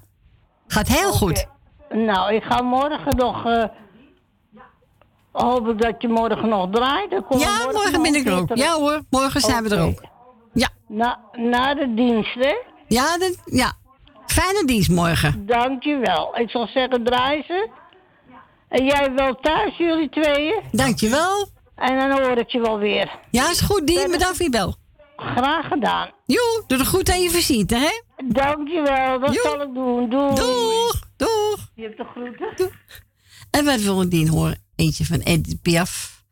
[0.67, 1.45] gaat heel goed.
[1.89, 3.45] Nou, ik ga morgen nog...
[3.45, 3.63] eh
[5.31, 7.09] hoop ik dat je morgen nog draait.
[7.11, 8.55] Dan kom ik Ja, morgen nog ben ik er ook.
[8.55, 10.01] Ja hoor, morgen zijn we er ook.
[10.53, 10.69] Ja.
[10.87, 12.55] Na, na de dienst, hè?
[12.87, 13.73] Ja, de, ja.
[14.25, 15.45] Fijne dienst morgen.
[15.45, 16.37] Dankjewel.
[16.37, 17.69] Ik zal zeggen, draai ze.
[18.69, 20.61] En jij wel thuis, jullie tweeën?
[20.71, 21.49] Dankjewel.
[21.75, 23.19] En dan hoor ik je wel weer.
[23.31, 24.11] Ja, is goed, Dien.
[24.11, 24.75] Bedankt voor je bel.
[25.17, 26.11] Graag gedaan.
[26.25, 28.01] Joe, doe de goed aan je visite, hè?
[28.25, 30.09] Dankjewel, dat zal ik doen.
[30.09, 30.35] Doei.
[30.35, 31.71] Doeg, doeg.
[31.75, 32.71] Je hebt de groeten.
[33.51, 34.63] En wat wil Dien horen?
[34.75, 36.23] Eentje van Edith Piaf.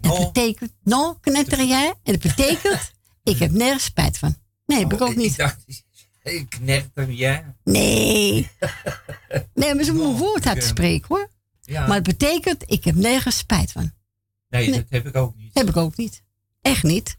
[0.00, 1.94] En dat betekent, no, knetterjaar.
[2.02, 4.34] En dat betekent, ik heb nergens spijt van.
[4.66, 5.36] Nee, heb ik ook Ik niet.
[5.36, 5.56] dacht,
[6.22, 7.54] ik knetter, ja.
[7.64, 8.48] Nee.
[9.54, 11.28] Nee, maar ze moet een woord uit eh, spreken, hoor.
[11.66, 11.86] Ja.
[11.86, 13.90] Maar het betekent, ik heb nergens spijt van.
[14.48, 14.76] Nee, Nee.
[14.78, 15.50] dat heb ik ook niet.
[15.54, 16.22] Heb ik ook niet.
[16.62, 17.16] Echt niet.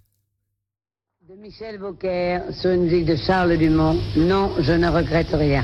[1.17, 4.15] De Michel Beaucaire sur une musique de Charles Dumont.
[4.15, 5.63] Non, je ne regrette rien.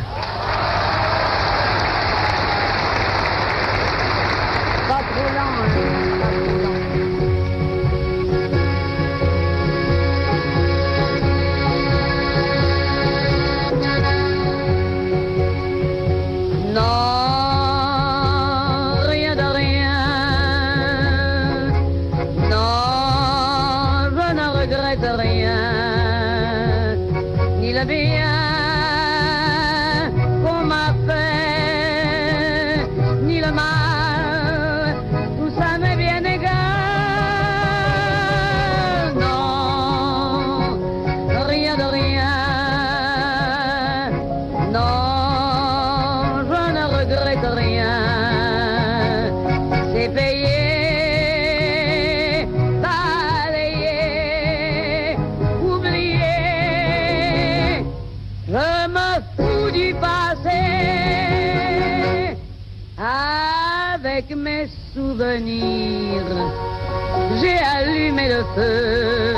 [67.40, 69.35] J'ai allumé le feu,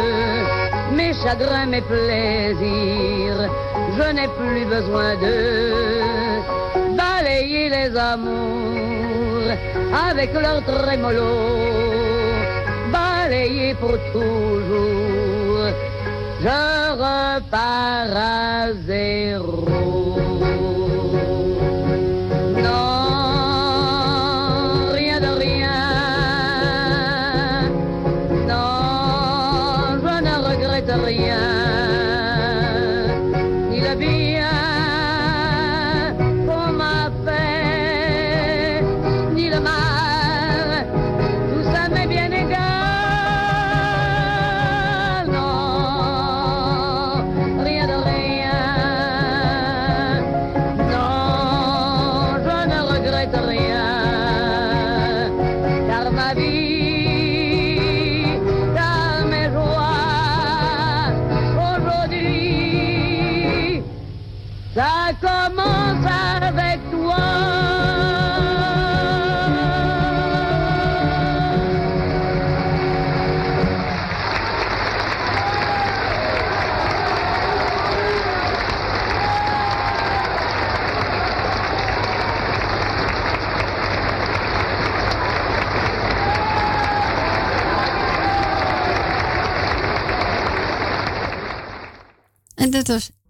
[0.95, 3.49] mes chagrins, mes plaisirs.
[3.97, 5.35] Je n'ai plus besoin de
[6.95, 9.51] balayer les amours
[10.09, 11.33] avec leur trémolo,
[12.93, 15.67] balayer pour toujours.
[16.41, 20.34] Je repars à zéro.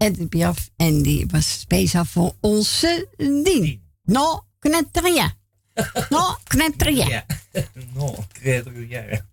[0.06, 0.70] Edith Piaf.
[0.76, 3.82] En die was speciaal voor onze Dien.
[4.04, 5.34] No, knetterja.
[6.10, 7.08] No, knetterja.
[7.08, 7.26] Ja.
[7.94, 9.04] No, knetter, ja.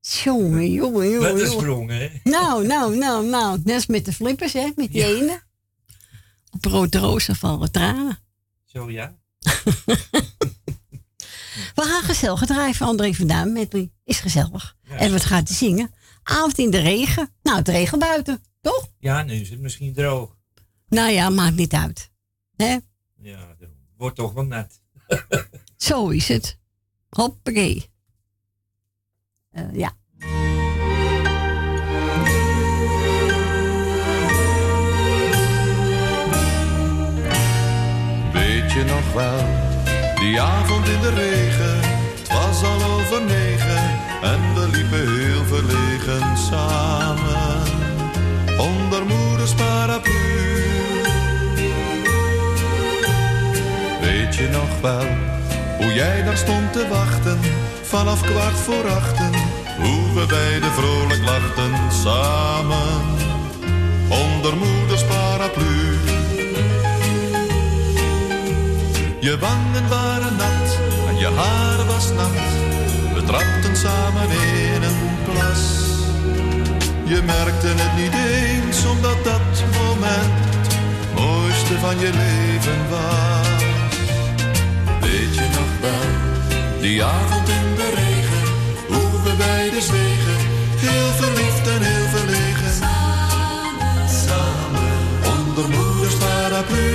[0.00, 1.32] Jongen, jongen, jongen.
[1.32, 2.10] Wat een sprong, hè?
[2.24, 3.60] Nou, nou, nou, nou.
[3.64, 4.70] Net als met de flippers, hè.
[4.76, 5.42] Met die ene.
[6.50, 8.18] Op rood rozen vallen tranen.
[8.64, 9.14] Zo, ja.
[11.74, 13.52] We gaan gezellig draaien André van Duin.
[13.52, 14.76] Met wie is gezellig.
[14.82, 14.96] Ja.
[14.96, 15.90] En wat gaat hij zingen?
[16.22, 17.34] Avond in de regen.
[17.42, 18.88] Nou, het regen buiten, toch?
[18.98, 20.36] Ja, nu is het misschien droog.
[20.88, 22.10] Nou ja, maakt niet uit.
[22.56, 22.78] Hè?
[23.16, 24.80] Ja, het wordt toch wel nat.
[25.76, 26.58] Zo is het.
[27.08, 27.90] Hoppakee.
[29.50, 29.96] Eh, ja.
[38.32, 39.46] Weet je nog wel,
[40.14, 41.80] die avond in de regen,
[42.18, 42.81] het was al
[46.52, 47.62] samen
[48.58, 50.20] onder moeders paraplu.
[54.00, 55.06] Weet je nog wel,
[55.78, 57.38] hoe jij daar stond te wachten,
[57.82, 59.32] vanaf kwart voor achten,
[59.80, 61.72] hoe we beiden vrolijk lachten
[62.02, 63.20] samen.
[64.08, 65.98] onder moeders paraplu.
[69.20, 72.30] Je wangen waren nat en je haar was nat.
[73.14, 74.30] We trapten samen
[74.74, 75.81] in een plas.
[77.12, 83.62] Je merkte het niet eens, omdat dat moment het mooiste van je leven was.
[85.00, 86.10] Weet je nog wel,
[86.80, 88.44] die avond in de regen,
[88.88, 90.38] hoe we beiden zwegen,
[90.86, 92.72] heel verliefd en heel verlegen.
[92.80, 94.92] Samen, samen,
[95.36, 96.90] onder moeders paraplu.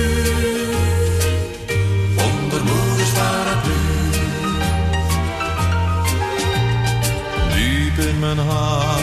[2.30, 3.80] Onder moeders paraplu.
[7.54, 8.97] Diep in mijn hart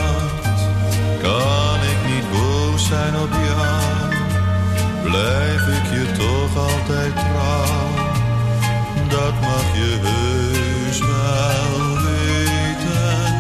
[2.86, 4.14] zijn op jou.
[5.04, 7.94] Blijf ik je toch altijd trouw.
[9.08, 13.40] Dat mag je heus wel weten.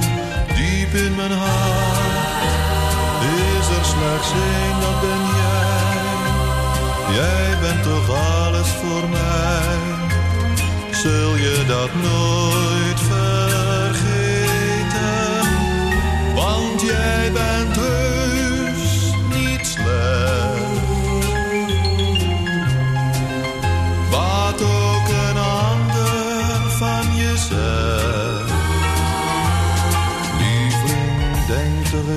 [0.56, 2.54] Diep in mijn hart
[3.60, 5.98] is er slechts één, dat ben jij.
[7.16, 9.78] Jij bent toch alles voor mij.
[10.92, 14.16] Zul je dat nooit vergeten?
[16.36, 18.05] Want jij bent heus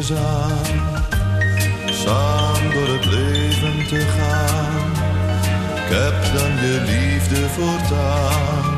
[0.03, 0.63] Samen
[2.73, 4.91] door het leven te gaan.
[5.75, 8.77] Ik heb dan je liefde voortaan.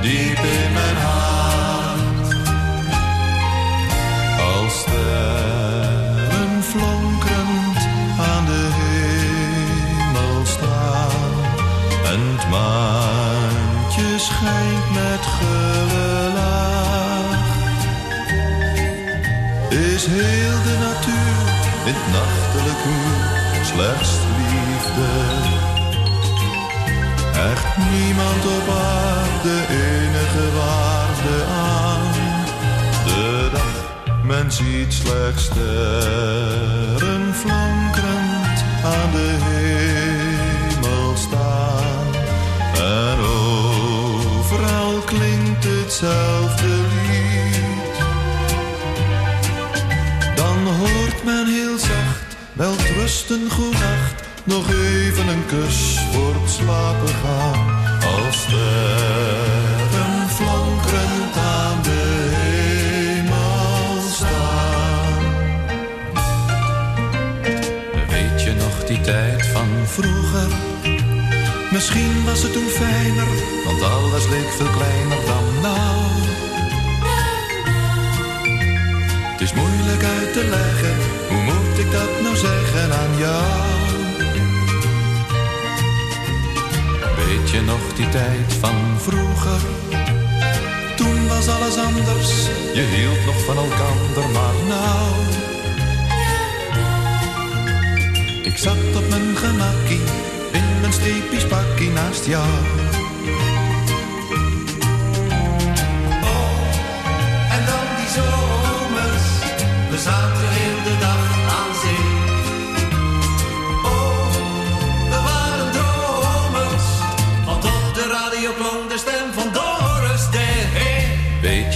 [0.00, 2.34] Diep in mijn hart.
[4.40, 7.78] Als sterren flonkerend
[8.18, 11.32] aan de hemel staan.
[12.04, 15.67] En het maantje schijnt met gulle
[19.78, 21.40] Is heel de natuur
[21.84, 25.10] in het nachtelijk uur slechts liefde.
[27.52, 32.12] Echt niemand op aarde enige waarde aan.
[33.04, 33.76] De dag,
[34.22, 37.18] men ziet slechts sterren
[38.84, 42.06] aan de hemel staan.
[42.74, 46.87] En overal klinkt hetzelfde
[53.08, 54.22] wel rusten, goenacht.
[54.44, 57.70] Nog even een kus voor het slapen gaan.
[58.14, 65.22] Als sterren flankerend aan de hemel staan.
[68.08, 70.50] Weet je nog die tijd van vroeger?
[71.70, 73.28] Misschien was het toen fijner,
[73.64, 75.96] want alles leek veel kleiner dan nou.
[79.32, 81.17] Het is moeilijk uit te leggen,
[81.78, 83.44] ik dat nou zeggen aan jou?
[87.16, 89.60] Weet je nog die tijd van vroeger?
[90.96, 92.30] Toen was alles anders,
[92.74, 95.14] je hield nog van elkander, maar nou.
[98.42, 100.02] Ik zat op mijn gemakkie,
[100.52, 102.87] in mijn streepjes pakkie naast jou.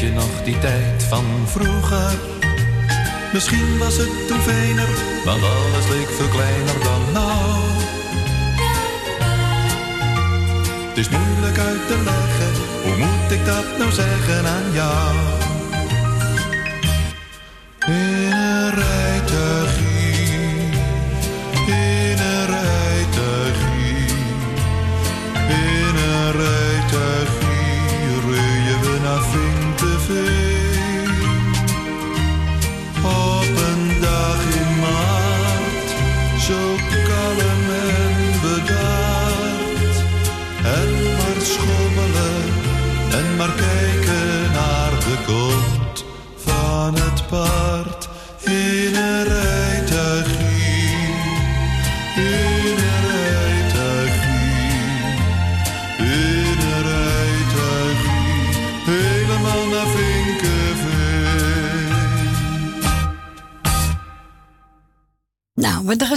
[0.02, 2.18] Je nog die tijd van vroeger?
[3.32, 4.88] Misschien was het toen fijner,
[5.24, 7.60] want alles leek veel kleiner dan nou.
[10.88, 12.52] Het is moeilijk uit te leggen,
[12.84, 15.32] hoe moet ik dat nou zeggen aan jou?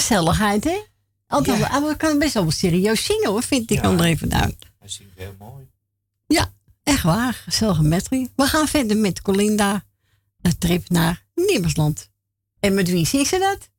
[0.05, 0.81] Gezelligheid, hè?
[1.27, 1.81] Altijd, ja.
[1.87, 4.55] We kan het best wel serieus zien, hoor, vind ik er even uit.
[4.79, 5.67] Hij zingt heel mooi.
[6.27, 6.53] Ja,
[6.83, 7.33] echt waar.
[7.33, 8.29] Gezellige metrie.
[8.35, 9.83] We gaan verder met Colinda.
[10.41, 12.09] Een trip naar Niemersland.
[12.59, 13.69] En met wie zingt ze dat?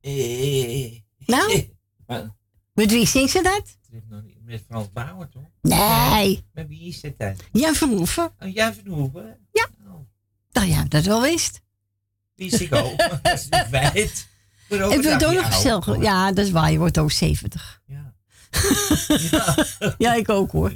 [0.00, 1.00] Eh.
[1.26, 1.68] Nou?
[2.06, 2.34] Maar-
[2.72, 3.76] Met wie zingt ze dat?
[4.44, 5.42] Met Frans Bauer, toch?
[5.62, 6.44] Nee.
[6.52, 7.36] Met wie is dat dan?
[7.52, 8.24] Jan Verhoeven.
[8.38, 9.38] Oh, Verhoeven?
[9.52, 9.68] Ja.
[10.52, 11.60] Nou ja, dat wel wist.
[12.34, 12.96] Wist ik ook.
[13.22, 13.48] dat is
[13.92, 14.27] niet.
[14.68, 16.02] Ik ben ook nog hoor.
[16.02, 16.72] Ja, dat is waar.
[16.72, 17.80] Je wordt ook 70.
[17.86, 18.14] Ja.
[19.98, 20.72] ja, ik ook hoor.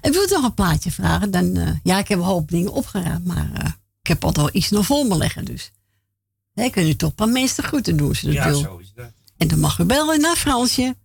[0.00, 1.30] En wil nog een plaatje vragen?
[1.30, 4.54] Dan, eh, ja, ik heb een hoop dingen opgeruimd, maar eh, ik heb altijd wel
[4.54, 5.44] iets nog voor me leggen.
[5.44, 5.70] Dus
[6.54, 8.58] hè, kun je toch een paar mensen groeten doen als je dat Ja, wil.
[8.58, 9.10] zo is dat.
[9.36, 10.96] En dan mag u bellen naar Fransje.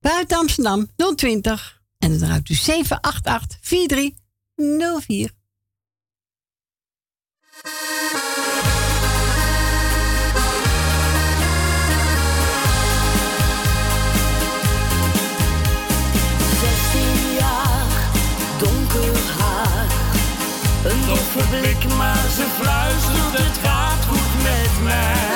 [0.00, 1.82] Buiten Amsterdam 020.
[1.98, 5.30] En dan draait u 788 4304.
[20.84, 25.33] Een doffe blik, maar ze fluistert, het gaat goed met mij.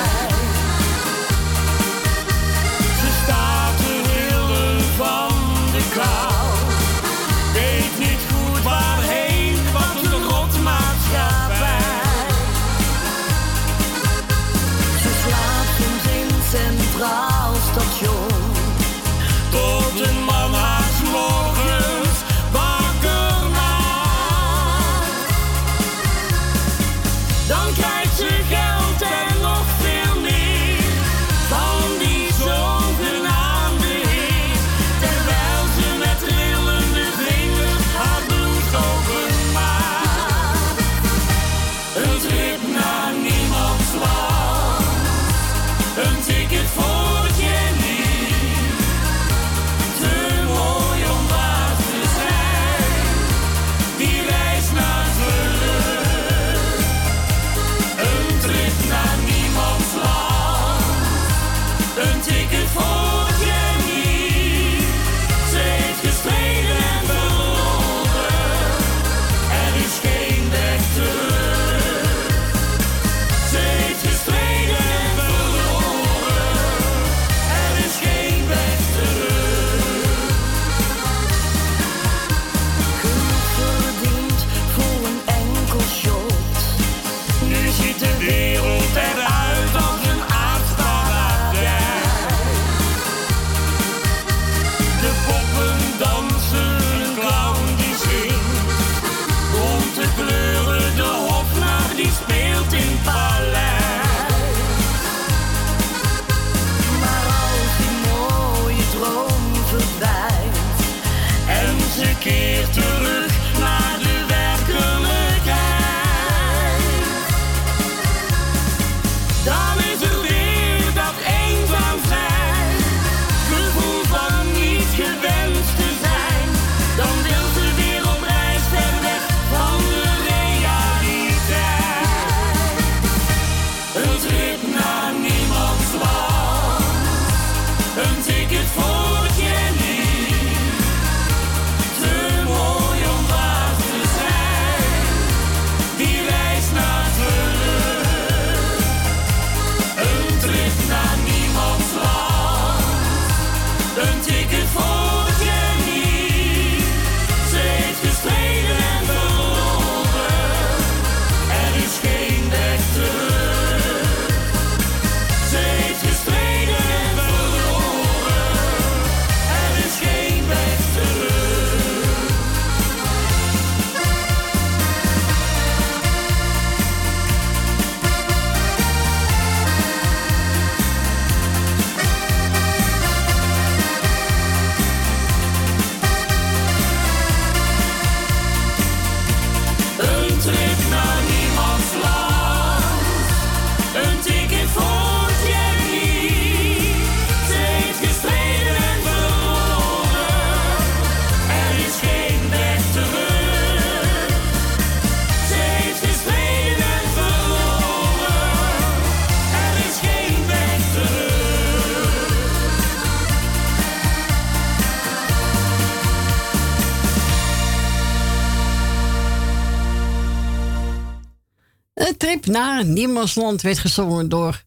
[222.19, 224.63] Trip naar Niemandsland werd gezongen door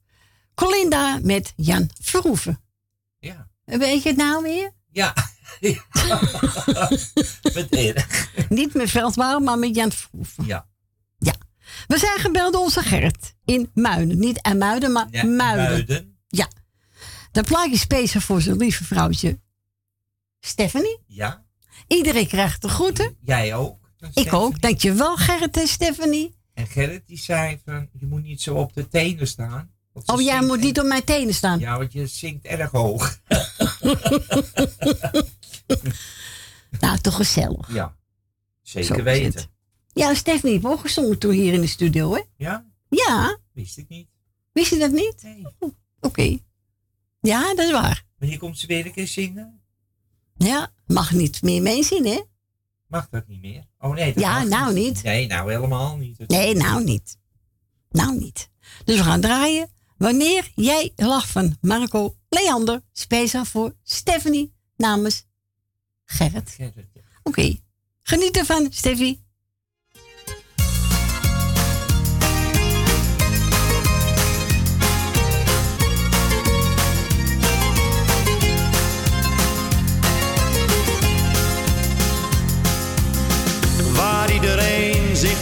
[0.55, 2.61] Colinda met Jan Verhoeven.
[3.19, 3.49] Ja.
[3.65, 4.71] Weet je het nou weer?
[4.91, 5.15] Ja.
[7.55, 8.07] Met.
[8.49, 10.47] Niet met Veldwaal, maar met Jan Verhoeven.
[10.47, 10.67] Ja.
[11.19, 11.35] Ja.
[11.87, 14.19] We zijn gebeld door onze Gerrit in Muiden.
[14.19, 15.65] Niet Muiden, maar Ja, Muiden.
[15.65, 16.17] Muiden.
[16.29, 16.49] Ja.
[17.33, 19.41] Dat plaatje speciaal voor zijn lieve vrouwtje.
[20.41, 20.99] Stephanie.
[21.07, 21.45] Ja,
[21.87, 23.17] Iedereen krijgt de groeten.
[23.25, 23.79] jij ook.
[24.15, 24.61] Ik ook.
[24.61, 26.35] Dankjewel Gerrit en Stephanie.
[26.55, 29.71] En Gerrit die zei van, je moet niet zo op de tenen staan.
[30.07, 31.59] Oh, jij moet niet op mijn tenen staan.
[31.59, 33.19] Ja, want je zingt erg hoog.
[36.81, 37.73] Nou, toch gezellig.
[37.73, 37.97] Ja,
[38.63, 39.45] zeker weten.
[39.93, 42.21] Ja, heeft ook gezongen toen hier in de studio, hè?
[42.37, 43.39] Ja, Ja.
[43.53, 44.09] wist ik niet.
[44.53, 45.23] Wist je dat niet?
[45.23, 45.47] Nee.
[45.59, 46.39] Oh, Oké.
[47.21, 48.05] Ja, dat is waar.
[48.19, 49.61] Wanneer komt ze weer een keer zingen?
[50.37, 52.21] Ja, mag niet meer meezien, hè?
[52.93, 53.65] Mag dat niet meer?
[53.79, 54.12] Oh nee.
[54.12, 55.03] dat Ja, nou niet.
[55.03, 56.29] Nee, nou helemaal niet.
[56.29, 57.19] Nee, nou niet.
[57.91, 58.51] Nou niet.
[58.85, 59.71] Dus we gaan draaien.
[59.97, 62.83] Wanneer jij lacht van Marco Leander.
[62.93, 65.27] Speciaal voor Stephanie namens
[66.05, 66.57] Gerrit.
[67.23, 67.57] Oké.
[68.03, 69.22] Geniet ervan, Steffi.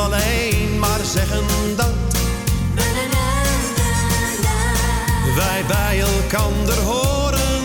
[0.00, 1.44] alleen maar zeggen
[1.76, 1.92] dat
[5.36, 7.64] wij bij elkander horen.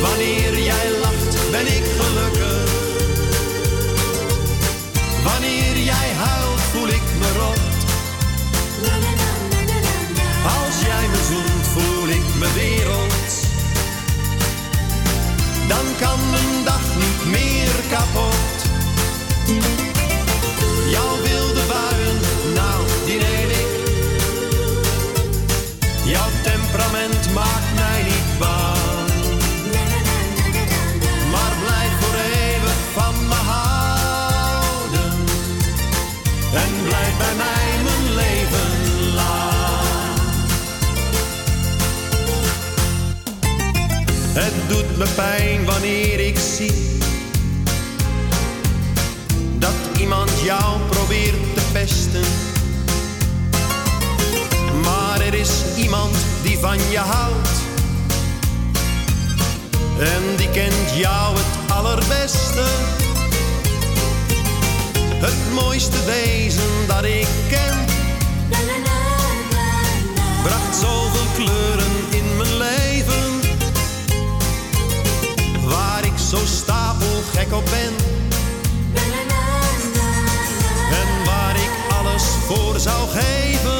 [0.00, 2.70] Wanneer jij lacht, ben ik gelukkig.
[5.24, 7.60] Wanneer jij huilt, voel ik me rot.
[10.44, 13.46] Als jij me zoent, voel ik me wereld.
[15.68, 16.77] Dan kan mijn dag
[44.98, 46.72] me pijn wanneer ik zie
[49.58, 52.24] dat iemand jou probeert te pesten.
[54.82, 57.48] Maar er is iemand die van je houdt.
[59.98, 62.64] En die kent jou het allerbeste.
[65.14, 67.76] Het mooiste wezen dat ik ken.
[70.42, 72.77] Bracht zoveel kleuren in mijn leven.
[76.28, 77.94] Zo stapelgek op ben.
[80.90, 83.77] En waar ik alles voor zou geven.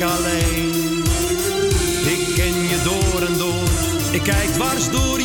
[0.00, 1.02] Ik alleen.
[2.06, 3.68] Ik ken je door en door,
[4.12, 5.19] ik kijk dwars door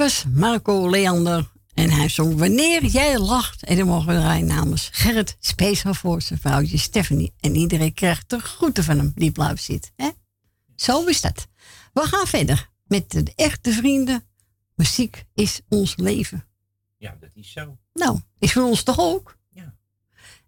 [0.00, 1.50] was Marco Leander.
[1.74, 3.64] En hij zong Wanneer jij lacht.
[3.64, 7.32] En dan mogen we draaien namens Gerrit, speciaal voor zijn vrouwtje Stephanie.
[7.40, 9.92] En iedereen krijgt de groeten van hem die blauw zit.
[9.96, 10.10] Hè?
[10.76, 11.48] Zo is dat.
[11.92, 14.24] We gaan verder met de echte vrienden.
[14.74, 16.44] Muziek is ons leven.
[16.96, 17.78] Ja, dat is zo.
[17.92, 19.36] Nou, is voor ons toch ook?
[19.50, 19.74] Ja.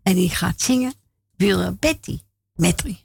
[0.02, 0.94] En die gaat zingen
[1.36, 2.20] Willa Betty
[2.55, 3.05] Metri.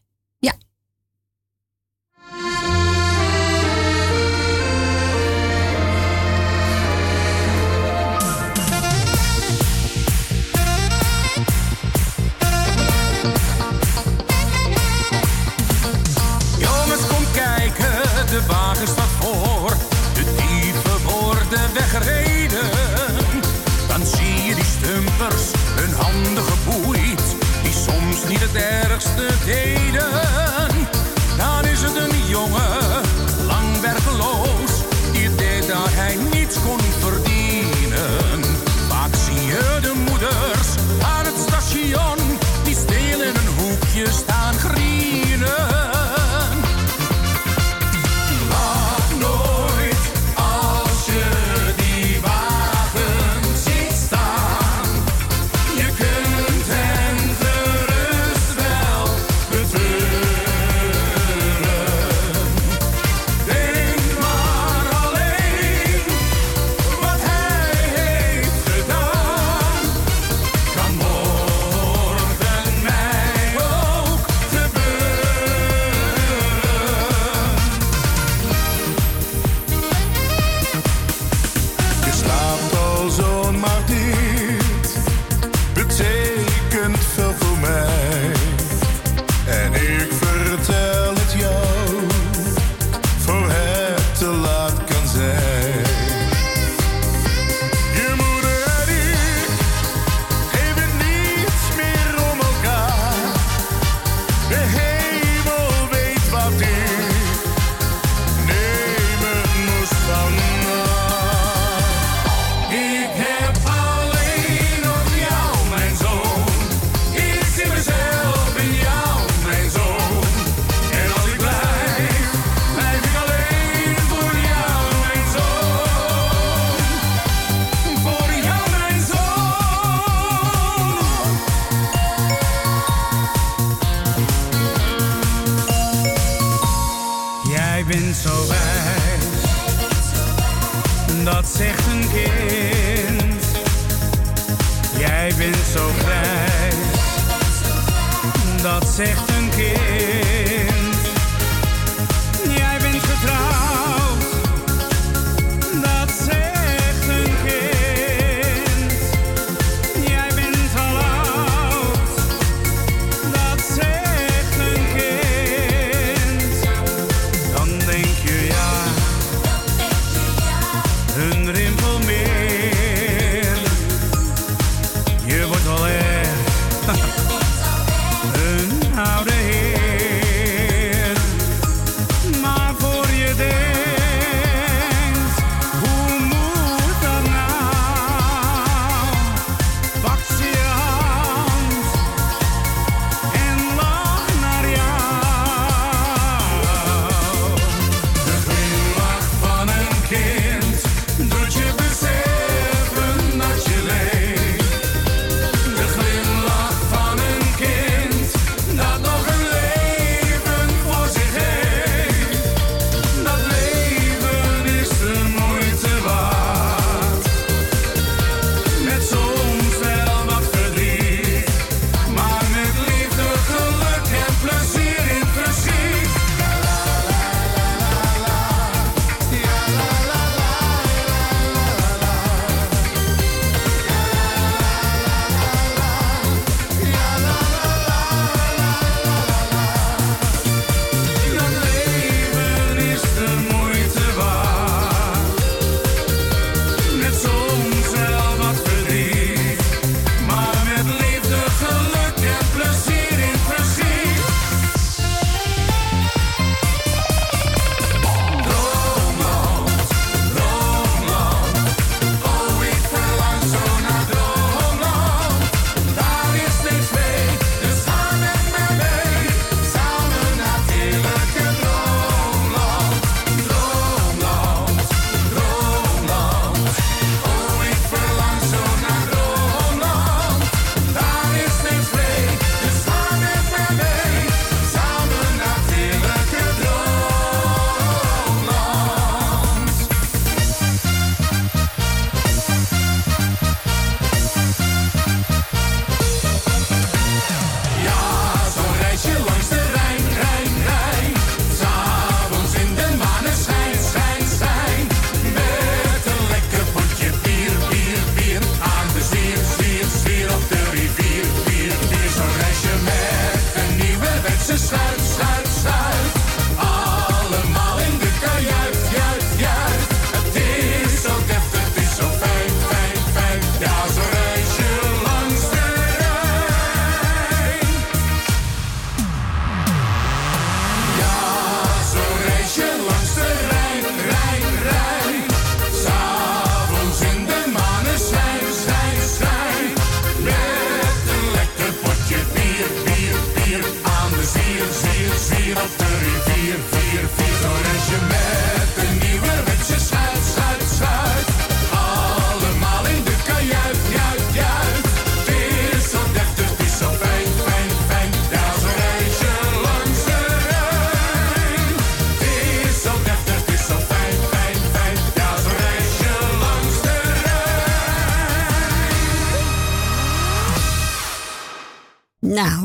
[29.48, 29.77] Hey.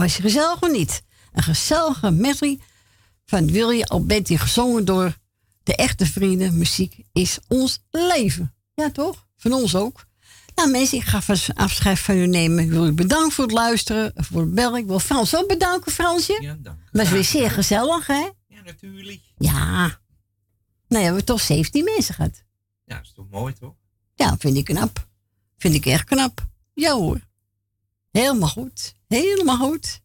[0.03, 1.03] Was je gezellig of niet?
[1.33, 2.59] Een gezellige medley
[3.25, 5.17] van Wilje Alberti, gezongen door
[5.63, 6.59] de echte vrienden.
[6.59, 8.55] Muziek is ons leven.
[8.75, 9.27] Ja, toch?
[9.37, 10.07] Van ons ook.
[10.55, 11.21] Nou, mensen, ik ga
[11.55, 12.65] afscheid van u nemen.
[12.65, 14.81] Ik wil u bedanken voor het luisteren, voor het bellen.
[14.81, 16.39] Ik wil Frans ook bedanken, Fransje.
[16.41, 16.79] Ja, dank.
[16.93, 18.29] Is weer zeer gezellig, hè?
[18.47, 19.21] Ja, natuurlijk.
[19.37, 20.01] Ja.
[20.89, 22.43] Nou, ja, we toch 17 mensen gehad.
[22.85, 23.75] Ja, dat is toch mooi, toch?
[24.15, 25.07] Ja, vind ik knap.
[25.59, 26.47] Vind ik echt knap.
[26.75, 27.21] Ja hoor.
[28.13, 28.95] Helemaal goed.
[29.09, 30.01] Helemaal goed.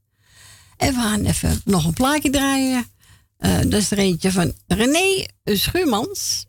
[0.78, 2.86] En we gaan even nog een plaatje draaien.
[3.38, 6.46] Eh, dat is er eentje van René Schuurmans.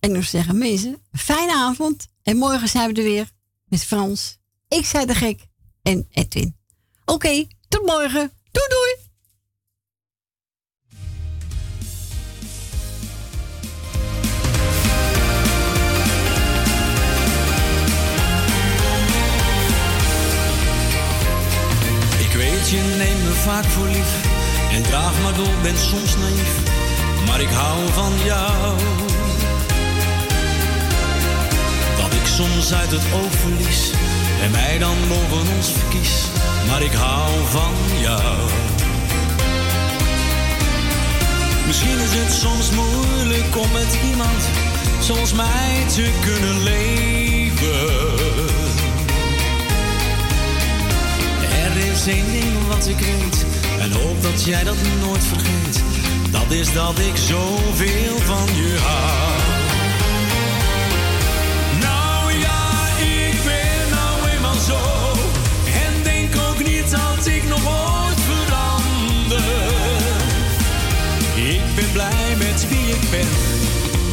[0.00, 2.06] En ik zeggen mensen, fijne avond.
[2.22, 3.30] En morgen zijn we er weer
[3.64, 4.38] met Frans.
[4.68, 5.40] Ik zei de gek
[5.82, 6.56] en Edwin.
[7.04, 8.32] Oké, tot morgen.
[8.50, 9.05] Doei doei.
[22.70, 24.12] Je neemt me vaak voor lief.
[24.72, 26.52] En draag maar door, ben soms naïef.
[27.26, 28.78] Maar ik hou van jou.
[32.00, 33.90] Dat ik soms uit het oog verlies.
[34.42, 36.14] En mij dan boven ons verkies.
[36.68, 38.36] Maar ik hou van jou.
[41.66, 44.42] Misschien is het soms moeilijk om met iemand
[45.00, 47.25] zoals mij te kunnen leven.
[51.96, 53.44] Is één wat ik weet
[53.80, 55.82] en hoop dat jij dat nooit vergeet.
[56.30, 59.40] Dat is dat ik zoveel van je hou.
[61.80, 64.78] Nou ja, ik ben nou eenmaal zo.
[65.84, 69.70] En denk ook niet dat ik nog ooit verander.
[71.34, 73.28] Ik ben blij met wie ik ben.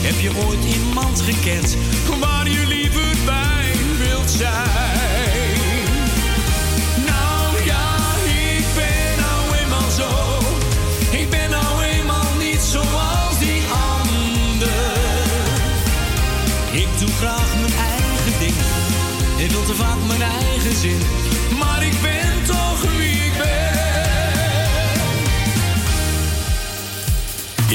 [0.02, 1.78] Heb je ooit iemand gekend
[2.20, 4.83] waar je liever bij wilt zijn?
[19.76, 21.00] Te vaak mijn eigen zin.
[21.60, 23.72] Maar ik ben toch wie ik ben.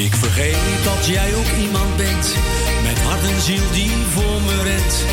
[0.05, 2.35] Ik vergeet dat jij ook iemand bent.
[2.83, 5.05] Met hart en ziel die voor me rent.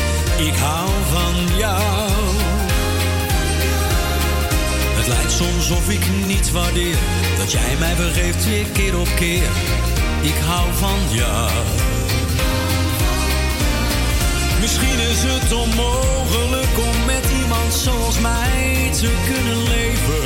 [0.48, 1.82] Ik hou van jou.
[4.98, 6.98] Het lijkt soms of ik niet waardeer.
[7.38, 9.48] Dat jij mij vergeeft weer keer op keer.
[10.22, 11.50] Ik hou van jou.
[14.60, 20.22] Misschien is het onmogelijk om met iemand zoals mij te kunnen leven.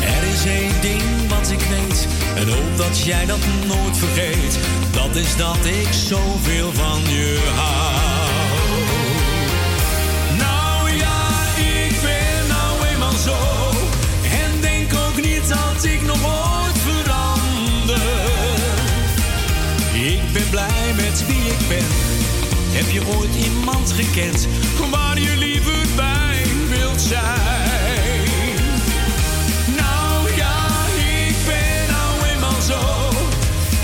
[0.00, 4.58] Er is één ding wat ik weet en hoop dat jij dat nooit vergeet.
[4.90, 8.03] Dat is dat ik zoveel van je hou.
[21.22, 21.86] Wie ik ben.
[22.76, 24.48] Heb je ooit iemand gekend
[24.90, 28.24] waar je liever bij wilt zijn?
[29.76, 30.56] Nou ja,
[31.28, 32.80] ik ben nou eenmaal zo.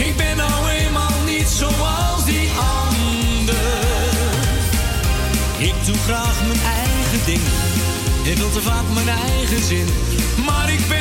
[0.04, 3.54] Ik ben nou eenmaal niet zoals die ander.
[5.58, 7.42] Ik doe graag mijn eigen ding.
[8.22, 9.86] Ik wil te vaak mijn eigen zin.
[10.44, 10.99] Maar ik ben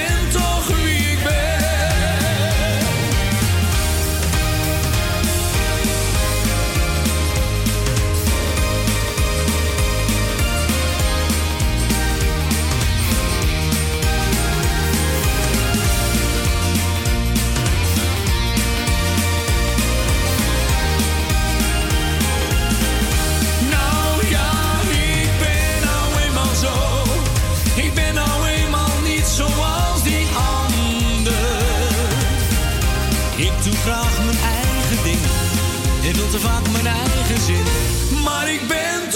[36.40, 37.64] te vaak mijn eigen zin.
[38.24, 39.09] Maar ik ben